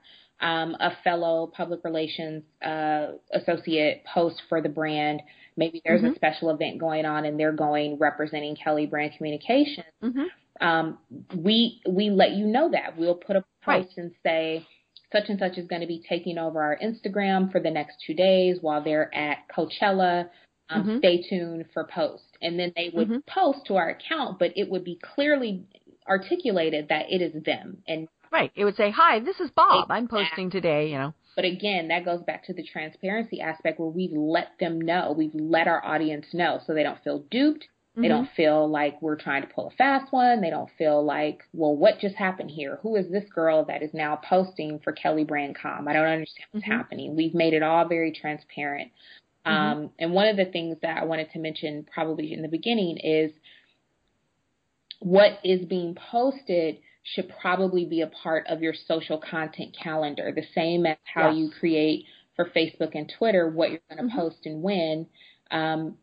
um, 0.43 0.75
a 0.79 0.91
fellow 1.03 1.51
public 1.55 1.83
relations 1.85 2.43
uh, 2.63 3.13
associate 3.33 4.03
post 4.13 4.41
for 4.49 4.61
the 4.61 4.69
brand, 4.69 5.21
maybe 5.55 5.81
there's 5.85 6.01
mm-hmm. 6.01 6.11
a 6.11 6.15
special 6.15 6.49
event 6.49 6.79
going 6.79 7.05
on 7.05 7.25
and 7.25 7.39
they're 7.39 7.53
going 7.53 7.97
representing 7.97 8.55
Kelley 8.61 8.85
Brand 8.85 9.13
Communications. 9.17 9.87
Mm-hmm. 10.03 10.65
Um, 10.65 10.97
we 11.35 11.81
we 11.89 12.09
let 12.09 12.31
you 12.31 12.45
know 12.45 12.69
that 12.71 12.97
we'll 12.97 13.15
put 13.15 13.37
a 13.37 13.41
post 13.63 13.67
right. 13.67 13.87
and 13.97 14.11
say 14.21 14.67
such 15.13 15.29
and 15.29 15.39
such 15.39 15.57
is 15.57 15.67
going 15.67 15.81
to 15.81 15.87
be 15.87 16.03
taking 16.07 16.37
over 16.37 16.61
our 16.61 16.77
Instagram 16.77 17.51
for 17.51 17.61
the 17.61 17.71
next 17.71 17.97
two 18.05 18.13
days 18.13 18.57
while 18.61 18.83
they're 18.83 19.13
at 19.15 19.37
Coachella. 19.55 20.29
Um, 20.69 20.83
mm-hmm. 20.83 20.97
Stay 20.99 21.23
tuned 21.29 21.65
for 21.73 21.85
post. 21.85 22.23
And 22.41 22.59
then 22.59 22.73
they 22.75 22.91
would 22.93 23.09
mm-hmm. 23.09 23.17
post 23.27 23.59
to 23.67 23.75
our 23.75 23.89
account, 23.89 24.39
but 24.39 24.51
it 24.55 24.69
would 24.69 24.83
be 24.83 24.99
clearly 25.15 25.65
articulated 26.07 26.89
that 26.89 27.05
it 27.09 27.21
is 27.21 27.43
them. 27.43 27.77
And 27.87 28.07
right, 28.33 28.51
it 28.55 28.65
would 28.65 28.75
say, 28.75 28.91
"Hi, 28.91 29.19
this 29.19 29.39
is 29.39 29.51
Bob. 29.51 29.85
Exactly. 29.85 29.95
I'm 29.95 30.07
posting 30.07 30.49
today." 30.49 30.89
You 30.89 30.97
know. 30.97 31.13
But 31.35 31.45
again, 31.45 31.87
that 31.87 32.05
goes 32.05 32.21
back 32.23 32.45
to 32.45 32.53
the 32.53 32.63
transparency 32.63 33.41
aspect 33.41 33.79
where 33.79 33.89
we've 33.89 34.11
let 34.11 34.59
them 34.59 34.79
know, 34.79 35.15
we've 35.17 35.33
let 35.33 35.67
our 35.67 35.83
audience 35.83 36.27
know, 36.31 36.59
so 36.65 36.73
they 36.75 36.83
don't 36.83 37.03
feel 37.03 37.25
duped, 37.31 37.67
they 37.95 38.01
mm-hmm. 38.01 38.09
don't 38.09 38.29
feel 38.35 38.67
like 38.67 38.99
we're 39.03 39.15
trying 39.15 39.43
to 39.43 39.47
pull 39.47 39.67
a 39.67 39.71
fast 39.71 40.11
one. 40.11 40.41
They 40.41 40.49
don't 40.49 40.69
feel 40.79 41.05
like, 41.05 41.43
well, 41.53 41.75
what 41.75 41.99
just 41.99 42.15
happened 42.15 42.49
here? 42.49 42.79
Who 42.81 42.95
is 42.95 43.11
this 43.11 43.25
girl 43.29 43.65
that 43.65 43.83
is 43.83 43.91
now 43.93 44.15
posting 44.27 44.79
for 44.83 44.93
Kelley 44.93 45.23
Brand 45.23 45.55
Com? 45.55 45.87
I 45.87 45.93
don't 45.93 46.07
understand 46.07 46.47
what's 46.51 46.65
mm-hmm. 46.65 46.75
happening. 46.75 47.15
We've 47.15 47.35
made 47.35 47.53
it 47.53 47.61
all 47.61 47.87
very 47.87 48.11
transparent. 48.11 48.91
Mm-hmm. 49.45 49.55
Um, 49.55 49.89
and 49.99 50.11
one 50.11 50.27
of 50.27 50.37
the 50.37 50.45
things 50.45 50.77
that 50.81 50.97
I 50.97 51.05
wanted 51.05 51.29
to 51.33 51.39
mention 51.39 51.85
probably 51.93 52.33
in 52.33 52.41
the 52.41 52.47
beginning 52.47 52.97
is 52.97 53.31
what 54.99 55.37
is 55.43 55.63
being 55.65 55.93
posted 55.93 56.77
should 57.03 57.31
probably 57.41 57.85
be 57.85 58.01
a 58.01 58.07
part 58.07 58.47
of 58.47 58.61
your 58.61 58.73
social 58.87 59.17
content 59.17 59.75
calendar, 59.81 60.31
the 60.33 60.45
same 60.55 60.85
as 60.85 60.97
how 61.03 61.29
yes. 61.29 61.37
you 61.37 61.51
create 61.59 62.05
for 62.35 62.45
Facebook 62.45 62.91
and 62.95 63.11
Twitter 63.17 63.49
what 63.49 63.69
you're 63.69 63.81
going 63.89 63.97
to 63.97 64.13
mm-hmm. 64.13 64.19
post 64.19 64.45
and 64.45 64.63
when. 64.63 65.07
Um, 65.51 65.97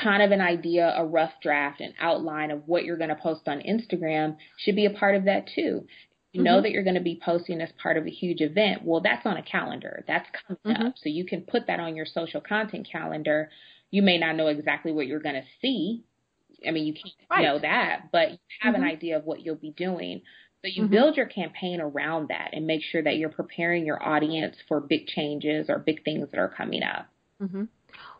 kind 0.00 0.22
of 0.22 0.30
an 0.30 0.40
idea, 0.40 0.92
a 0.96 1.04
rough 1.04 1.32
draft, 1.42 1.80
an 1.80 1.94
outline 2.00 2.50
of 2.50 2.62
what 2.66 2.84
you're 2.84 2.98
going 2.98 3.10
to 3.10 3.16
post 3.16 3.48
on 3.48 3.60
Instagram 3.60 4.36
should 4.58 4.76
be 4.76 4.86
a 4.86 4.90
part 4.90 5.14
of 5.14 5.24
that 5.24 5.46
too. 5.54 5.86
You 6.32 6.40
mm-hmm. 6.40 6.44
know 6.44 6.62
that 6.62 6.70
you're 6.70 6.84
going 6.84 6.96
to 6.96 7.00
be 7.00 7.20
posting 7.22 7.60
as 7.60 7.70
part 7.82 7.96
of 7.96 8.06
a 8.06 8.10
huge 8.10 8.40
event. 8.40 8.82
Well, 8.84 9.00
that's 9.00 9.24
on 9.24 9.36
a 9.36 9.42
calendar. 9.42 10.04
That's 10.06 10.28
coming 10.46 10.76
mm-hmm. 10.76 10.88
up. 10.88 10.94
So 10.96 11.08
you 11.08 11.24
can 11.24 11.42
put 11.42 11.66
that 11.66 11.80
on 11.80 11.96
your 11.96 12.06
social 12.06 12.40
content 12.40 12.88
calendar. 12.90 13.50
You 13.90 14.02
may 14.02 14.18
not 14.18 14.36
know 14.36 14.48
exactly 14.48 14.92
what 14.92 15.06
you're 15.06 15.20
going 15.20 15.36
to 15.36 15.46
see. 15.62 16.04
I 16.66 16.72
mean, 16.72 16.86
you 16.86 16.94
can't 16.94 17.14
right. 17.30 17.42
know 17.42 17.58
that, 17.58 18.08
but 18.12 18.32
you 18.32 18.38
have 18.60 18.74
mm-hmm. 18.74 18.82
an 18.82 18.88
idea 18.88 19.16
of 19.18 19.24
what 19.24 19.40
you'll 19.40 19.56
be 19.56 19.70
doing. 19.70 20.22
So 20.66 20.72
you 20.74 20.82
mm-hmm. 20.82 20.92
build 20.92 21.16
your 21.16 21.26
campaign 21.26 21.80
around 21.80 22.28
that 22.28 22.50
and 22.52 22.66
make 22.66 22.82
sure 22.82 23.00
that 23.00 23.18
you're 23.18 23.28
preparing 23.28 23.86
your 23.86 24.02
audience 24.02 24.56
for 24.66 24.80
big 24.80 25.06
changes 25.06 25.66
or 25.68 25.78
big 25.78 26.02
things 26.02 26.28
that 26.32 26.38
are 26.38 26.48
coming 26.48 26.82
up. 26.82 27.06
Mm-hmm. 27.40 27.64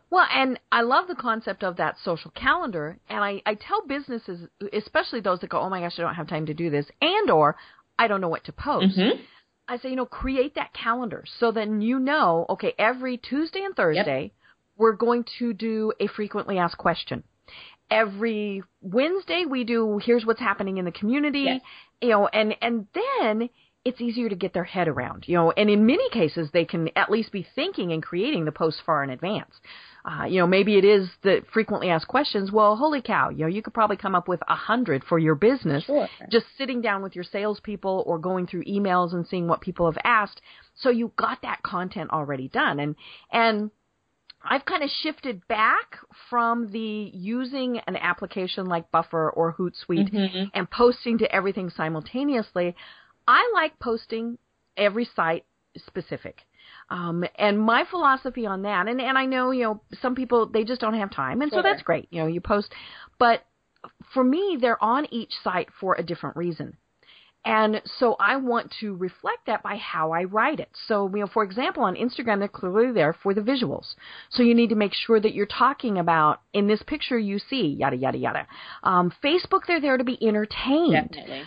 Well, 0.09 0.25
and 0.33 0.57
I 0.71 0.83
love 0.83 1.09
the 1.09 1.15
concept 1.15 1.65
of 1.65 1.75
that 1.75 1.97
social 2.01 2.31
calendar, 2.31 2.99
and 3.09 3.21
I, 3.21 3.41
I 3.45 3.55
tell 3.55 3.85
businesses, 3.85 4.47
especially 4.71 5.19
those 5.19 5.41
that 5.41 5.49
go, 5.49 5.59
oh 5.59 5.69
my 5.69 5.81
gosh, 5.81 5.95
I 5.97 6.03
don't 6.03 6.15
have 6.15 6.29
time 6.29 6.45
to 6.45 6.53
do 6.53 6.69
this, 6.69 6.85
and 7.01 7.29
or 7.29 7.57
I 7.99 8.07
don't 8.07 8.21
know 8.21 8.29
what 8.29 8.45
to 8.45 8.53
post. 8.53 8.97
Mm-hmm. 8.97 9.21
I 9.67 9.77
say, 9.79 9.89
you 9.89 9.97
know, 9.97 10.05
create 10.05 10.55
that 10.55 10.73
calendar 10.73 11.25
so 11.41 11.51
then 11.51 11.81
you 11.81 11.99
know, 11.99 12.45
okay, 12.51 12.73
every 12.79 13.17
Tuesday 13.17 13.63
and 13.65 13.75
Thursday, 13.75 14.21
yep. 14.21 14.31
we're 14.77 14.95
going 14.95 15.25
to 15.39 15.51
do 15.51 15.91
a 15.99 16.07
frequently 16.07 16.57
asked 16.57 16.77
question. 16.77 17.25
Every 17.89 18.63
Wednesday 18.81 19.45
we 19.49 19.63
do 19.63 19.99
here's 20.03 20.25
what's 20.25 20.39
happening 20.39 20.77
in 20.77 20.85
the 20.85 20.91
community, 20.91 21.45
yes. 21.47 21.61
you 22.01 22.09
know, 22.09 22.27
and 22.27 22.55
and 22.61 22.87
then 22.93 23.49
it's 23.87 24.01
easier 24.01 24.27
to 24.27 24.35
get 24.35 24.53
their 24.53 24.65
head 24.65 24.89
around, 24.89 25.23
you 25.27 25.35
know, 25.35 25.51
and 25.51 25.69
in 25.69 25.85
many 25.85 26.09
cases 26.09 26.49
they 26.51 26.65
can 26.65 26.89
at 26.97 27.09
least 27.09 27.31
be 27.31 27.47
thinking 27.55 27.93
and 27.93 28.03
creating 28.03 28.43
the 28.43 28.51
posts 28.51 28.81
far 28.85 29.01
in 29.01 29.09
advance. 29.09 29.53
Uh, 30.03 30.25
you 30.25 30.39
know, 30.39 30.47
maybe 30.47 30.77
it 30.77 30.83
is 30.83 31.09
the 31.23 31.41
frequently 31.53 31.89
asked 31.89 32.07
questions. 32.07 32.51
Well, 32.51 32.75
holy 32.75 33.01
cow, 33.01 33.29
you 33.29 33.39
know, 33.39 33.47
you 33.47 33.61
could 33.61 33.73
probably 33.73 33.95
come 33.95 34.15
up 34.15 34.27
with 34.27 34.41
a 34.47 34.55
hundred 34.55 35.03
for 35.05 35.17
your 35.17 35.35
business 35.35 35.85
sure. 35.85 36.07
just 36.29 36.45
sitting 36.57 36.81
down 36.81 37.01
with 37.01 37.15
your 37.15 37.23
salespeople 37.23 38.03
or 38.05 38.19
going 38.19 38.47
through 38.47 38.65
emails 38.65 39.13
and 39.13 39.25
seeing 39.27 39.47
what 39.47 39.61
people 39.61 39.89
have 39.89 40.01
asked. 40.03 40.41
So 40.75 40.89
you 40.89 41.13
got 41.17 41.41
that 41.43 41.63
content 41.63 42.11
already 42.11 42.49
done. 42.49 42.79
And, 42.79 42.95
and 43.31 43.71
I've 44.49 44.65
kind 44.65 44.83
of 44.83 44.89
shifted 44.89 45.47
back 45.47 45.97
from 46.29 46.71
the 46.71 47.11
using 47.13 47.79
an 47.87 47.95
application 47.95 48.65
like 48.65 48.91
Buffer 48.91 49.29
or 49.29 49.53
Hootsuite 49.53 50.11
mm-hmm. 50.11 50.43
and 50.53 50.69
posting 50.69 51.17
to 51.19 51.31
everything 51.33 51.69
simultaneously. 51.69 52.75
I 53.27 53.51
like 53.53 53.77
posting 53.79 54.37
every 54.75 55.09
site 55.15 55.45
specific. 55.85 56.41
Um, 56.89 57.25
and 57.37 57.59
my 57.59 57.83
philosophy 57.89 58.45
on 58.45 58.61
that, 58.61 58.87
and, 58.87 59.01
and 59.01 59.17
I 59.17 59.25
know, 59.25 59.51
you 59.51 59.63
know, 59.63 59.81
some 60.01 60.15
people, 60.15 60.45
they 60.45 60.63
just 60.63 60.79
don't 60.79 60.93
have 60.93 61.11
time. 61.11 61.41
And 61.41 61.51
sure. 61.51 61.59
so 61.59 61.63
that's 61.63 61.81
great. 61.81 62.07
You 62.11 62.21
know, 62.21 62.27
you 62.27 62.39
post, 62.39 62.73
but 63.19 63.45
for 64.13 64.23
me, 64.23 64.57
they're 64.59 64.81
on 64.81 65.05
each 65.11 65.33
site 65.43 65.69
for 65.79 65.95
a 65.95 66.03
different 66.03 66.37
reason. 66.37 66.77
And 67.45 67.81
so 67.99 68.17
I 68.19 68.35
want 68.35 68.73
to 68.81 68.95
reflect 68.95 69.45
that 69.45 69.63
by 69.63 69.77
how 69.77 70.11
I 70.11 70.25
write 70.25 70.59
it. 70.59 70.69
So, 70.87 71.09
you 71.13 71.21
know, 71.21 71.27
for 71.27 71.43
example, 71.43 71.83
on 71.83 71.95
Instagram, 71.95 72.39
they're 72.39 72.49
clearly 72.49 72.91
there 72.91 73.13
for 73.13 73.33
the 73.33 73.41
visuals. 73.41 73.95
So 74.29 74.43
you 74.43 74.53
need 74.53 74.69
to 74.69 74.75
make 74.75 74.93
sure 74.93 75.19
that 75.19 75.33
you're 75.33 75.45
talking 75.45 75.97
about, 75.97 76.41
in 76.51 76.67
this 76.67 76.83
picture 76.83 77.17
you 77.17 77.39
see, 77.39 77.77
yada, 77.79 77.95
yada, 77.95 78.17
yada. 78.17 78.47
Um, 78.83 79.13
Facebook, 79.23 79.61
they're 79.65 79.79
there 79.79 79.97
to 79.97 80.03
be 80.03 80.17
entertained. 80.21 81.11
Definitely. 81.11 81.43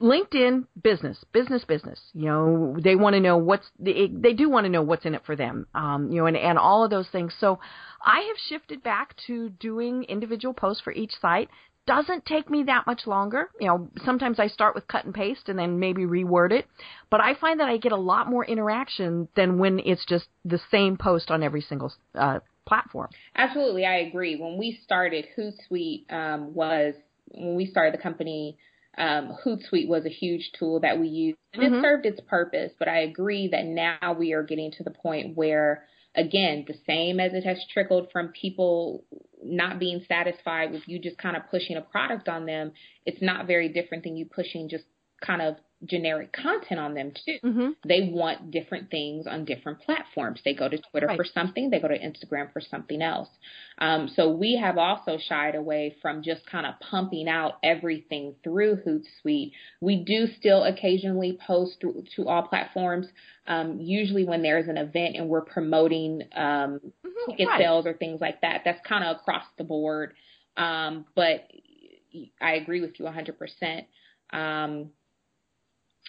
LinkedIn, 0.00 0.66
business, 0.82 1.18
business, 1.32 1.64
business. 1.64 2.00
You 2.14 2.26
know, 2.26 2.76
they 2.82 2.96
want 2.96 3.14
to 3.14 3.20
know 3.20 3.36
what's 3.36 3.66
they, 3.78 4.10
they 4.10 4.32
do 4.32 4.48
want 4.48 4.64
to 4.64 4.70
know 4.70 4.80
what's 4.80 5.04
in 5.04 5.14
it 5.14 5.22
for 5.26 5.36
them. 5.36 5.66
Um, 5.74 6.10
you 6.10 6.20
know, 6.20 6.26
and 6.26 6.36
and 6.36 6.58
all 6.58 6.84
of 6.84 6.90
those 6.90 7.08
things. 7.08 7.34
So 7.38 7.58
I 8.02 8.20
have 8.20 8.36
shifted 8.48 8.82
back 8.82 9.14
to 9.26 9.50
doing 9.50 10.04
individual 10.04 10.54
posts 10.54 10.82
for 10.82 10.92
each 10.92 11.12
site. 11.20 11.50
Doesn't 11.90 12.24
take 12.24 12.48
me 12.48 12.62
that 12.64 12.86
much 12.86 13.06
longer. 13.06 13.50
You 13.58 13.66
know, 13.66 13.90
sometimes 14.04 14.38
I 14.38 14.46
start 14.46 14.76
with 14.76 14.86
cut 14.86 15.04
and 15.04 15.12
paste 15.12 15.48
and 15.48 15.58
then 15.58 15.80
maybe 15.80 16.02
reword 16.02 16.52
it, 16.52 16.66
but 17.10 17.20
I 17.20 17.34
find 17.34 17.58
that 17.58 17.68
I 17.68 17.78
get 17.78 17.90
a 17.90 17.96
lot 17.96 18.28
more 18.28 18.44
interaction 18.44 19.26
than 19.34 19.58
when 19.58 19.80
it's 19.80 20.04
just 20.06 20.26
the 20.44 20.60
same 20.70 20.96
post 20.96 21.32
on 21.32 21.42
every 21.42 21.60
single 21.60 21.92
uh, 22.14 22.38
platform. 22.64 23.08
Absolutely, 23.34 23.84
I 23.86 23.96
agree. 23.96 24.36
When 24.36 24.56
we 24.56 24.78
started, 24.84 25.26
Hootsuite 25.36 26.12
um, 26.12 26.54
was 26.54 26.94
when 27.32 27.56
we 27.56 27.66
started 27.66 27.98
the 27.98 28.02
company 28.02 28.56
um, 28.98 29.36
Hootsuite 29.44 29.88
was 29.88 30.04
a 30.04 30.10
huge 30.10 30.50
tool 30.58 30.80
that 30.80 30.98
we 30.98 31.08
used 31.08 31.38
and 31.54 31.62
Mhm. 31.62 31.78
it 31.78 31.82
served 31.82 32.06
its 32.06 32.20
purpose. 32.20 32.72
But 32.78 32.88
I 32.88 33.00
agree 33.00 33.48
that 33.48 33.64
now 33.64 34.12
we 34.16 34.32
are 34.32 34.42
getting 34.42 34.70
to 34.72 34.84
the 34.84 34.90
point 34.90 35.36
where, 35.36 35.86
again, 36.14 36.64
the 36.66 36.74
same 36.86 37.18
as 37.18 37.32
it 37.32 37.44
has 37.44 37.64
trickled 37.66 38.10
from 38.12 38.28
people 38.28 39.04
not 39.42 39.78
being 39.78 40.04
satisfied 40.06 40.72
with 40.72 40.82
you 40.86 40.98
just 40.98 41.18
kind 41.18 41.36
of 41.36 41.42
pushing 41.50 41.76
a 41.76 41.80
product 41.80 42.28
on 42.28 42.46
them, 42.46 42.72
it's 43.06 43.22
not 43.22 43.46
very 43.46 43.68
different 43.68 44.04
than 44.04 44.16
you 44.16 44.26
pushing 44.26 44.68
just 44.68 44.84
kind 45.20 45.42
of 45.42 45.56
generic 45.86 46.30
content 46.30 46.78
on 46.78 46.92
them 46.92 47.10
too. 47.24 47.38
Mm-hmm. 47.42 47.68
They 47.88 48.10
want 48.12 48.50
different 48.50 48.90
things 48.90 49.26
on 49.26 49.46
different 49.46 49.80
platforms. 49.80 50.38
They 50.44 50.52
go 50.52 50.68
to 50.68 50.76
Twitter 50.90 51.06
Right. 51.06 51.16
for 51.16 51.24
something, 51.24 51.70
they 51.70 51.80
go 51.80 51.88
to 51.88 51.98
Instagram 51.98 52.52
for 52.52 52.60
something 52.60 53.00
else. 53.00 53.28
Um, 53.78 54.08
so 54.14 54.28
we 54.30 54.58
have 54.62 54.76
also 54.76 55.16
shied 55.18 55.54
away 55.54 55.96
from 56.02 56.22
just 56.22 56.44
kind 56.44 56.66
of 56.66 56.74
pumping 56.80 57.28
out 57.30 57.54
everything 57.64 58.34
through 58.44 58.76
Hootsuite. 58.86 59.52
We 59.80 60.04
do 60.04 60.26
still 60.38 60.64
occasionally 60.64 61.38
post 61.46 61.80
to, 61.80 62.04
to 62.16 62.28
all 62.28 62.42
platforms, 62.42 63.06
um, 63.46 63.78
usually 63.80 64.24
when 64.24 64.42
there's 64.42 64.68
an 64.68 64.76
event 64.76 65.16
and 65.16 65.30
we're 65.30 65.40
promoting 65.40 66.24
um, 66.36 66.80
Mm-hmm. 67.06 67.30
ticket 67.32 67.48
right. 67.48 67.60
sales 67.60 67.86
or 67.86 67.94
things 67.94 68.20
like 68.20 68.42
that. 68.42 68.62
That's 68.66 68.80
kind 68.86 69.02
of 69.04 69.16
across 69.16 69.44
the 69.56 69.64
board. 69.64 70.12
Um, 70.58 71.06
but 71.14 71.48
I 72.40 72.54
agree 72.54 72.80
with 72.82 72.98
you 73.00 73.06
100%. 73.06 73.84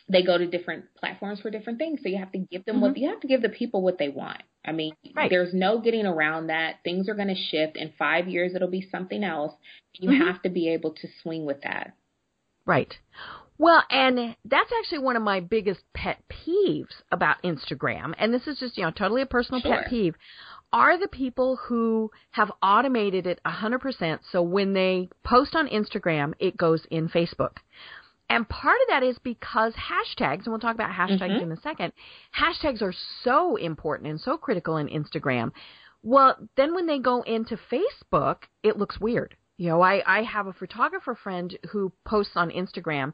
They 0.09 0.23
go 0.23 0.37
to 0.37 0.45
different 0.47 0.85
platforms 0.95 1.39
for 1.39 1.49
different 1.49 1.79
things. 1.79 1.99
So 2.03 2.09
you 2.09 2.17
have 2.17 2.31
to 2.33 2.39
give 2.39 2.65
them 2.65 2.81
what 2.81 2.97
you 2.97 3.09
have 3.09 3.21
to 3.21 3.27
give 3.27 3.41
the 3.41 3.49
people 3.49 3.81
what 3.81 3.97
they 3.97 4.09
want. 4.09 4.41
I 4.65 4.71
mean, 4.71 4.93
Mm-hmm. 5.05 5.17
Right. 5.17 5.29
there's 5.29 5.53
no 5.53 5.79
getting 5.79 6.05
around 6.05 6.47
that. 6.47 6.75
Things 6.83 7.07
are 7.09 7.15
going 7.15 7.27
to 7.29 7.35
shift. 7.35 7.77
In 7.77 7.91
five 7.97 8.27
years, 8.27 8.53
it'll 8.55 8.67
be 8.69 8.87
something 8.91 9.23
else. 9.23 9.53
You 9.93 10.09
Mhm. 10.09 10.27
have 10.27 10.41
to 10.43 10.49
be 10.49 10.69
able 10.69 10.91
to 10.91 11.07
swing 11.21 11.45
with 11.45 11.61
that. 11.61 11.93
Right. 12.65 12.97
Well, 13.57 13.83
and 13.89 14.35
that's 14.45 14.71
actually 14.79 14.99
one 14.99 15.15
of 15.15 15.21
my 15.23 15.39
biggest 15.39 15.81
pet 15.93 16.17
peeves 16.29 17.01
about 17.11 17.41
Instagram, 17.43 18.13
and 18.17 18.33
this 18.33 18.47
is 18.47 18.59
just, 18.59 18.75
you 18.77 18.83
know, 18.83 18.91
totally 18.91 19.21
a 19.21 19.25
personal 19.27 19.61
Sure. 19.61 19.77
pet 19.77 19.87
peeve, 19.87 20.15
are 20.73 20.97
the 20.97 21.07
people 21.07 21.57
who 21.57 22.11
have 22.31 22.51
automated 22.63 23.27
it 23.27 23.39
100% 23.45 24.21
so 24.31 24.41
when 24.41 24.73
they 24.73 25.09
post 25.23 25.55
on 25.55 25.67
Instagram, 25.67 26.33
it 26.39 26.57
goes 26.57 26.85
in 26.85 27.07
Facebook. 27.09 27.57
And 28.31 28.47
part 28.47 28.77
of 28.81 28.87
that 28.89 29.03
is 29.03 29.17
because 29.19 29.73
hashtags, 29.75 30.43
and 30.45 30.47
we'll 30.47 30.59
talk 30.59 30.75
about 30.75 30.91
hashtags 30.91 31.37
Mhm. 31.39 31.41
in 31.41 31.51
a 31.51 31.57
second, 31.57 31.93
hashtags 32.35 32.81
are 32.81 32.93
so 33.23 33.55
important 33.57 34.09
and 34.09 34.19
so 34.19 34.37
critical 34.37 34.77
in 34.77 34.87
Instagram. 34.87 35.51
Well, 36.03 36.35
then 36.55 36.73
when 36.73 36.87
they 36.87 36.99
go 36.99 37.21
into 37.23 37.57
Facebook, 37.57 38.43
it 38.63 38.77
looks 38.77 38.99
weird. 38.99 39.35
You 39.57 39.69
know, 39.69 39.81
I, 39.81 40.01
I 40.07 40.23
have 40.23 40.47
a 40.47 40.53
photographer 40.53 41.13
friend 41.13 41.55
who 41.69 41.91
posts 42.05 42.35
on 42.35 42.49
Instagram 42.49 43.13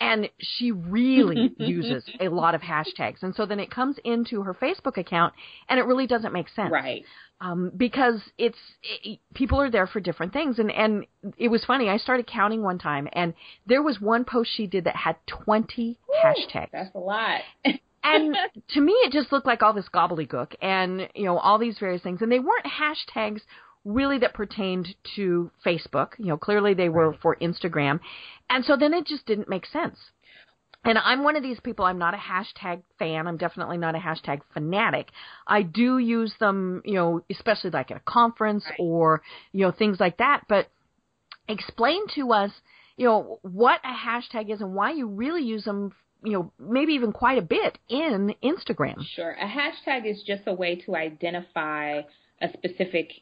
and 0.00 0.28
she 0.38 0.72
really 0.72 1.54
uses 1.58 2.04
a 2.20 2.28
lot 2.28 2.54
of 2.54 2.60
hashtags. 2.60 3.22
And 3.22 3.34
so 3.34 3.46
then 3.46 3.60
it 3.60 3.70
comes 3.70 3.96
into 4.04 4.42
her 4.42 4.54
Facebook 4.54 4.96
account 4.98 5.32
and 5.68 5.78
it 5.78 5.84
really 5.84 6.06
doesn't 6.06 6.32
make 6.32 6.48
sense 6.50 6.70
Right. 6.72 7.04
um, 7.40 7.70
because 7.76 8.20
it's 8.38 8.58
it, 9.02 9.20
people 9.34 9.60
are 9.60 9.70
there 9.70 9.86
for 9.86 10.00
different 10.00 10.32
things. 10.32 10.58
And 10.58 10.70
and 10.70 11.06
it 11.38 11.48
was 11.48 11.64
funny. 11.64 11.88
I 11.88 11.96
started 11.96 12.26
counting 12.26 12.62
one 12.62 12.78
time, 12.78 13.08
and 13.12 13.34
there 13.66 13.82
was 13.82 14.00
one 14.00 14.24
post 14.24 14.50
she 14.54 14.66
did 14.66 14.84
that 14.84 14.96
had 14.96 15.16
twenty 15.26 15.98
hashtags. 16.24 16.70
That's 16.72 16.94
a 16.94 16.98
lot. 16.98 17.40
And 18.08 18.36
to 18.74 18.80
me, 18.80 18.92
it 18.92 19.12
just 19.12 19.32
looked 19.32 19.48
like 19.48 19.64
all 19.64 19.72
this 19.72 19.88
gobbledygook, 19.92 20.54
and 20.62 21.08
you 21.16 21.24
know 21.24 21.38
all 21.38 21.58
these 21.58 21.76
various 21.80 22.02
things, 22.02 22.22
and 22.22 22.30
they 22.30 22.38
weren't 22.38 22.64
hashtags 22.64 23.40
really 23.86 24.18
that 24.18 24.34
pertained 24.34 24.88
to 25.14 25.50
Facebook. 25.64 26.10
You 26.18 26.26
know, 26.26 26.36
clearly 26.36 26.74
they 26.74 26.88
were 26.90 27.14
for 27.22 27.36
Instagram, 27.36 28.00
and 28.50 28.64
so 28.64 28.76
then 28.76 28.92
it 28.92 29.06
just 29.06 29.24
didn't 29.24 29.48
make 29.48 29.64
sense. 29.66 29.96
And 30.84 30.98
I'm 30.98 31.24
one 31.24 31.34
of 31.34 31.42
these 31.42 31.58
people. 31.60 31.84
I'm 31.84 31.98
not 31.98 32.14
a 32.14 32.16
hashtag 32.16 32.82
fan. 32.98 33.26
I'm 33.26 33.38
definitely 33.38 33.76
not 33.76 33.96
a 33.96 33.98
hashtag 33.98 34.40
fanatic. 34.52 35.08
I 35.46 35.62
do 35.62 35.98
use 35.98 36.32
them, 36.38 36.82
you 36.84 36.94
know, 36.94 37.22
especially 37.30 37.70
like 37.70 37.90
at 37.90 37.96
a 37.96 38.00
conference 38.00 38.64
Right. 38.68 38.76
or 38.78 39.22
you 39.52 39.64
know 39.64 39.72
things 39.72 39.98
like 39.98 40.18
that. 40.18 40.42
But 40.48 40.68
explain 41.48 42.06
to 42.14 42.32
us, 42.32 42.52
you 42.96 43.06
know, 43.06 43.38
what 43.42 43.80
a 43.84 43.92
hashtag 44.08 44.52
is 44.52 44.60
and 44.60 44.74
why 44.74 44.92
you 44.92 45.06
really 45.08 45.42
use 45.42 45.64
them. 45.64 45.92
You 46.22 46.32
know, 46.32 46.52
maybe 46.58 46.94
even 46.94 47.12
quite 47.12 47.38
a 47.38 47.42
bit 47.42 47.78
in 47.88 48.34
Instagram. 48.42 49.04
Sure. 49.14 49.32
A 49.32 49.46
hashtag 49.46 50.10
is 50.10 50.22
just 50.26 50.42
a 50.46 50.54
way 50.54 50.76
to 50.86 50.96
identify 50.96 52.02
a 52.42 52.48
specific, 52.52 53.12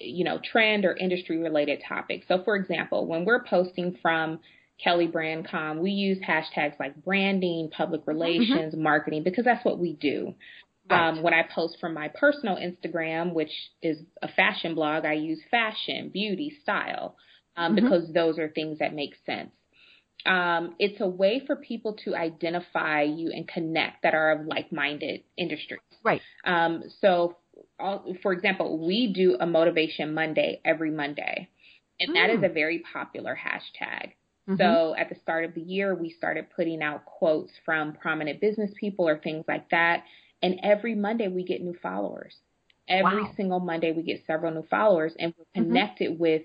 you 0.00 0.24
know, 0.24 0.40
trend 0.42 0.84
or 0.84 0.96
industry 0.96 1.38
related 1.38 1.82
topic. 1.86 2.24
So, 2.26 2.42
for 2.42 2.56
example, 2.56 3.06
when 3.06 3.24
we're 3.24 3.44
posting 3.44 3.98
from 4.00 4.40
Kelley 4.82 5.08
BrandCom, 5.08 5.78
we 5.80 5.90
use 5.90 6.18
hashtags 6.26 6.80
like 6.80 6.96
branding, 7.04 7.70
public 7.70 8.06
relations, 8.06 8.74
marketing, 8.74 9.22
because 9.22 9.44
that's 9.44 9.64
what 9.64 9.78
we 9.78 9.92
do. 9.94 10.34
Right. 10.90 11.08
Um, 11.08 11.22
when 11.22 11.34
I 11.34 11.42
post 11.54 11.76
from 11.80 11.94
my 11.94 12.08
personal 12.08 12.56
Instagram, 12.56 13.34
which 13.34 13.52
is 13.82 13.98
a 14.22 14.28
fashion 14.28 14.74
blog, 14.74 15.04
I 15.04 15.12
use 15.12 15.40
fashion, 15.50 16.08
beauty, 16.08 16.58
style, 16.62 17.16
um, 17.56 17.76
Mhm. 17.76 17.82
because 17.82 18.12
those 18.12 18.38
are 18.38 18.48
things 18.48 18.78
that 18.78 18.94
make 18.94 19.14
sense. 19.26 19.52
Um, 20.24 20.74
it's 20.78 21.00
a 21.00 21.06
way 21.08 21.40
for 21.40 21.56
people 21.56 21.94
to 22.04 22.14
identify 22.14 23.02
you 23.02 23.30
and 23.32 23.46
connect 23.46 24.02
that 24.02 24.14
are 24.14 24.32
of 24.32 24.46
like-minded 24.46 25.22
industries. 25.36 25.80
Right. 26.02 26.22
Um, 26.44 26.84
so, 27.00 27.36
for 28.22 28.32
example, 28.32 28.78
we 28.86 29.12
do 29.12 29.36
a 29.40 29.46
Motivation 29.46 30.14
Monday 30.14 30.60
every 30.64 30.90
Monday, 30.90 31.48
and 32.00 32.14
that 32.14 32.30
is 32.30 32.40
Mm. 32.40 32.46
a 32.46 32.48
very 32.48 32.78
popular 32.80 33.36
hashtag. 33.36 34.12
Mhm. 34.48 34.58
So 34.58 34.94
at 34.96 35.08
the 35.08 35.14
start 35.16 35.44
of 35.44 35.54
the 35.54 35.60
year, 35.60 35.94
we 35.94 36.10
started 36.10 36.50
putting 36.50 36.82
out 36.82 37.04
quotes 37.04 37.56
from 37.64 37.94
prominent 37.94 38.40
business 38.40 38.72
people 38.74 39.08
or 39.08 39.18
things 39.18 39.44
like 39.46 39.68
that. 39.70 40.04
And 40.42 40.58
every 40.62 40.94
Monday 40.94 41.28
we 41.28 41.44
get 41.44 41.62
new 41.62 41.74
followers. 41.74 42.36
Every 42.88 43.22
Wow. 43.22 43.32
single 43.36 43.60
Monday 43.60 43.92
we 43.92 44.02
get 44.02 44.24
several 44.26 44.52
new 44.52 44.64
followers 44.64 45.14
and 45.16 45.32
we're 45.38 45.44
Mhm. 45.44 45.66
connected 45.68 46.18
with 46.18 46.42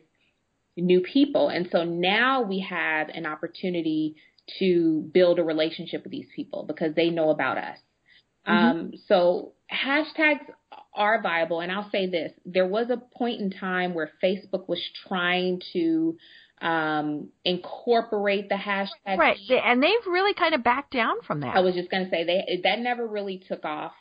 new 0.75 1.01
people. 1.01 1.49
And 1.49 1.67
so 1.71 1.83
now 1.83 2.41
we 2.43 2.59
have 2.59 3.09
an 3.09 3.25
opportunity 3.25 4.15
to 4.59 5.01
build 5.13 5.39
a 5.39 5.43
relationship 5.43 6.03
with 6.03 6.11
these 6.11 6.29
people 6.35 6.63
because 6.63 6.93
they 6.93 7.09
know 7.09 7.31
about 7.31 7.57
us. 7.57 7.79
Mhm. 8.47 8.51
Um, 8.53 8.93
so 9.07 9.53
hashtags 9.71 10.45
are 10.97 11.21
viable. 11.21 11.61
And 11.61 11.71
I'll 11.71 11.89
say 11.91 12.09
this 12.09 12.31
there 12.45 12.67
was 12.67 12.89
a 12.89 12.97
point 12.97 13.39
in 13.39 13.51
time 13.51 13.93
where 13.93 14.11
Facebook 14.23 14.67
was 14.67 14.81
trying 15.07 15.61
to 15.73 16.17
um, 16.61 17.29
incorporate 17.45 18.49
the 18.49 18.55
hashtag. 18.55 19.17
right, 19.17 19.37
and 19.49 19.81
they've 19.81 19.91
really 20.07 20.33
kind 20.33 20.55
of 20.55 20.63
backed 20.63 20.93
down 20.93 21.15
from 21.25 21.41
that. 21.41 21.55
I 21.55 21.59
was 21.59 21.75
just 21.75 21.89
going 21.91 22.05
to 22.05 22.09
say 22.09 22.23
they 22.23 22.61
that 22.63 22.79
never 22.79 23.05
really 23.07 23.43
took 23.47 23.63
off. 23.63 23.93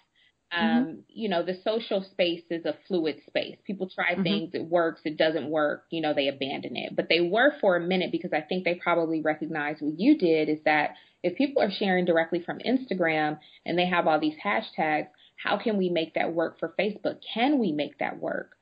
um, 0.52 0.62
mm-hmm. 0.62 1.00
you 1.08 1.28
know, 1.28 1.42
the 1.42 1.58
social 1.64 2.02
space 2.12 2.44
is 2.50 2.64
a 2.64 2.76
fluid 2.86 3.16
space. 3.26 3.56
People 3.66 3.90
try 3.92 4.12
mm-hmm. 4.12 4.22
things, 4.22 4.50
it 4.54 4.64
works, 4.64 5.00
it 5.04 5.18
doesn't 5.18 5.50
work, 5.50 5.84
you 5.90 6.00
know, 6.00 6.14
they 6.14 6.28
abandon 6.28 6.76
it. 6.76 6.94
But 6.94 7.08
they 7.08 7.20
were 7.20 7.52
for 7.60 7.76
a 7.76 7.80
minute 7.80 8.12
because 8.12 8.32
I 8.32 8.42
think 8.42 8.64
they 8.64 8.76
probably 8.76 9.20
recognized 9.20 9.82
what 9.82 9.98
you 9.98 10.16
did 10.16 10.48
is 10.48 10.60
that 10.64 10.94
if 11.22 11.36
people 11.36 11.62
are 11.62 11.70
sharing 11.70 12.04
directly 12.04 12.40
from 12.40 12.58
Instagram 12.60 13.38
and 13.64 13.76
they 13.76 13.86
have 13.86 14.06
all 14.06 14.20
these 14.20 14.36
hashtags, 14.42 15.08
how 15.36 15.58
can 15.58 15.76
we 15.76 15.88
make 15.88 16.14
that 16.14 16.32
work 16.32 16.58
for 16.58 16.74
Facebook? 16.78 17.18
Can 17.34 17.58
we 17.58 17.72
make 17.72 17.98
that 17.98 18.18
work? 18.18 18.52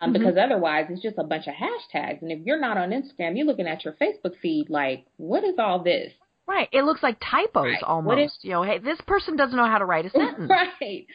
Um, 0.00 0.12
mm-hmm. 0.12 0.22
Because 0.22 0.38
otherwise, 0.38 0.86
it's 0.90 1.02
just 1.02 1.18
a 1.18 1.24
bunch 1.24 1.46
of 1.46 1.54
hashtags. 1.54 2.22
And 2.22 2.30
if 2.30 2.40
you're 2.44 2.60
not 2.60 2.76
on 2.76 2.90
Instagram, 2.90 3.36
you're 3.36 3.46
looking 3.46 3.66
at 3.66 3.84
your 3.84 3.94
Facebook 3.94 4.38
feed 4.40 4.70
like, 4.70 5.06
what 5.16 5.44
is 5.44 5.54
all 5.58 5.82
this? 5.82 6.12
Right. 6.46 6.68
It 6.72 6.84
looks 6.84 7.02
like 7.02 7.18
typos 7.20 7.64
right. 7.64 7.82
almost. 7.82 8.20
Is, 8.20 8.38
you 8.42 8.52
know, 8.52 8.62
hey, 8.62 8.78
this 8.78 9.00
person 9.06 9.36
doesn't 9.36 9.56
know 9.56 9.66
how 9.66 9.78
to 9.78 9.84
write 9.84 10.06
a 10.06 10.10
sentence. 10.10 10.50
right. 10.50 11.06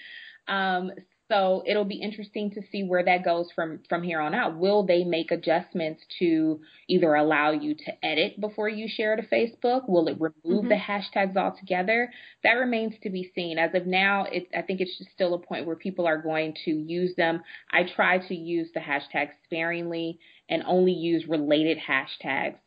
Um, 0.47 0.91
so 1.33 1.63
it'll 1.65 1.83
be 1.83 1.95
interesting 1.95 2.51
to 2.51 2.61
see 2.71 2.83
where 2.83 3.03
that 3.03 3.25
goes 3.25 3.47
from 3.55 3.79
from 3.89 4.03
here 4.03 4.19
on 4.19 4.35
out. 4.35 4.55
Will 4.55 4.85
they 4.85 5.03
make 5.03 5.31
adjustments 5.31 6.03
to 6.19 6.61
either 6.87 7.15
allow 7.15 7.51
you 7.51 7.73
to 7.73 8.05
edit 8.05 8.39
before 8.39 8.69
you 8.69 8.87
share 8.87 9.15
to 9.15 9.23
Facebook? 9.23 9.89
Will 9.89 10.07
it 10.07 10.17
remove 10.19 10.65
mm-hmm. 10.65 10.69
the 10.69 10.75
hashtags 10.75 11.35
altogether? 11.35 12.11
That 12.43 12.53
remains 12.53 12.93
to 13.01 13.09
be 13.09 13.31
seen. 13.33 13.57
As 13.57 13.73
of 13.73 13.87
now, 13.87 14.25
it, 14.31 14.47
I 14.55 14.61
think 14.61 14.79
it's 14.79 14.97
just 14.97 15.11
still 15.11 15.33
a 15.33 15.39
point 15.39 15.65
where 15.65 15.75
people 15.75 16.05
are 16.05 16.21
going 16.21 16.55
to 16.65 16.71
use 16.71 17.15
them. 17.15 17.41
I 17.71 17.83
try 17.95 18.19
to 18.27 18.35
use 18.35 18.69
the 18.73 18.79
hashtags 18.79 19.31
sparingly 19.45 20.19
and 20.49 20.61
only 20.67 20.93
use 20.93 21.25
related 21.27 21.79
hashtags 21.79 22.57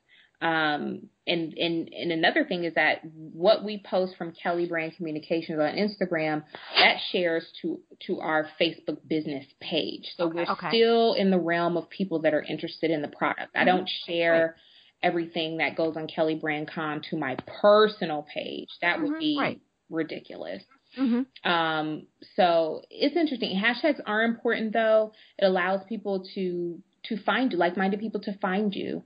um, 0.41 1.09
and, 1.27 1.55
and, 1.55 1.89
and 1.93 2.13
another 2.13 2.45
thing 2.45 2.65
is 2.65 2.75
that 2.75 3.01
what 3.05 3.65
we 3.65 3.83
post 3.85 4.17
from 4.17 4.33
Kelley 4.33 4.67
Brand 4.67 4.95
Communications 4.97 5.59
on 5.59 5.75
Instagram, 5.75 6.45
that 6.77 6.99
shares 7.11 7.45
to, 7.63 7.81
to 8.07 8.21
our 8.21 8.49
Facebook 8.61 8.99
business 9.09 9.45
page. 9.61 10.05
So 10.17 10.29
we're 10.29 10.43
okay. 10.43 10.69
still 10.69 11.15
in 11.15 11.31
the 11.31 11.39
realm 11.39 11.77
of 11.77 11.89
people 11.89 12.21
that 12.21 12.35
are 12.35 12.43
interested 12.43 12.91
in 12.91 13.03
the 13.03 13.09
product. 13.09 13.57
I 13.57 13.65
don't 13.65 13.85
mm-hmm. 13.85 14.13
share 14.13 14.57
right. 15.03 15.09
everything 15.09 15.57
that 15.57 15.77
goes 15.77 15.97
on 15.97 16.07
Kelley 16.07 16.37
Brand 16.37 16.71
Com 16.73 17.01
to 17.11 17.17
my 17.17 17.37
personal 17.61 18.27
page. 18.33 18.69
That 18.83 19.01
would 19.01 19.13
mm-hmm. 19.13 19.19
be 19.19 19.37
right. 19.41 19.61
ridiculous. 19.91 20.63
Mm-hmm. 20.99 21.51
Um, 21.51 22.07
so 22.37 22.83
it's 22.91 23.17
interesting. 23.17 23.61
Hashtags 23.61 24.01
are 24.07 24.23
important 24.23 24.73
though. 24.73 25.13
It 25.39 25.45
allows 25.45 25.81
people 25.89 26.27
to 26.35 26.83
to 27.05 27.23
find 27.23 27.53
you, 27.53 27.59
like-minded 27.59 28.01
people 28.01 28.21
to 28.23 28.37
find 28.39 28.75
you. 28.75 29.05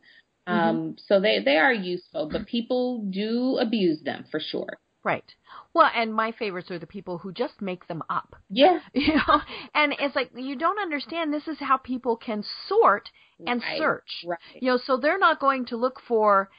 Mm-hmm. 0.51 0.69
Um, 0.69 0.97
so 1.07 1.21
they, 1.21 1.39
they 1.45 1.57
are 1.57 1.73
useful, 1.73 2.29
but 2.31 2.47
people 2.47 3.05
do 3.11 3.59
abuse 3.61 4.01
them 4.03 4.25
for 4.31 4.41
sure. 4.41 4.79
Right. 5.03 5.25
Well, 5.73 5.91
and 5.95 6.13
my 6.13 6.33
favorites 6.33 6.71
are 6.71 6.79
the 6.79 6.87
people 6.87 7.19
who 7.19 7.33
just 7.33 7.63
make 7.63 7.87
them 7.87 8.03
up. 8.11 8.37
Yeah. 8.51 8.81
You 8.95 9.15
know, 9.15 9.41
and 9.75 9.95
it's 9.99 10.15
like 10.15 10.31
you 10.35 10.57
don't 10.57 10.79
understand. 10.81 11.33
This 11.33 11.49
is 11.49 11.59
how 11.59 11.79
people 11.79 12.17
can 12.17 12.45
sort 12.69 13.09
and 13.47 13.63
right. 13.63 13.79
search. 13.79 14.25
Right. 14.27 14.39
You 14.61 14.73
know, 14.73 14.79
so 14.85 14.97
they're 14.97 15.19
not 15.19 15.41
going 15.41 15.67
to 15.67 15.77
look 15.77 16.01
for 16.07 16.51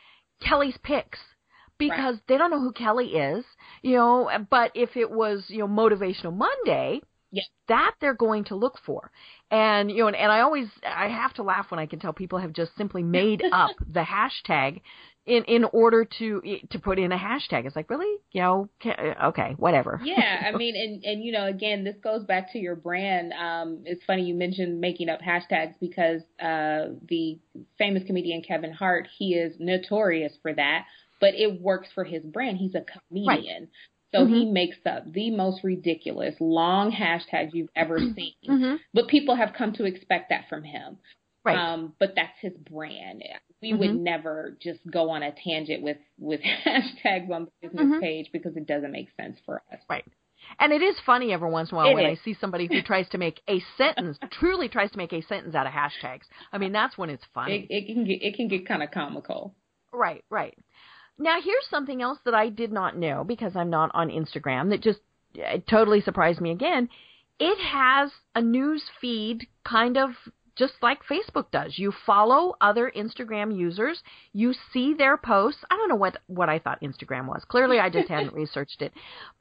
Kelli's 0.41 0.77
picks 0.83 1.19
because 1.77 2.15
right. 2.15 2.23
they 2.27 2.37
don't 2.37 2.51
know 2.51 2.59
who 2.59 2.71
Kelly 2.71 3.09
is. 3.09 3.45
You 3.83 3.97
know, 3.97 4.29
but 4.49 4.71
if 4.73 4.95
it 4.95 5.11
was 5.11 5.45
you 5.49 5.59
know 5.59 5.67
Motivational 5.67 6.35
Monday, 6.35 7.01
yeah. 7.31 7.43
That 7.67 7.95
they're 8.01 8.13
going 8.13 8.45
to 8.45 8.55
look 8.55 8.77
for. 8.85 9.11
And 9.49 9.89
you 9.89 9.99
know, 9.99 10.07
and, 10.07 10.15
and 10.15 10.31
I 10.31 10.41
always 10.41 10.67
I 10.85 11.07
have 11.07 11.33
to 11.35 11.43
laugh 11.43 11.71
when 11.71 11.79
I 11.79 11.85
can 11.85 11.99
tell 11.99 12.13
people 12.13 12.39
have 12.39 12.53
just 12.53 12.75
simply 12.77 13.03
made 13.03 13.43
up 13.51 13.71
the 13.79 14.01
hashtag 14.01 14.81
in 15.25 15.43
in 15.43 15.63
order 15.65 16.05
to 16.19 16.41
to 16.69 16.79
put 16.79 16.99
in 16.99 17.11
a 17.11 17.17
hashtag. 17.17 17.65
It's 17.65 17.75
like 17.75 17.89
really, 17.89 18.17
you 18.31 18.41
know, 18.41 18.69
okay, 19.25 19.55
whatever. 19.57 20.01
Yeah, 20.03 20.43
I 20.45 20.51
mean, 20.57 20.75
and 20.75 21.03
and 21.03 21.23
you 21.23 21.31
know, 21.31 21.45
again, 21.45 21.83
this 21.83 21.95
goes 22.03 22.25
back 22.25 22.51
to 22.53 22.59
your 22.59 22.75
brand. 22.75 23.33
Um, 23.33 23.83
it's 23.85 24.03
funny 24.05 24.23
you 24.23 24.33
mentioned 24.33 24.81
making 24.81 25.09
up 25.09 25.21
hashtags 25.21 25.75
because 25.79 26.21
uh, 26.39 26.93
the 27.07 27.39
famous 27.77 28.03
comedian 28.05 28.41
Kevin 28.41 28.73
Hart, 28.73 29.07
he 29.17 29.35
is 29.35 29.55
notorious 29.59 30.33
for 30.41 30.53
that. 30.53 30.85
But 31.19 31.35
it 31.35 31.61
works 31.61 31.87
for 31.93 32.03
his 32.03 32.23
brand. 32.23 32.57
He's 32.57 32.73
a 32.73 32.81
comedian. 32.81 33.61
Right. 33.61 33.69
So 34.13 34.19
mm-hmm. 34.19 34.33
he 34.33 34.45
makes 34.51 34.77
up 34.85 35.11
the 35.11 35.31
most 35.31 35.63
ridiculous 35.63 36.35
long 36.39 36.91
hashtags 36.91 37.51
you've 37.53 37.69
ever 37.75 37.99
mm-hmm. 37.99 38.13
seen. 38.13 38.33
Mm-hmm. 38.47 38.75
But 38.93 39.07
people 39.07 39.35
have 39.35 39.53
come 39.57 39.73
to 39.73 39.85
expect 39.85 40.29
that 40.29 40.49
from 40.49 40.63
him. 40.63 40.97
Right. 41.43 41.57
Um, 41.57 41.93
but 41.99 42.13
that's 42.15 42.37
his 42.39 42.53
brand. 42.53 43.23
We 43.61 43.73
would 43.73 43.89
mm-hmm. 43.89 44.03
never 44.03 44.57
just 44.61 44.79
go 44.89 45.09
on 45.11 45.23
a 45.23 45.31
tangent 45.31 45.81
with 45.81 45.97
with 46.19 46.41
hashtags 46.65 47.31
on 47.31 47.45
the 47.45 47.67
business 47.67 47.85
mm-hmm. 47.85 47.99
page 47.99 48.29
because 48.31 48.55
it 48.55 48.67
doesn't 48.67 48.91
make 48.91 49.09
sense 49.17 49.37
for 49.45 49.63
us. 49.71 49.79
Right. 49.89 50.05
And 50.59 50.73
it 50.73 50.81
is 50.81 50.95
funny 51.05 51.31
every 51.33 51.49
once 51.49 51.71
in 51.71 51.75
a 51.75 51.77
while 51.77 51.89
it 51.89 51.93
when 51.93 52.05
is. 52.07 52.19
I 52.19 52.23
see 52.23 52.35
somebody 52.39 52.67
who 52.67 52.81
tries 52.85 53.07
to 53.09 53.17
make 53.17 53.41
a 53.47 53.61
sentence, 53.77 54.17
truly 54.31 54.67
tries 54.67 54.91
to 54.91 54.97
make 54.97 55.13
a 55.13 55.21
sentence 55.21 55.55
out 55.55 55.67
of 55.67 55.73
hashtags. 55.73 56.23
I 56.51 56.57
mean, 56.57 56.71
that's 56.71 56.97
when 56.97 57.09
it's 57.09 57.23
funny. 57.33 57.67
It, 57.69 57.73
it 57.73 57.93
can 57.93 58.05
get 58.05 58.21
it 58.21 58.35
can 58.35 58.47
get 58.47 58.67
kind 58.67 58.83
of 58.83 58.91
comical. 58.91 59.55
Right, 59.93 60.23
right. 60.29 60.57
Now, 61.17 61.37
here's 61.41 61.67
something 61.69 62.01
else 62.01 62.19
that 62.25 62.33
I 62.33 62.49
did 62.49 62.71
not 62.71 62.97
know 62.97 63.23
because 63.23 63.55
I'm 63.55 63.69
not 63.69 63.91
on 63.93 64.09
Instagram 64.09 64.69
that 64.69 64.81
just 64.81 64.99
uh, 65.37 65.57
totally 65.69 66.01
surprised 66.01 66.41
me 66.41 66.51
again. 66.51 66.89
It 67.39 67.59
has 67.59 68.11
a 68.35 68.41
news 68.41 68.83
feed 68.99 69.47
kind 69.63 69.97
of 69.97 70.11
just 70.55 70.73
like 70.81 70.99
Facebook 71.09 71.49
does. 71.51 71.77
You 71.77 71.93
follow 72.05 72.55
other 72.61 72.91
Instagram 72.95 73.57
users, 73.57 74.01
you 74.33 74.53
see 74.71 74.93
their 74.93 75.17
posts. 75.17 75.63
I 75.71 75.77
don't 75.77 75.89
know 75.89 75.95
what 75.95 76.17
what 76.27 76.49
I 76.49 76.59
thought 76.59 76.81
Instagram 76.81 77.27
was. 77.27 77.43
Clearly 77.47 77.79
I 77.79 77.89
just 77.89 78.09
hadn't 78.09 78.33
researched 78.43 78.81
it. 78.81 78.93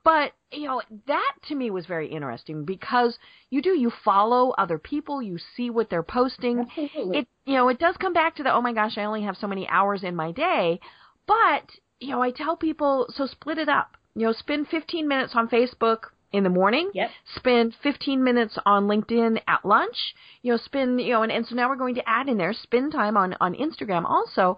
But, 0.05 0.33
you 0.53 0.67
know, 0.67 0.83
that 1.07 1.33
to 1.49 1.55
me 1.55 1.71
was 1.71 1.87
very 1.87 2.09
interesting 2.09 2.65
because 2.65 3.19
you 3.51 3.61
do 3.61 3.71
you 3.71 3.93
follow 4.05 4.55
other 4.57 4.79
people, 4.79 5.21
you 5.21 5.39
see 5.57 5.69
what 5.69 5.91
they're 5.91 6.03
posting. 6.03 6.61
Absolutely. 6.61 7.19
It 7.19 7.29
you 7.45 7.55
know, 7.55 7.69
it 7.69 7.79
does 7.79 7.97
come 7.99 8.13
back 8.13 8.37
to 8.37 8.43
the 8.43 8.53
oh 8.53 8.63
my 8.63 8.73
gosh, 8.73 8.97
I 8.97 9.05
only 9.05 9.23
have 9.23 9.37
so 9.37 9.47
many 9.47 9.69
hours 9.69 10.05
in 10.05 10.15
my 10.15 10.33
day, 10.33 10.81
but, 11.27 11.71
you 11.99 12.11
know, 12.11 12.23
I 12.23 12.31
tell 12.31 12.57
people, 12.57 13.07
so 13.11 13.27
split 13.27 13.59
it 13.59 13.69
up. 13.69 13.97
You 14.15 14.27
know, 14.27 14.33
spend 14.33 14.69
15 14.69 15.07
minutes 15.07 15.33
on 15.35 15.49
Facebook 15.49 15.99
in 16.33 16.45
the 16.45 16.51
morning. 16.51 16.91
Yep. 16.95 17.11
Spend 17.37 17.75
15 17.83 18.23
minutes 18.23 18.59
on 18.65 18.87
LinkedIn 18.87 19.41
at 19.47 19.65
lunch. 19.65 20.15
You 20.43 20.53
know, 20.53 20.59
spend, 20.59 21.01
you 21.01 21.13
know, 21.13 21.23
and, 21.23 21.33
and 21.33 21.47
so 21.47 21.55
now 21.55 21.69
we're 21.69 21.77
going 21.77 21.97
to 21.97 22.09
add 22.09 22.29
in 22.29 22.39
there, 22.39 22.53
spend 22.53 22.93
time 22.93 23.17
on, 23.17 23.37
on 23.41 23.55
Instagram 23.55 24.05
also 24.05 24.57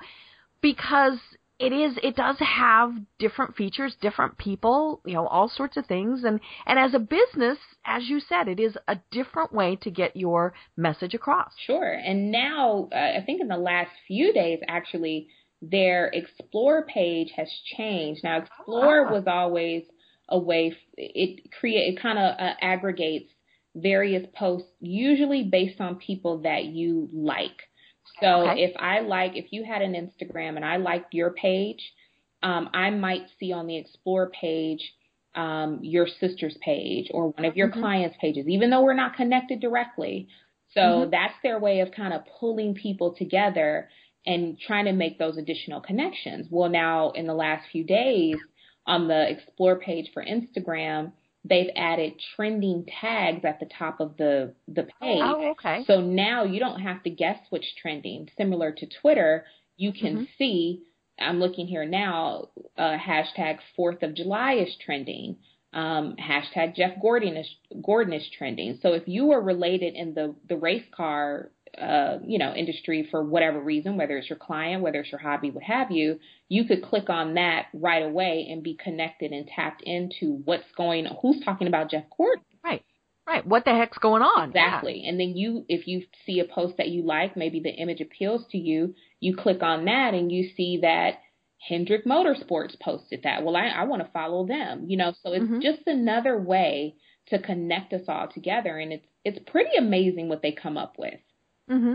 because 0.60 1.18
it 1.58 1.72
is, 1.72 1.96
it 2.02 2.16
does 2.16 2.36
have 2.40 2.92
different 3.18 3.54
features, 3.56 3.94
different 4.00 4.36
people, 4.36 5.00
you 5.06 5.14
know, 5.14 5.26
all 5.26 5.48
sorts 5.48 5.76
of 5.76 5.86
things. 5.86 6.24
And, 6.24 6.40
and 6.66 6.78
as 6.78 6.92
a 6.94 6.98
business, 6.98 7.58
as 7.84 8.08
you 8.08 8.20
said, 8.20 8.48
it 8.48 8.58
is 8.58 8.76
a 8.88 8.98
different 9.10 9.52
way 9.52 9.76
to 9.76 9.90
get 9.90 10.16
your 10.16 10.54
message 10.76 11.14
across. 11.14 11.52
Sure. 11.66 11.92
And 11.92 12.32
now, 12.32 12.88
uh, 12.92 13.18
I 13.18 13.22
think 13.24 13.40
in 13.40 13.48
the 13.48 13.56
last 13.56 13.90
few 14.08 14.32
days, 14.32 14.58
actually, 14.66 15.28
their 15.62 16.08
Explore 16.08 16.84
page 16.86 17.32
has 17.36 17.48
changed. 17.76 18.22
Now, 18.24 18.38
Explore 18.38 19.06
ah. 19.08 19.12
was 19.12 19.24
always 19.26 19.84
a 20.28 20.38
way 20.38 20.76
it 20.96 21.50
create 21.58 21.94
it 21.94 22.02
kind 22.02 22.18
of 22.18 22.34
uh, 22.38 22.54
aggregates 22.60 23.30
various 23.74 24.26
posts, 24.34 24.68
usually 24.80 25.44
based 25.44 25.80
on 25.80 25.96
people 25.96 26.42
that 26.42 26.64
you 26.64 27.08
like. 27.12 27.68
So 28.20 28.50
okay. 28.50 28.62
if 28.62 28.76
I 28.78 29.00
like, 29.00 29.36
if 29.36 29.46
you 29.52 29.64
had 29.64 29.82
an 29.82 29.94
Instagram 29.94 30.56
and 30.56 30.64
I 30.64 30.76
liked 30.76 31.14
your 31.14 31.30
page, 31.30 31.80
um, 32.42 32.68
I 32.74 32.90
might 32.90 33.26
see 33.38 33.52
on 33.52 33.66
the 33.66 33.76
Explore 33.76 34.30
page 34.30 34.80
um, 35.34 35.78
your 35.82 36.06
sister's 36.20 36.56
page 36.62 37.08
or 37.12 37.30
one 37.30 37.44
of 37.46 37.56
your 37.56 37.68
mm-hmm. 37.68 37.80
clients' 37.80 38.16
pages, 38.20 38.46
even 38.48 38.68
though 38.68 38.82
we're 38.82 38.92
not 38.94 39.16
connected 39.16 39.60
directly. 39.60 40.28
So 40.74 40.80
mm-hmm. 40.80 41.10
that's 41.10 41.34
their 41.42 41.58
way 41.58 41.80
of 41.80 41.92
kind 41.92 42.12
of 42.12 42.22
pulling 42.38 42.74
people 42.74 43.14
together 43.14 43.88
and 44.26 44.58
trying 44.58 44.84
to 44.84 44.92
make 44.92 45.18
those 45.18 45.36
additional 45.36 45.80
connections. 45.80 46.46
Well, 46.50 46.70
now 46.70 47.10
in 47.10 47.26
the 47.26 47.34
last 47.34 47.66
few 47.70 47.84
days 47.84 48.36
on 48.86 49.08
the 49.08 49.30
explore 49.30 49.78
page 49.78 50.10
for 50.12 50.24
Instagram, 50.24 51.12
they've 51.44 51.70
added 51.76 52.14
trending 52.36 52.86
tags 53.00 53.44
at 53.44 53.60
the 53.60 53.68
top 53.78 54.00
of 54.00 54.16
the 54.16 54.54
the 54.68 54.82
page. 54.82 55.22
Oh, 55.22 55.50
okay. 55.52 55.84
So 55.86 56.00
now 56.00 56.44
you 56.44 56.60
don't 56.60 56.80
have 56.80 57.02
to 57.02 57.10
guess 57.10 57.38
which 57.50 57.64
trending. 57.80 58.28
Similar 58.36 58.72
to 58.72 58.86
Twitter, 59.00 59.44
you 59.76 59.92
can 59.92 60.14
mm-hmm. 60.14 60.24
see. 60.38 60.82
I'm 61.20 61.40
looking 61.40 61.66
here 61.66 61.84
now. 61.84 62.48
Uh, 62.76 62.96
hashtag 62.96 63.58
Fourth 63.76 64.02
of 64.02 64.14
July 64.14 64.54
is 64.54 64.74
trending. 64.84 65.36
Um, 65.72 66.16
hashtag 66.16 66.76
Jeff 66.76 67.00
Gordon 67.00 67.36
is 67.36 67.48
Gordon 67.84 68.12
is 68.12 68.28
trending. 68.36 68.78
So 68.82 68.92
if 68.92 69.06
you 69.06 69.32
are 69.32 69.40
related 69.40 69.94
in 69.94 70.14
the 70.14 70.34
the 70.48 70.56
race 70.56 70.84
car 70.94 71.50
uh, 71.80 72.18
you 72.24 72.38
know, 72.38 72.52
industry 72.54 73.08
for 73.10 73.24
whatever 73.24 73.60
reason, 73.60 73.96
whether 73.96 74.16
it's 74.18 74.28
your 74.28 74.38
client, 74.38 74.82
whether 74.82 75.00
it's 75.00 75.10
your 75.10 75.20
hobby, 75.20 75.50
what 75.50 75.62
have 75.62 75.90
you, 75.90 76.18
you 76.48 76.64
could 76.64 76.82
click 76.82 77.08
on 77.08 77.34
that 77.34 77.66
right 77.72 78.02
away 78.02 78.46
and 78.50 78.62
be 78.62 78.76
connected 78.82 79.32
and 79.32 79.46
tapped 79.46 79.82
into 79.82 80.42
what's 80.44 80.70
going. 80.76 81.06
Who's 81.22 81.42
talking 81.44 81.68
about 81.68 81.90
Jeff 81.90 82.04
Gordon? 82.16 82.44
Right. 82.62 82.84
Right. 83.26 83.46
What 83.46 83.64
the 83.64 83.70
heck's 83.70 83.98
going 83.98 84.22
on? 84.22 84.50
Exactly. 84.50 85.00
Yeah. 85.02 85.10
And 85.10 85.20
then 85.20 85.36
you, 85.36 85.64
if 85.68 85.86
you 85.86 86.02
see 86.26 86.40
a 86.40 86.44
post 86.44 86.76
that 86.76 86.88
you 86.88 87.06
like, 87.06 87.36
maybe 87.36 87.60
the 87.60 87.70
image 87.70 88.00
appeals 88.00 88.44
to 88.50 88.58
you, 88.58 88.94
you 89.20 89.36
click 89.36 89.62
on 89.62 89.84
that 89.86 90.12
and 90.12 90.30
you 90.30 90.50
see 90.56 90.80
that 90.82 91.20
Hendrick 91.66 92.04
Motorsports 92.04 92.78
posted 92.80 93.22
that. 93.22 93.44
Well, 93.44 93.56
I, 93.56 93.68
I 93.68 93.84
want 93.84 94.02
to 94.02 94.10
follow 94.12 94.46
them, 94.46 94.86
you 94.88 94.96
know, 94.96 95.14
so 95.22 95.32
it's 95.32 95.44
mm-hmm. 95.44 95.60
just 95.60 95.82
another 95.86 96.38
way 96.38 96.96
to 97.28 97.38
connect 97.38 97.92
us 97.92 98.02
all 98.08 98.28
together. 98.28 98.76
And 98.76 98.92
it's 98.92 99.06
it's 99.24 99.38
pretty 99.50 99.76
amazing 99.78 100.28
what 100.28 100.42
they 100.42 100.52
come 100.52 100.76
up 100.76 100.96
with. 100.98 101.20
Mm-hmm. 101.72 101.94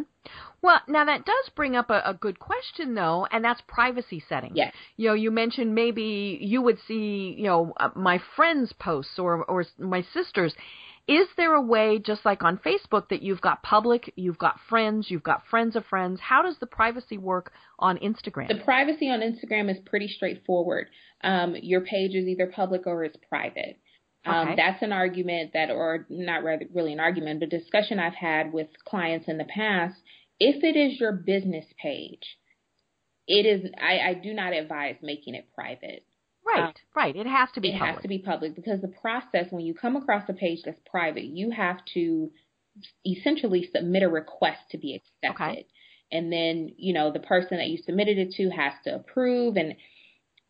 Well, 0.62 0.82
now 0.88 1.06
that 1.06 1.26
does 1.26 1.50
bring 1.56 1.76
up 1.76 1.90
a, 1.90 2.02
a 2.04 2.14
good 2.14 2.40
question, 2.40 2.96
though, 2.96 3.28
and 3.32 3.44
that's 3.44 3.62
privacy 3.68 4.24
settings. 4.28 4.54
Yes. 4.56 4.74
You 4.98 5.10
know, 5.10 5.14
you 5.14 5.32
mentioned 5.32 5.76
maybe 5.76 6.40
you 6.42 6.62
would 6.62 6.80
see, 6.88 7.36
you 7.38 7.46
know, 7.46 7.74
uh, 7.80 7.90
my 7.96 8.20
friends' 8.36 8.74
posts 8.80 9.20
or 9.20 9.44
or 9.46 9.66
my 9.78 10.06
sisters. 10.14 10.54
Is 11.08 11.28
there 11.38 11.54
a 11.54 11.62
way, 11.62 12.00
just 12.00 12.26
like 12.26 12.44
on 12.44 12.58
Facebook, 12.58 13.08
that 13.10 13.22
you've 13.22 13.40
got 13.40 13.64
public, 13.64 14.12
you've 14.18 14.38
got 14.38 14.60
friends, 14.68 15.10
you've 15.10 15.24
got 15.24 15.44
friends 15.50 15.78
of 15.78 15.86
friends? 15.86 16.20
How 16.20 16.42
does 16.42 16.58
the 16.60 16.66
privacy 16.66 17.18
work 17.18 17.54
on 17.80 17.98
Instagram? 18.00 18.50
The 18.50 18.62
privacy 18.66 19.10
on 19.10 19.22
Instagram 19.22 19.72
is 19.72 19.78
pretty 19.86 20.10
straightforward. 20.10 20.88
Um, 21.24 21.56
your 21.62 21.80
page 21.80 22.14
is 22.14 22.28
either 22.28 22.48
public 22.48 22.88
or 22.88 23.06
it's 23.06 23.16
private. 23.30 23.80
Um, 24.28 24.54
That's 24.56 24.82
an 24.82 24.92
argument 24.92 25.52
that, 25.54 25.70
or 25.70 26.06
not 26.10 26.44
really 26.44 26.94
an 26.94 27.00
argument, 27.00 27.40
but 27.40 27.50
discussion 27.50 28.00
I've 28.00 28.16
had 28.16 28.54
with 28.54 28.68
clients 28.86 29.28
in 29.28 29.38
the 29.38 29.46
past. 29.46 29.96
If 30.40 30.64
it 30.64 30.78
is 30.78 31.00
your 31.00 31.14
business 31.14 31.66
page, 31.82 32.38
it 33.28 33.46
is. 33.46 33.72
I, 33.82 34.10
I 34.10 34.14
do 34.14 34.34
not 34.34 34.54
advise 34.54 34.96
making 35.02 35.36
it 35.36 35.48
private. 35.56 36.06
Right, 36.46 36.64
um, 36.64 36.74
right. 36.96 37.16
It 37.16 37.28
has 37.28 37.50
to 37.56 37.62
be. 37.62 37.70
It 37.70 37.80
public. 37.80 37.94
has 37.96 38.02
to 38.04 38.08
be 38.08 38.20
public 38.20 38.56
because 38.56 38.82
the 38.82 38.94
process 39.02 39.48
when 39.50 39.66
you 39.66 39.74
come 39.74 39.96
across 39.96 40.24
a 40.30 40.34
page 40.34 40.60
that's 40.64 40.80
private, 40.90 41.26
you 41.26 41.52
have 41.52 41.78
to 41.96 42.32
essentially 43.06 43.70
submit 43.74 44.04
a 44.04 44.10
request 44.10 44.60
to 44.72 44.78
be 44.78 44.94
accepted, 44.94 45.44
okay. 45.44 45.66
and 46.12 46.32
then 46.32 46.70
you 46.78 46.94
know 46.94 47.12
the 47.12 47.20
person 47.20 47.58
that 47.58 47.68
you 47.68 47.80
submitted 47.84 48.18
it 48.18 48.32
to 48.34 48.50
has 48.50 48.74
to 48.84 48.96
approve 48.96 49.58
and 49.58 49.76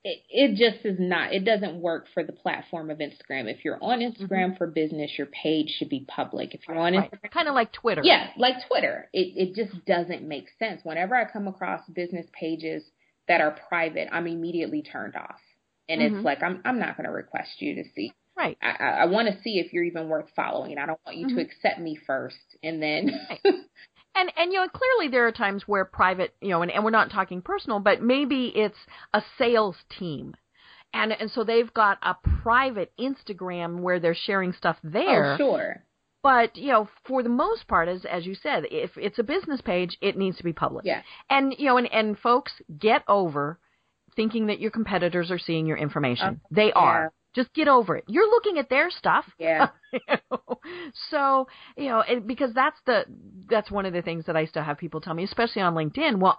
it, 0.04 0.24
it 0.30 0.50
just 0.56 0.86
is 0.86 0.98
not 1.00 1.34
it 1.34 1.44
doesn't 1.44 1.82
work 1.82 2.06
for 2.14 2.24
the 2.24 2.32
platform 2.32 2.90
of 2.90 3.00
Instagram. 3.00 3.52
If 3.52 3.66
you're 3.66 3.82
on 3.82 4.00
Instagram 4.00 4.30
mm-hmm. 4.30 4.58
for 4.58 4.68
business, 4.68 5.12
your 5.18 5.28
page 5.28 5.76
should 5.78 5.90
be 5.90 6.06
public. 6.08 6.54
If 6.54 6.62
you're 6.68 6.78
on 6.78 6.94
right. 6.94 7.12
Instagram 7.12 7.32
kind 7.32 7.48
of 7.48 7.56
like 7.56 7.74
Twitter. 7.74 8.02
Yeah, 8.04 8.30
like 8.38 8.56
Twitter. 8.68 9.10
It 9.14 9.34
it 9.36 9.56
just 9.56 9.86
doesn't 9.86 10.28
make 10.28 10.48
sense. 10.60 10.82
Whenever 10.84 11.16
I 11.16 11.26
come 11.26 11.48
across 11.48 11.82
business 11.94 12.26
pages 12.32 12.84
that 13.28 13.42
are 13.42 13.58
private, 13.68 14.08
I'm 14.12 14.28
immediately 14.28 14.82
turned 14.82 15.16
off. 15.16 15.40
And 15.90 16.02
mm-hmm. 16.02 16.18
it's 16.18 16.26
like 16.26 16.44
I'm 16.44 16.62
I'm 16.64 16.80
not 16.80 16.98
going 16.98 17.06
to 17.06 17.14
request 17.14 17.60
you 17.60 17.76
to 17.76 17.84
see. 17.96 18.14
Right. 18.38 18.58
I, 18.62 18.84
I 18.84 19.06
want 19.06 19.30
to 19.30 19.42
see 19.42 19.58
if 19.58 19.74
you're 19.74 19.84
even 19.84 20.10
worth 20.10 20.28
following. 20.36 20.78
I 20.78 20.86
don't 20.86 21.00
want 21.06 21.18
you 21.18 21.28
mm-hmm. 21.28 21.38
to 21.38 21.42
accept 21.42 21.80
me 21.80 21.98
first 22.06 22.36
and 22.62 22.82
then 22.82 23.20
right. 23.30 23.40
And 24.18 24.32
and 24.36 24.52
you 24.52 24.60
know 24.60 24.68
clearly 24.68 25.12
there 25.12 25.28
are 25.28 25.32
times 25.32 25.64
where 25.68 25.86
private 25.86 26.34
you 26.42 26.50
know 26.50 26.62
and, 26.62 26.72
and 26.72 26.84
we're 26.84 26.92
not 26.92 27.12
talking 27.12 27.42
personal, 27.42 27.80
but 27.80 28.02
maybe 28.02 28.52
it's 28.56 28.78
a 29.14 29.22
sales 29.38 29.76
team. 29.98 30.36
And 30.94 31.12
and 31.12 31.30
so 31.30 31.44
they've 31.44 31.74
got 31.74 32.00
a 32.02 32.16
private 32.42 32.92
Instagram 33.00 33.82
where 33.82 34.00
they're 34.00 34.16
sharing 34.16 34.54
stuff 34.54 34.78
there. 34.84 35.34
Oh, 35.34 35.38
sure. 35.38 35.84
But 36.24 36.56
you 36.58 36.72
know, 36.72 36.90
for 37.06 37.22
the 37.22 37.30
most 37.30 37.68
part, 37.68 37.88
as 37.88 38.06
as 38.06 38.26
you 38.26 38.36
said, 38.36 38.64
if 38.72 38.92
it's 38.98 39.20
a 39.20 39.24
business 39.24 39.62
page, 39.62 39.98
it 40.02 40.18
needs 40.18 40.38
to 40.38 40.44
be 40.44 40.54
public. 40.54 40.86
Yeah. 40.86 41.02
And 41.30 41.54
you 41.58 41.68
know, 41.68 41.78
and 41.78 41.92
and 41.92 42.18
folks, 42.18 42.54
get 42.80 43.04
over 43.08 43.60
thinking 44.16 44.48
that 44.48 44.60
your 44.60 44.72
competitors 44.72 45.30
are 45.30 45.38
seeing 45.38 45.68
your 45.68 45.78
information. 45.78 46.28
Uh, 46.28 46.48
they 46.50 46.72
are. 46.74 47.14
Just 47.38 47.54
get 47.54 47.68
over 47.68 47.96
it. 47.96 48.04
You're 48.08 48.28
looking 48.28 48.58
at 48.58 48.68
their 48.68 48.90
stuff. 48.90 49.24
Yeah. 49.38 49.68
you 49.94 50.00
know? 50.10 50.60
So, 51.12 51.48
you 51.78 51.86
know, 51.86 52.00
it, 52.00 52.26
because 52.26 52.52
that's 52.56 52.78
the 52.88 53.06
that's 53.48 53.70
one 53.70 53.86
of 53.86 53.94
the 53.94 54.02
things 54.02 54.26
that 54.26 54.36
I 54.36 54.46
still 54.46 54.64
have 54.64 54.80
people 54.80 55.02
tell 55.02 55.14
me, 55.14 55.24
especially 55.24 55.62
on 55.62 55.76
LinkedIn. 55.76 56.18
Well, 56.18 56.36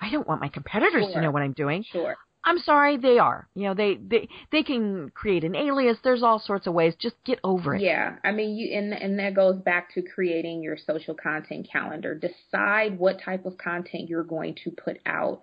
I 0.00 0.10
don't 0.10 0.26
want 0.26 0.40
my 0.40 0.48
competitors 0.48 1.04
sure. 1.04 1.14
to 1.14 1.20
know 1.20 1.30
what 1.30 1.42
I'm 1.42 1.52
doing. 1.52 1.84
Sure. 1.92 2.16
I'm 2.42 2.58
sorry, 2.58 2.96
they 2.96 3.18
are. 3.18 3.48
You 3.54 3.68
know, 3.68 3.74
they 3.74 3.94
they 3.94 4.28
they 4.50 4.64
can 4.64 5.10
create 5.10 5.44
an 5.44 5.54
alias. 5.54 5.98
There's 6.02 6.24
all 6.24 6.40
sorts 6.40 6.66
of 6.66 6.74
ways. 6.74 6.94
Just 6.98 7.14
get 7.24 7.38
over 7.44 7.76
it. 7.76 7.82
Yeah, 7.82 8.16
I 8.24 8.32
mean, 8.32 8.56
you 8.56 8.76
and 8.76 8.92
and 8.92 9.20
that 9.20 9.34
goes 9.34 9.60
back 9.60 9.94
to 9.94 10.02
creating 10.02 10.64
your 10.64 10.76
social 10.76 11.14
content 11.14 11.68
calendar. 11.70 12.18
Decide 12.18 12.98
what 12.98 13.20
type 13.22 13.46
of 13.46 13.56
content 13.56 14.08
you're 14.08 14.24
going 14.24 14.56
to 14.64 14.72
put 14.72 14.98
out. 15.06 15.42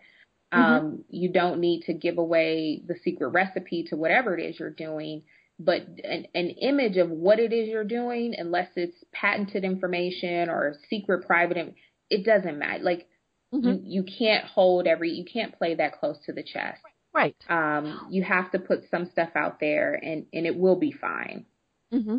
Mm-hmm. 0.53 0.63
Um, 0.63 1.03
you 1.09 1.31
don't 1.31 1.59
need 1.59 1.83
to 1.87 1.93
give 1.93 2.17
away 2.17 2.81
the 2.87 2.95
secret 3.03 3.29
recipe 3.29 3.83
to 3.89 3.97
whatever 3.97 4.37
it 4.37 4.41
is 4.41 4.59
you're 4.59 4.69
doing, 4.69 5.23
but 5.59 5.81
an, 6.03 6.27
an 6.33 6.49
image 6.49 6.97
of 6.97 7.09
what 7.09 7.39
it 7.39 7.51
is 7.51 7.67
you're 7.67 7.83
doing, 7.83 8.33
unless 8.37 8.69
it's 8.75 8.95
patented 9.11 9.63
information 9.65 10.49
or 10.49 10.75
secret 10.89 11.27
private, 11.27 11.75
it 12.09 12.25
doesn't 12.25 12.57
matter. 12.57 12.83
Like 12.83 13.07
mm-hmm. 13.53 13.67
you, 13.67 13.81
you 13.83 14.03
can't 14.03 14.45
hold 14.45 14.87
every, 14.87 15.11
you 15.11 15.25
can't 15.25 15.57
play 15.57 15.75
that 15.75 15.99
close 15.99 16.17
to 16.25 16.33
the 16.33 16.43
chest. 16.43 16.81
Right. 17.13 17.35
Um, 17.49 18.07
you 18.11 18.23
have 18.23 18.51
to 18.51 18.59
put 18.59 18.83
some 18.91 19.09
stuff 19.11 19.29
out 19.35 19.59
there, 19.59 19.95
and 19.95 20.27
and 20.33 20.45
it 20.45 20.55
will 20.55 20.75
be 20.75 20.91
fine. 20.91 21.45
Mm-hmm. 21.91 22.17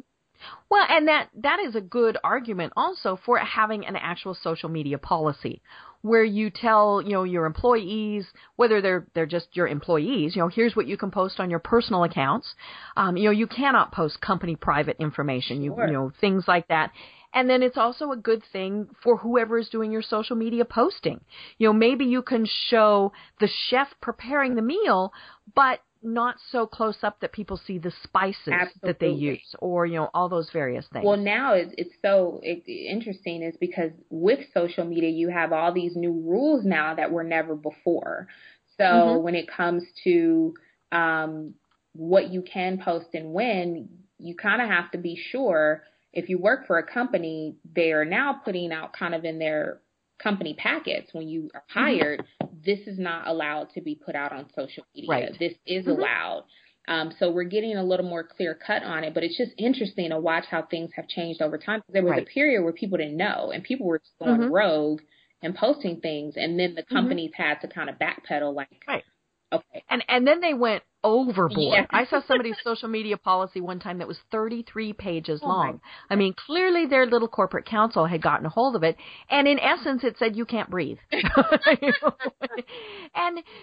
Well, 0.70 0.86
and 0.88 1.08
that 1.08 1.28
that 1.42 1.60
is 1.60 1.74
a 1.74 1.80
good 1.80 2.16
argument 2.22 2.72
also 2.76 3.18
for 3.24 3.38
having 3.38 3.86
an 3.86 3.96
actual 3.96 4.34
social 4.34 4.68
media 4.68 4.98
policy 4.98 5.62
where 6.02 6.24
you 6.24 6.50
tell, 6.50 7.02
you 7.02 7.10
know, 7.10 7.24
your 7.24 7.44
employees, 7.44 8.26
whether 8.56 8.80
they're 8.80 9.06
they're 9.14 9.26
just 9.26 9.48
your 9.52 9.66
employees, 9.66 10.36
you 10.36 10.42
know, 10.42 10.48
here's 10.48 10.76
what 10.76 10.86
you 10.86 10.96
can 10.96 11.10
post 11.10 11.40
on 11.40 11.50
your 11.50 11.58
personal 11.58 12.04
accounts. 12.04 12.54
Um, 12.96 13.16
you 13.16 13.24
know, 13.24 13.30
you 13.30 13.46
cannot 13.46 13.92
post 13.92 14.20
company 14.20 14.56
private 14.56 14.96
information, 15.00 15.62
you, 15.62 15.74
sure. 15.74 15.86
you 15.86 15.92
know, 15.92 16.12
things 16.20 16.44
like 16.46 16.68
that. 16.68 16.92
And 17.34 17.48
then 17.48 17.62
it's 17.62 17.76
also 17.76 18.10
a 18.10 18.16
good 18.16 18.42
thing 18.52 18.88
for 19.02 19.18
whoever 19.18 19.58
is 19.58 19.68
doing 19.68 19.92
your 19.92 20.02
social 20.02 20.34
media 20.34 20.64
posting. 20.64 21.20
You 21.58 21.68
know, 21.68 21.72
maybe 21.74 22.06
you 22.06 22.22
can 22.22 22.46
show 22.70 23.12
the 23.38 23.48
chef 23.68 23.88
preparing 24.00 24.54
the 24.54 24.62
meal, 24.62 25.12
but 25.54 25.80
not 26.14 26.36
so 26.50 26.66
close 26.66 26.96
up 27.02 27.20
that 27.20 27.32
people 27.32 27.60
see 27.66 27.78
the 27.78 27.92
spices 28.02 28.52
Absolutely. 28.52 28.88
that 28.88 29.00
they 29.00 29.10
use 29.10 29.54
or 29.60 29.86
you 29.86 29.96
know 29.96 30.10
all 30.14 30.28
those 30.28 30.50
various 30.52 30.86
things 30.92 31.04
well 31.04 31.16
now 31.16 31.54
it's, 31.54 31.72
it's 31.76 31.94
so 32.02 32.40
it, 32.42 32.68
interesting 32.68 33.42
is 33.42 33.56
because 33.60 33.90
with 34.10 34.40
social 34.54 34.84
media 34.84 35.10
you 35.10 35.28
have 35.28 35.52
all 35.52 35.72
these 35.72 35.94
new 35.96 36.12
rules 36.12 36.64
now 36.64 36.94
that 36.94 37.10
were 37.10 37.24
never 37.24 37.54
before 37.54 38.28
so 38.76 38.84
mm-hmm. 38.84 39.22
when 39.22 39.34
it 39.34 39.48
comes 39.50 39.82
to 40.04 40.54
um, 40.92 41.54
what 41.92 42.30
you 42.30 42.42
can 42.42 42.78
post 42.78 43.08
and 43.14 43.32
when 43.32 43.88
you 44.18 44.34
kind 44.34 44.62
of 44.62 44.68
have 44.68 44.90
to 44.90 44.98
be 44.98 45.20
sure 45.30 45.82
if 46.12 46.28
you 46.28 46.38
work 46.38 46.66
for 46.66 46.78
a 46.78 46.86
company 46.86 47.56
they 47.74 47.92
are 47.92 48.04
now 48.04 48.40
putting 48.44 48.72
out 48.72 48.92
kind 48.92 49.14
of 49.14 49.24
in 49.24 49.38
their 49.38 49.80
company 50.22 50.54
packets 50.58 51.10
when 51.12 51.28
you 51.28 51.50
are 51.54 51.60
mm-hmm. 51.60 51.78
hired, 51.78 52.24
this 52.64 52.80
is 52.86 52.98
not 52.98 53.26
allowed 53.26 53.70
to 53.74 53.80
be 53.80 53.94
put 53.94 54.14
out 54.14 54.32
on 54.32 54.46
social 54.54 54.84
media. 54.94 55.10
Right. 55.10 55.38
This 55.38 55.54
is 55.66 55.86
mm-hmm. 55.86 56.00
allowed. 56.00 56.44
Um, 56.88 57.12
so 57.18 57.30
we're 57.30 57.44
getting 57.44 57.76
a 57.76 57.84
little 57.84 58.06
more 58.06 58.24
clear 58.24 58.54
cut 58.54 58.82
on 58.82 59.04
it, 59.04 59.12
but 59.12 59.22
it's 59.22 59.36
just 59.36 59.52
interesting 59.58 60.08
to 60.10 60.18
watch 60.18 60.44
how 60.50 60.62
things 60.62 60.90
have 60.96 61.06
changed 61.06 61.42
over 61.42 61.58
time. 61.58 61.82
There 61.90 62.02
was 62.02 62.12
right. 62.12 62.22
a 62.22 62.26
period 62.26 62.62
where 62.62 62.72
people 62.72 62.96
didn't 62.96 63.16
know 63.16 63.50
and 63.52 63.62
people 63.62 63.86
were 63.86 63.98
just 63.98 64.18
going 64.18 64.40
mm-hmm. 64.40 64.52
rogue 64.52 65.00
and 65.42 65.54
posting 65.54 66.00
things, 66.00 66.34
and 66.36 66.58
then 66.58 66.74
the 66.74 66.82
mm-hmm. 66.82 66.94
companies 66.94 67.30
had 67.34 67.60
to 67.60 67.68
kind 67.68 67.88
of 67.88 67.96
backpedal, 67.96 68.54
like, 68.54 68.68
right. 68.88 69.04
okay, 69.52 69.84
and 69.88 70.04
and 70.08 70.26
then 70.26 70.40
they 70.40 70.54
went 70.54 70.82
overboard. 71.04 71.86
I 71.90 72.04
saw 72.06 72.20
somebody's 72.26 72.56
social 72.64 72.88
media 72.88 73.16
policy 73.16 73.60
one 73.60 73.78
time 73.78 73.98
that 73.98 74.08
was 74.08 74.18
33 74.30 74.92
pages 74.92 75.40
oh 75.42 75.48
long. 75.48 75.80
I 76.10 76.16
mean, 76.16 76.34
clearly 76.34 76.86
their 76.86 77.06
little 77.06 77.28
corporate 77.28 77.66
counsel 77.66 78.06
had 78.06 78.20
gotten 78.22 78.46
a 78.46 78.48
hold 78.48 78.74
of 78.76 78.82
it, 78.82 78.96
and 79.30 79.46
in 79.46 79.58
essence, 79.58 80.02
it 80.04 80.16
said 80.18 80.36
you 80.36 80.44
can't 80.44 80.68
breathe. 80.70 80.98
and 81.12 81.22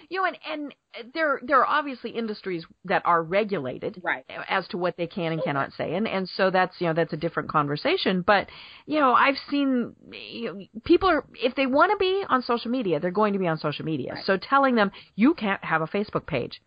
you 0.08 0.20
know, 0.20 0.26
and, 0.26 0.38
and 0.50 0.74
there 1.12 1.40
there 1.42 1.60
are 1.60 1.66
obviously 1.66 2.10
industries 2.10 2.64
that 2.84 3.02
are 3.04 3.22
regulated 3.22 4.00
right. 4.02 4.24
as 4.48 4.66
to 4.68 4.78
what 4.78 4.96
they 4.96 5.06
can 5.06 5.32
and 5.32 5.42
cannot 5.42 5.72
say, 5.72 5.94
and 5.94 6.08
and 6.08 6.28
so 6.28 6.50
that's 6.50 6.74
you 6.78 6.86
know 6.86 6.94
that's 6.94 7.12
a 7.12 7.18
different 7.18 7.50
conversation. 7.50 8.22
But 8.22 8.48
you 8.86 8.98
know, 8.98 9.12
I've 9.12 9.36
seen 9.50 9.94
you 10.10 10.54
know, 10.54 10.64
people 10.84 11.08
are 11.10 11.24
if 11.34 11.54
they 11.54 11.66
want 11.66 11.92
to 11.92 11.98
be 11.98 12.24
on 12.28 12.42
social 12.42 12.70
media, 12.70 12.98
they're 12.98 13.10
going 13.10 13.34
to 13.34 13.38
be 13.38 13.46
on 13.46 13.58
social 13.58 13.84
media. 13.84 14.14
Right. 14.14 14.24
So 14.24 14.38
telling 14.38 14.74
them 14.74 14.90
you 15.14 15.34
can't 15.34 15.62
have 15.64 15.82
a 15.82 15.86
Facebook 15.86 16.26
page 16.26 16.62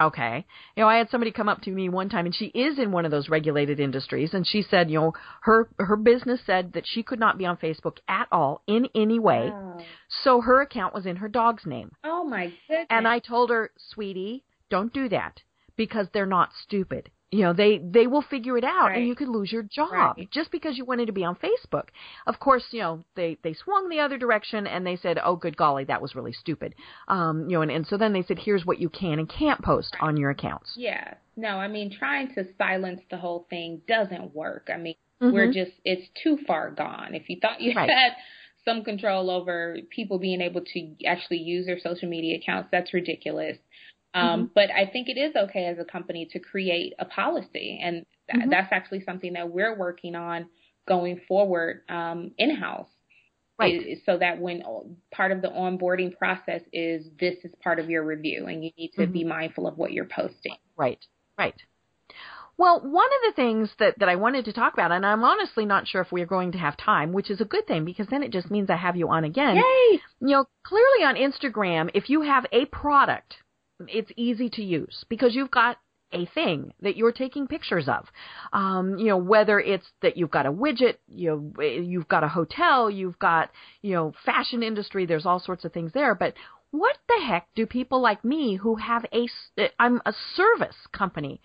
Okay. 0.00 0.46
You 0.76 0.82
know, 0.82 0.88
I 0.88 0.98
had 0.98 1.10
somebody 1.10 1.32
come 1.32 1.48
up 1.48 1.62
to 1.62 1.70
me 1.70 1.88
one 1.88 2.08
time 2.08 2.26
and 2.26 2.34
she 2.34 2.46
is 2.46 2.78
in 2.78 2.92
one 2.92 3.04
of 3.04 3.10
those 3.10 3.28
regulated 3.28 3.80
industries 3.80 4.32
and 4.32 4.46
she 4.46 4.62
said, 4.62 4.90
you 4.90 5.00
know, 5.00 5.12
her 5.42 5.68
her 5.78 5.96
business 5.96 6.40
said 6.46 6.72
that 6.74 6.84
she 6.86 7.02
could 7.02 7.18
not 7.18 7.36
be 7.36 7.46
on 7.46 7.56
Facebook 7.56 7.98
at 8.08 8.28
all 8.30 8.62
in 8.68 8.86
any 8.94 9.18
way. 9.18 9.50
Wow. 9.50 9.80
So 10.22 10.40
her 10.40 10.60
account 10.60 10.94
was 10.94 11.06
in 11.06 11.16
her 11.16 11.28
dog's 11.28 11.66
name. 11.66 11.90
Oh 12.04 12.24
my 12.24 12.52
goodness. 12.68 12.86
And 12.90 13.08
I 13.08 13.18
told 13.18 13.50
her, 13.50 13.72
"Sweetie, 13.76 14.44
don't 14.70 14.92
do 14.92 15.08
that 15.08 15.42
because 15.76 16.06
they're 16.12 16.26
not 16.26 16.50
stupid 16.62 17.10
you 17.30 17.42
know 17.42 17.52
they 17.52 17.78
they 17.78 18.06
will 18.06 18.22
figure 18.22 18.56
it 18.56 18.64
out 18.64 18.86
right. 18.86 18.98
and 18.98 19.06
you 19.06 19.14
could 19.14 19.28
lose 19.28 19.52
your 19.52 19.62
job 19.62 20.16
right. 20.16 20.28
just 20.30 20.50
because 20.50 20.78
you 20.78 20.84
wanted 20.84 21.06
to 21.06 21.12
be 21.12 21.24
on 21.24 21.36
facebook 21.36 21.88
of 22.26 22.38
course 22.40 22.64
you 22.70 22.80
know 22.80 23.04
they 23.16 23.36
they 23.42 23.52
swung 23.52 23.88
the 23.88 24.00
other 24.00 24.16
direction 24.16 24.66
and 24.66 24.86
they 24.86 24.96
said 24.96 25.18
oh 25.22 25.36
good 25.36 25.56
golly 25.56 25.84
that 25.84 26.00
was 26.00 26.14
really 26.14 26.32
stupid 26.32 26.74
um 27.08 27.48
you 27.48 27.56
know 27.56 27.62
and, 27.62 27.70
and 27.70 27.86
so 27.86 27.96
then 27.96 28.12
they 28.12 28.22
said 28.22 28.38
here's 28.38 28.64
what 28.64 28.78
you 28.78 28.88
can 28.88 29.18
and 29.18 29.28
can't 29.28 29.62
post 29.62 29.94
right. 29.94 30.08
on 30.08 30.16
your 30.16 30.30
accounts 30.30 30.72
yeah 30.76 31.14
no 31.36 31.58
i 31.58 31.68
mean 31.68 31.90
trying 31.90 32.32
to 32.34 32.44
silence 32.56 33.00
the 33.10 33.16
whole 33.16 33.46
thing 33.50 33.80
doesn't 33.86 34.34
work 34.34 34.68
i 34.72 34.78
mean 34.78 34.94
mm-hmm. 35.20 35.32
we're 35.32 35.52
just 35.52 35.72
it's 35.84 36.08
too 36.22 36.38
far 36.46 36.70
gone 36.70 37.14
if 37.14 37.28
you 37.28 37.38
thought 37.40 37.60
you 37.60 37.72
had 37.74 38.12
some 38.64 38.84
control 38.84 39.30
over 39.30 39.76
people 39.90 40.18
being 40.18 40.40
able 40.40 40.60
to 40.60 40.94
actually 41.06 41.38
use 41.38 41.66
their 41.66 41.78
social 41.78 42.08
media 42.08 42.38
accounts 42.38 42.68
that's 42.72 42.92
ridiculous 42.94 43.56
um, 44.14 44.24
mm-hmm. 44.24 44.52
But 44.54 44.70
I 44.70 44.86
think 44.86 45.08
it 45.08 45.18
is 45.18 45.34
okay 45.36 45.66
as 45.66 45.78
a 45.78 45.84
company 45.84 46.28
to 46.32 46.38
create 46.38 46.94
a 46.98 47.04
policy, 47.04 47.78
and 47.82 48.06
mm-hmm. 48.34 48.50
that's 48.50 48.72
actually 48.72 49.02
something 49.04 49.34
that 49.34 49.50
we're 49.50 49.76
working 49.76 50.14
on 50.14 50.48
going 50.86 51.20
forward 51.28 51.82
um, 51.88 52.32
in 52.38 52.54
house. 52.54 52.88
Right. 53.60 53.98
so 54.06 54.18
that 54.18 54.38
when 54.38 54.62
part 55.12 55.32
of 55.32 55.42
the 55.42 55.48
onboarding 55.48 56.16
process 56.16 56.60
is 56.72 57.04
this 57.18 57.34
is 57.42 57.50
part 57.60 57.80
of 57.80 57.90
your 57.90 58.04
review 58.04 58.46
and 58.46 58.62
you 58.62 58.70
need 58.78 58.92
to 58.94 59.02
mm-hmm. 59.02 59.12
be 59.12 59.24
mindful 59.24 59.66
of 59.66 59.76
what 59.76 59.92
you're 59.92 60.04
posting. 60.04 60.54
Right. 60.76 61.04
Right. 61.36 61.56
Well, 62.56 62.80
one 62.80 63.06
of 63.06 63.20
the 63.26 63.32
things 63.34 63.70
that, 63.78 63.98
that 63.98 64.08
I 64.08 64.14
wanted 64.14 64.44
to 64.44 64.52
talk 64.52 64.74
about, 64.74 64.92
and 64.92 65.04
I'm 65.04 65.24
honestly 65.24 65.64
not 65.64 65.88
sure 65.88 66.02
if 66.02 66.12
we're 66.12 66.26
going 66.26 66.52
to 66.52 66.58
have 66.58 66.76
time, 66.76 67.12
which 67.12 67.30
is 67.30 67.40
a 67.40 67.44
good 67.44 67.66
thing 67.66 67.84
because 67.84 68.06
then 68.08 68.24
it 68.24 68.32
just 68.32 68.50
means 68.50 68.70
I 68.70 68.76
have 68.76 68.96
you 68.96 69.08
on 69.08 69.24
again. 69.24 69.56
Yay! 69.56 70.00
You 70.20 70.28
know, 70.28 70.44
clearly 70.64 71.04
on 71.04 71.16
Instagram, 71.16 71.90
if 71.94 72.10
you 72.10 72.22
have 72.22 72.46
a 72.52 72.66
product, 72.66 73.36
it's 73.86 74.10
easy 74.16 74.48
to 74.50 74.62
use 74.62 75.04
because 75.08 75.34
you've 75.34 75.50
got 75.50 75.76
a 76.12 76.24
thing 76.26 76.72
that 76.80 76.96
you're 76.96 77.12
taking 77.12 77.46
pictures 77.46 77.88
of. 77.88 78.06
Um, 78.52 78.96
you 78.98 79.06
know, 79.06 79.18
whether 79.18 79.60
it's 79.60 79.86
that 80.02 80.16
you've 80.16 80.30
got 80.30 80.46
a 80.46 80.52
widget, 80.52 80.96
you 81.06 81.52
know, 81.56 81.62
you've 81.62 82.08
got 82.08 82.24
a 82.24 82.28
hotel, 82.28 82.90
you've 82.90 83.18
got, 83.18 83.50
you 83.82 83.92
know, 83.92 84.14
fashion 84.24 84.62
industry, 84.62 85.04
there's 85.06 85.26
all 85.26 85.40
sorts 85.40 85.64
of 85.64 85.72
things 85.72 85.92
there. 85.92 86.14
But 86.14 86.34
what 86.70 86.96
the 87.08 87.24
heck 87.26 87.46
do 87.54 87.66
people 87.66 88.00
like 88.00 88.24
me 88.24 88.56
who 88.56 88.76
have 88.76 89.04
a, 89.12 89.28
I'm 89.78 90.00
a 90.06 90.14
service 90.34 90.76
company 90.92 91.40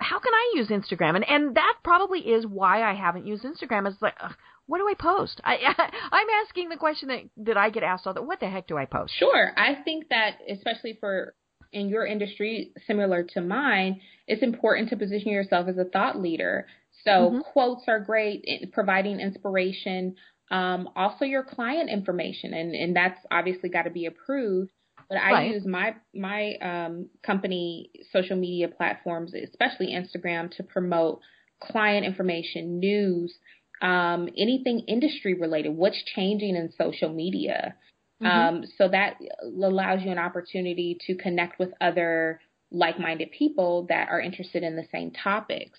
how 0.00 0.18
can 0.20 0.32
I 0.32 0.52
use 0.54 0.68
Instagram? 0.68 1.16
And 1.16 1.28
and 1.28 1.56
that 1.56 1.74
probably 1.82 2.20
is 2.20 2.46
why 2.46 2.88
I 2.88 2.94
haven't 2.94 3.26
used 3.26 3.44
Instagram. 3.44 3.88
Is 3.88 3.94
like, 4.00 4.14
ugh, 4.20 4.34
what 4.66 4.78
do 4.78 4.88
I 4.88 4.94
post? 4.94 5.40
I, 5.44 5.56
I 6.12 6.18
am 6.20 6.46
asking 6.46 6.68
the 6.68 6.76
question 6.76 7.08
that 7.08 7.22
that 7.38 7.56
I 7.56 7.70
get 7.70 7.82
asked 7.82 8.06
all 8.06 8.14
the 8.14 8.22
what 8.22 8.40
the 8.40 8.48
heck 8.48 8.68
do 8.68 8.76
I 8.76 8.84
post? 8.84 9.12
Sure, 9.18 9.52
I 9.56 9.74
think 9.84 10.08
that 10.10 10.38
especially 10.48 10.96
for 11.00 11.34
in 11.72 11.88
your 11.88 12.06
industry 12.06 12.72
similar 12.86 13.22
to 13.34 13.40
mine, 13.40 14.00
it's 14.26 14.42
important 14.42 14.88
to 14.90 14.96
position 14.96 15.32
yourself 15.32 15.68
as 15.68 15.78
a 15.78 15.84
thought 15.84 16.20
leader. 16.20 16.66
So 17.04 17.10
mm-hmm. 17.10 17.40
quotes 17.52 17.84
are 17.88 18.00
great, 18.00 18.44
providing 18.72 19.20
inspiration. 19.20 20.16
Um, 20.50 20.88
also 20.96 21.24
your 21.24 21.44
client 21.44 21.90
information, 21.90 22.54
and 22.54 22.74
and 22.74 22.96
that's 22.96 23.18
obviously 23.30 23.68
got 23.68 23.82
to 23.82 23.90
be 23.90 24.06
approved. 24.06 24.70
But 25.08 25.18
I 25.18 25.32
right. 25.32 25.50
use 25.52 25.66
my 25.66 25.94
my 26.14 26.54
um, 26.62 27.08
company 27.24 27.90
social 28.12 28.36
media 28.36 28.68
platforms, 28.68 29.32
especially 29.34 29.94
Instagram, 29.94 30.50
to 30.56 30.62
promote 30.62 31.20
client 31.60 32.06
information, 32.06 32.78
news, 32.78 33.34
um, 33.82 34.28
anything 34.36 34.80
industry 34.88 35.34
related. 35.34 35.70
What's 35.70 36.02
changing 36.14 36.56
in 36.56 36.72
social 36.76 37.12
media? 37.12 37.74
Mm-hmm. 38.22 38.26
Um, 38.26 38.64
so 38.76 38.88
that 38.88 39.16
allows 39.42 40.02
you 40.02 40.10
an 40.10 40.18
opportunity 40.18 40.98
to 41.06 41.14
connect 41.14 41.58
with 41.58 41.70
other 41.80 42.40
like-minded 42.70 43.30
people 43.30 43.86
that 43.88 44.08
are 44.08 44.20
interested 44.20 44.62
in 44.62 44.76
the 44.76 44.86
same 44.92 45.12
topics. 45.12 45.78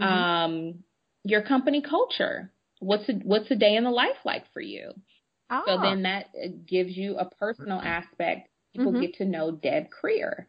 Mm-hmm. 0.00 0.12
Um, 0.12 0.84
your 1.24 1.42
company 1.42 1.82
culture. 1.82 2.50
What's 2.80 3.08
a, 3.08 3.12
what's 3.12 3.50
a 3.50 3.56
day 3.56 3.74
in 3.76 3.84
the 3.84 3.90
life 3.90 4.18
like 4.24 4.44
for 4.52 4.60
you? 4.60 4.92
Oh. 5.50 5.62
So 5.66 5.80
then 5.82 6.02
that 6.02 6.26
uh, 6.34 6.48
gives 6.66 6.96
you 6.96 7.16
a 7.16 7.24
personal 7.24 7.80
aspect 7.80 8.48
people 8.74 8.92
mm-hmm. 8.92 9.02
get 9.02 9.14
to 9.14 9.24
know 9.24 9.50
Deb 9.50 9.86
Krier. 9.90 10.46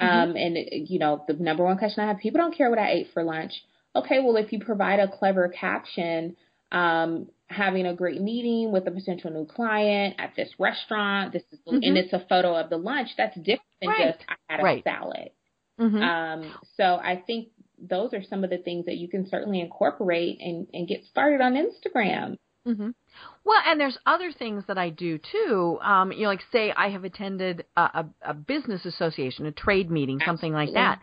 Mm-hmm. 0.00 0.06
Um, 0.06 0.36
and 0.36 0.56
you 0.88 0.98
know, 0.98 1.24
the 1.26 1.34
number 1.34 1.64
one 1.64 1.78
question 1.78 2.04
I 2.04 2.08
have: 2.08 2.18
people 2.18 2.40
don't 2.40 2.56
care 2.56 2.70
what 2.70 2.78
I 2.78 2.90
ate 2.90 3.08
for 3.12 3.22
lunch. 3.22 3.52
Okay, 3.94 4.20
well, 4.20 4.36
if 4.36 4.52
you 4.52 4.60
provide 4.60 5.00
a 5.00 5.08
clever 5.08 5.48
caption, 5.48 6.36
um, 6.72 7.28
having 7.50 7.84
a 7.84 7.94
great 7.94 8.22
meeting 8.22 8.70
with 8.70 8.86
a 8.86 8.90
potential 8.90 9.30
new 9.30 9.44
client 9.44 10.14
at 10.18 10.34
this 10.36 10.48
restaurant, 10.58 11.32
this 11.32 11.42
is, 11.50 11.58
mm-hmm. 11.66 11.82
and 11.82 11.98
it's 11.98 12.12
a 12.12 12.24
photo 12.28 12.54
of 12.54 12.70
the 12.70 12.76
lunch. 12.76 13.08
That's 13.18 13.36
different 13.36 13.62
than 13.80 13.90
right. 13.90 14.14
just 14.14 14.24
I 14.28 14.34
had 14.48 14.60
a 14.60 14.62
right. 14.62 14.84
salad. 14.84 15.30
Mm-hmm. 15.78 16.02
Um, 16.02 16.54
so 16.76 16.84
I 16.84 17.22
think 17.26 17.48
those 17.78 18.14
are 18.14 18.22
some 18.22 18.44
of 18.44 18.50
the 18.50 18.58
things 18.58 18.86
that 18.86 18.96
you 18.96 19.08
can 19.08 19.28
certainly 19.28 19.60
incorporate 19.60 20.38
and, 20.40 20.68
and 20.72 20.86
get 20.86 21.04
started 21.10 21.40
on 21.40 21.54
Instagram. 21.54 22.36
Mm-hmm. 22.66 22.90
Well, 23.44 23.60
and 23.66 23.80
there's 23.80 23.98
other 24.06 24.30
things 24.32 24.64
that 24.68 24.78
I 24.78 24.90
do 24.90 25.18
too. 25.18 25.78
Um, 25.82 26.12
you 26.12 26.22
know, 26.22 26.28
like 26.28 26.42
say 26.52 26.72
I 26.76 26.90
have 26.90 27.04
attended 27.04 27.64
a, 27.76 27.80
a, 27.80 28.06
a 28.28 28.34
business 28.34 28.84
association, 28.84 29.46
a 29.46 29.52
trade 29.52 29.90
meeting, 29.90 30.20
something 30.24 30.52
like 30.52 30.72
that. 30.74 31.00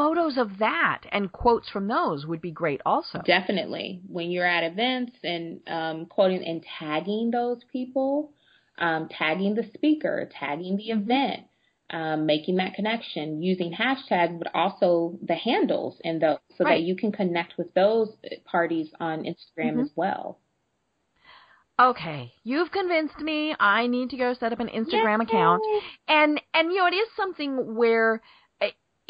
Photos 0.00 0.38
of 0.38 0.58
that 0.58 1.02
and 1.12 1.30
quotes 1.30 1.68
from 1.68 1.88
those 1.88 2.26
would 2.26 2.40
be 2.40 2.50
great 2.50 2.80
also. 2.86 3.20
Definitely. 3.24 4.00
When 4.08 4.30
you're 4.30 4.46
at 4.46 4.64
events 4.64 5.12
and 5.22 5.60
um, 5.68 6.06
quoting 6.06 6.44
and 6.44 6.64
tagging 6.78 7.30
those 7.30 7.58
people, 7.70 8.32
um, 8.78 9.08
tagging 9.10 9.54
the 9.54 9.68
speaker, 9.74 10.28
tagging 10.38 10.76
the 10.76 10.90
mm-hmm. 10.90 11.02
event, 11.02 11.40
um, 11.90 12.24
making 12.24 12.56
that 12.56 12.74
connection, 12.74 13.42
using 13.42 13.74
hashtags, 13.74 14.38
but 14.38 14.54
also 14.54 15.18
the 15.22 15.34
handles 15.34 16.00
and 16.04 16.22
those 16.22 16.38
so 16.56 16.64
right. 16.64 16.76
that 16.76 16.82
you 16.82 16.96
can 16.96 17.12
connect 17.12 17.58
with 17.58 17.72
those 17.74 18.08
parties 18.44 18.90
on 19.00 19.24
Instagram 19.24 19.72
mm-hmm. 19.72 19.80
as 19.80 19.90
well 19.96 20.38
okay, 21.80 22.32
you've 22.44 22.70
convinced 22.70 23.18
me. 23.18 23.54
I 23.58 23.86
need 23.86 24.10
to 24.10 24.16
go 24.16 24.34
set 24.38 24.52
up 24.52 24.60
an 24.60 24.68
Instagram 24.68 25.18
Yay. 25.18 25.24
account. 25.24 25.62
And 26.06 26.40
and 26.52 26.70
you 26.70 26.78
know, 26.78 26.86
it 26.86 26.94
is 26.94 27.08
something 27.16 27.74
where 27.74 28.20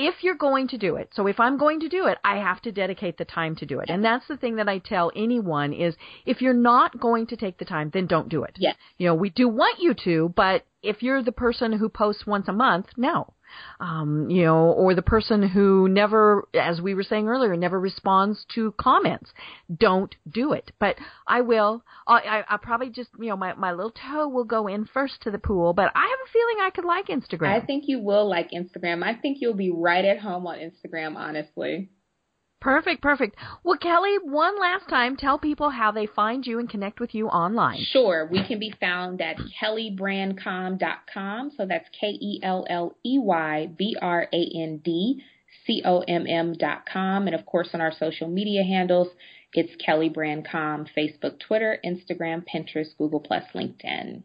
if 0.01 0.22
you're 0.22 0.34
going 0.34 0.68
to 0.68 0.78
do 0.78 0.96
it, 0.96 1.11
so 1.14 1.26
if 1.26 1.38
I'm 1.38 1.59
going 1.59 1.80
to 1.80 1.88
do 1.88 2.07
it, 2.07 2.18
I 2.24 2.36
have 2.36 2.61
to 2.62 2.72
dedicate 2.72 3.18
the 3.18 3.24
time 3.24 3.55
to 3.57 3.66
do 3.66 3.80
it. 3.80 3.90
And 3.90 4.05
that's 4.05 4.26
the 4.28 4.36
thing 4.36 4.57
that 4.57 4.68
I 4.68 4.78
tell 4.78 5.12
anyone 5.14 5.72
is 5.72 5.94
if 6.24 6.40
you're 6.40 6.55
not 6.55 6.98
going 6.98 7.26
to 7.28 7.36
take 7.36 7.59
the 7.59 7.64
time, 7.64 7.90
then 7.92 8.07
don't 8.07 8.28
do 8.28 8.44
it. 8.44 8.57
Yeah. 8.59 8.72
You 8.98 9.09
know, 9.09 9.14
we 9.14 9.30
do 9.30 9.48
want 9.48 9.80
you 9.80 9.94
to, 10.05 10.32
but 10.34 10.64
if 10.83 11.03
you're 11.03 11.22
the 11.22 11.33
person 11.33 11.72
who 11.72 11.89
posts 11.89 12.26
once 12.26 12.49
a 12.49 12.53
month, 12.53 12.87
no 12.97 13.35
um, 13.78 14.28
you 14.31 14.45
know, 14.45 14.72
or 14.72 14.95
the 14.95 15.03
person 15.03 15.49
who 15.49 15.89
never, 15.89 16.47
as 16.55 16.81
we 16.81 16.95
were 16.95 17.03
saying 17.03 17.28
earlier, 17.28 17.57
never 17.57 17.78
responds 17.78 18.45
to 18.55 18.72
comments. 18.78 19.31
Don't 19.74 20.14
do 20.31 20.53
it. 20.53 20.72
But 20.78 20.97
I 21.26 21.41
will. 21.41 21.83
I, 22.07 22.45
I, 22.49 22.55
will 22.55 22.59
probably 22.59 22.91
just, 22.91 23.11
you 23.18 23.28
know, 23.28 23.37
my, 23.37 23.55
my 23.55 23.72
little 23.72 23.93
toe 23.93 24.28
will 24.28 24.45
go 24.45 24.66
in 24.66 24.87
first 24.87 25.22
to 25.22 25.31
the 25.31 25.39
pool, 25.39 25.72
but 25.72 25.91
I 25.95 26.03
have 26.03 26.18
a 26.26 26.33
feeling 26.33 26.57
I 26.61 26.70
could 26.70 26.85
like 26.85 27.07
Instagram. 27.09 27.62
I 27.62 27.64
think 27.64 27.85
you 27.87 28.01
will 28.01 28.28
like 28.28 28.51
Instagram. 28.51 29.03
I 29.03 29.14
think 29.14 29.39
you'll 29.41 29.55
be 29.55 29.70
right 29.70 30.05
at 30.05 30.20
home 30.20 30.47
on 30.47 30.59
Instagram, 30.59 31.16
honestly. 31.16 31.91
Perfect, 32.61 33.01
perfect. 33.01 33.37
Well, 33.65 33.79
Kelli, 33.79 34.19
one 34.23 34.61
last 34.61 34.87
time, 34.89 35.17
tell 35.17 35.39
people 35.39 35.71
how 35.71 35.93
they 35.93 36.05
find 36.05 36.47
you 36.47 36.59
and 36.59 36.69
connect 36.69 37.01
with 37.01 37.15
you 37.15 37.29
online. 37.29 37.83
Sure. 37.91 38.29
We 38.31 38.47
can 38.47 38.59
be 38.59 38.75
found 38.79 39.23
at 39.23 39.39
kelleybrandcomm.com. 39.63 41.53
So 41.57 41.65
that's 41.67 41.89
K 41.99 42.09
E 42.09 42.41
L 42.43 42.67
L 42.69 42.97
E 43.05 43.19
Y 43.19 43.71
B 43.79 43.97
R 44.01 44.29
A 44.31 44.51
N 44.55 44.81
D 44.85 45.23
C 45.67 45.83
O 45.87 46.01
M 46.01 46.27
M.com. 46.27 47.27
And 47.27 47.35
of 47.35 47.47
course, 47.47 47.71
on 47.73 47.81
our 47.81 47.93
social 47.93 48.29
media 48.29 48.63
handles, 48.63 49.09
it's 49.55 49.75
Kelley 49.83 50.11
Brandcom, 50.11 50.87
Facebook, 50.97 51.41
Twitter, 51.41 51.79
Instagram, 51.85 52.45
Pinterest, 52.47 52.97
Google, 52.99 53.21
Plus, 53.21 53.45
LinkedIn. 53.55 54.23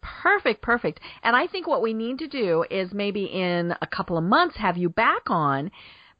Perfect, 0.00 0.62
perfect. 0.62 1.00
And 1.22 1.36
I 1.36 1.46
think 1.46 1.66
what 1.66 1.82
we 1.82 1.92
need 1.92 2.18
to 2.20 2.28
do 2.28 2.64
is 2.70 2.92
maybe 2.92 3.24
in 3.24 3.74
a 3.82 3.86
couple 3.86 4.16
of 4.16 4.24
months 4.24 4.56
have 4.56 4.76
you 4.76 4.88
back 4.88 5.28
on 5.28 5.70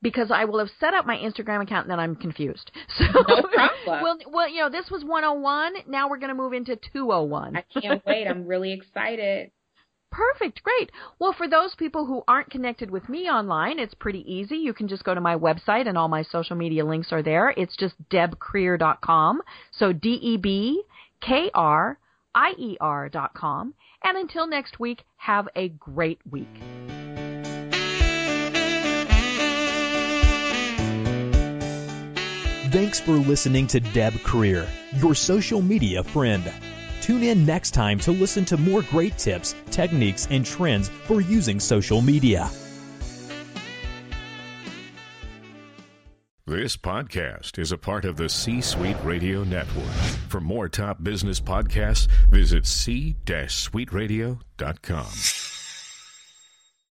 because 0.03 0.31
I 0.31 0.45
will 0.45 0.59
have 0.59 0.71
set 0.79 0.95
up 0.95 1.07
my 1.07 1.17
Instagram 1.17 1.63
account 1.63 1.87
and 1.87 1.91
then 1.91 2.01
I'm 2.01 2.17
confused. 2.17 2.71
So, 2.99 3.05
no 3.29 3.43
problem. 3.43 4.03
well, 4.03 4.19
well, 4.31 4.49
you 4.49 4.61
know, 4.61 4.71
this 4.71 4.91
was 4.91 5.05
101. 5.05 5.75
Now 5.87 6.09
we're 6.09 6.19
going 6.19 6.31
to 6.31 6.35
move 6.35 6.53
into 6.53 6.77
201. 6.93 7.57
I 7.57 7.81
can't 7.81 8.05
wait. 8.05 8.27
I'm 8.27 8.47
really 8.47 8.73
excited. 8.73 9.51
Perfect. 10.11 10.63
Great. 10.63 10.91
Well, 11.19 11.35
for 11.37 11.49
those 11.49 11.75
people 11.77 12.07
who 12.07 12.23
aren't 12.27 12.51
connected 12.51 12.91
with 12.91 13.09
me 13.09 13.29
online, 13.29 13.79
it's 13.79 13.95
pretty 13.95 14.21
easy. 14.33 14.57
You 14.57 14.73
can 14.73 14.89
just 14.89 15.05
go 15.05 15.15
to 15.15 15.21
my 15.21 15.37
website 15.37 15.87
and 15.87 15.99
all 15.99 16.09
my 16.09 16.23
social 16.23 16.57
media 16.57 16.85
links 16.85 17.13
are 17.13 17.23
there. 17.23 17.51
It's 17.57 17.77
just 17.77 17.95
debkrier.com. 18.11 19.43
So 19.73 19.93
D 19.93 20.19
E 20.23 20.37
B 20.39 20.83
K 21.21 21.51
R 21.55 21.99
I 22.35 22.53
E 22.59 22.77
R.com. 22.81 23.75
And 24.03 24.17
until 24.17 24.47
next 24.47 24.81
week, 24.81 25.03
have 25.17 25.49
a 25.57 25.69
great 25.69 26.21
week. 26.29 26.49
Thanks 32.71 33.01
for 33.01 33.13
listening 33.13 33.67
to 33.69 33.81
Deb 33.81 34.13
Krier, 34.13 34.69
your 35.01 35.15
social 35.15 35.63
media 35.63 36.05
friend. 36.05 36.53
Tune 37.01 37.23
in 37.23 37.47
next 37.47 37.71
time 37.71 37.99
to 38.01 38.13
listen 38.13 38.45
to 38.45 38.59
more 38.59 38.83
great 38.83 39.17
tips, 39.17 39.55
techniques, 39.71 40.29
and 40.31 40.45
trends 40.45 40.91
for 40.91 41.23
using 41.23 41.61
social 41.61 42.03
media. 42.03 42.51
This 46.47 46.77
podcast 46.77 47.59
is 47.59 47.73
a 47.73 47.79
part 47.79 48.05
of 48.05 48.17
the 48.17 48.29
C 48.29 48.61
Suite 48.61 48.99
Radio 49.03 49.45
Network. 49.45 49.89
For 50.29 50.41
more 50.41 50.69
top 50.69 51.03
business 51.03 51.41
podcasts, 51.41 52.07
visit 52.31 52.67
c-suiteradio.com. 52.67 55.48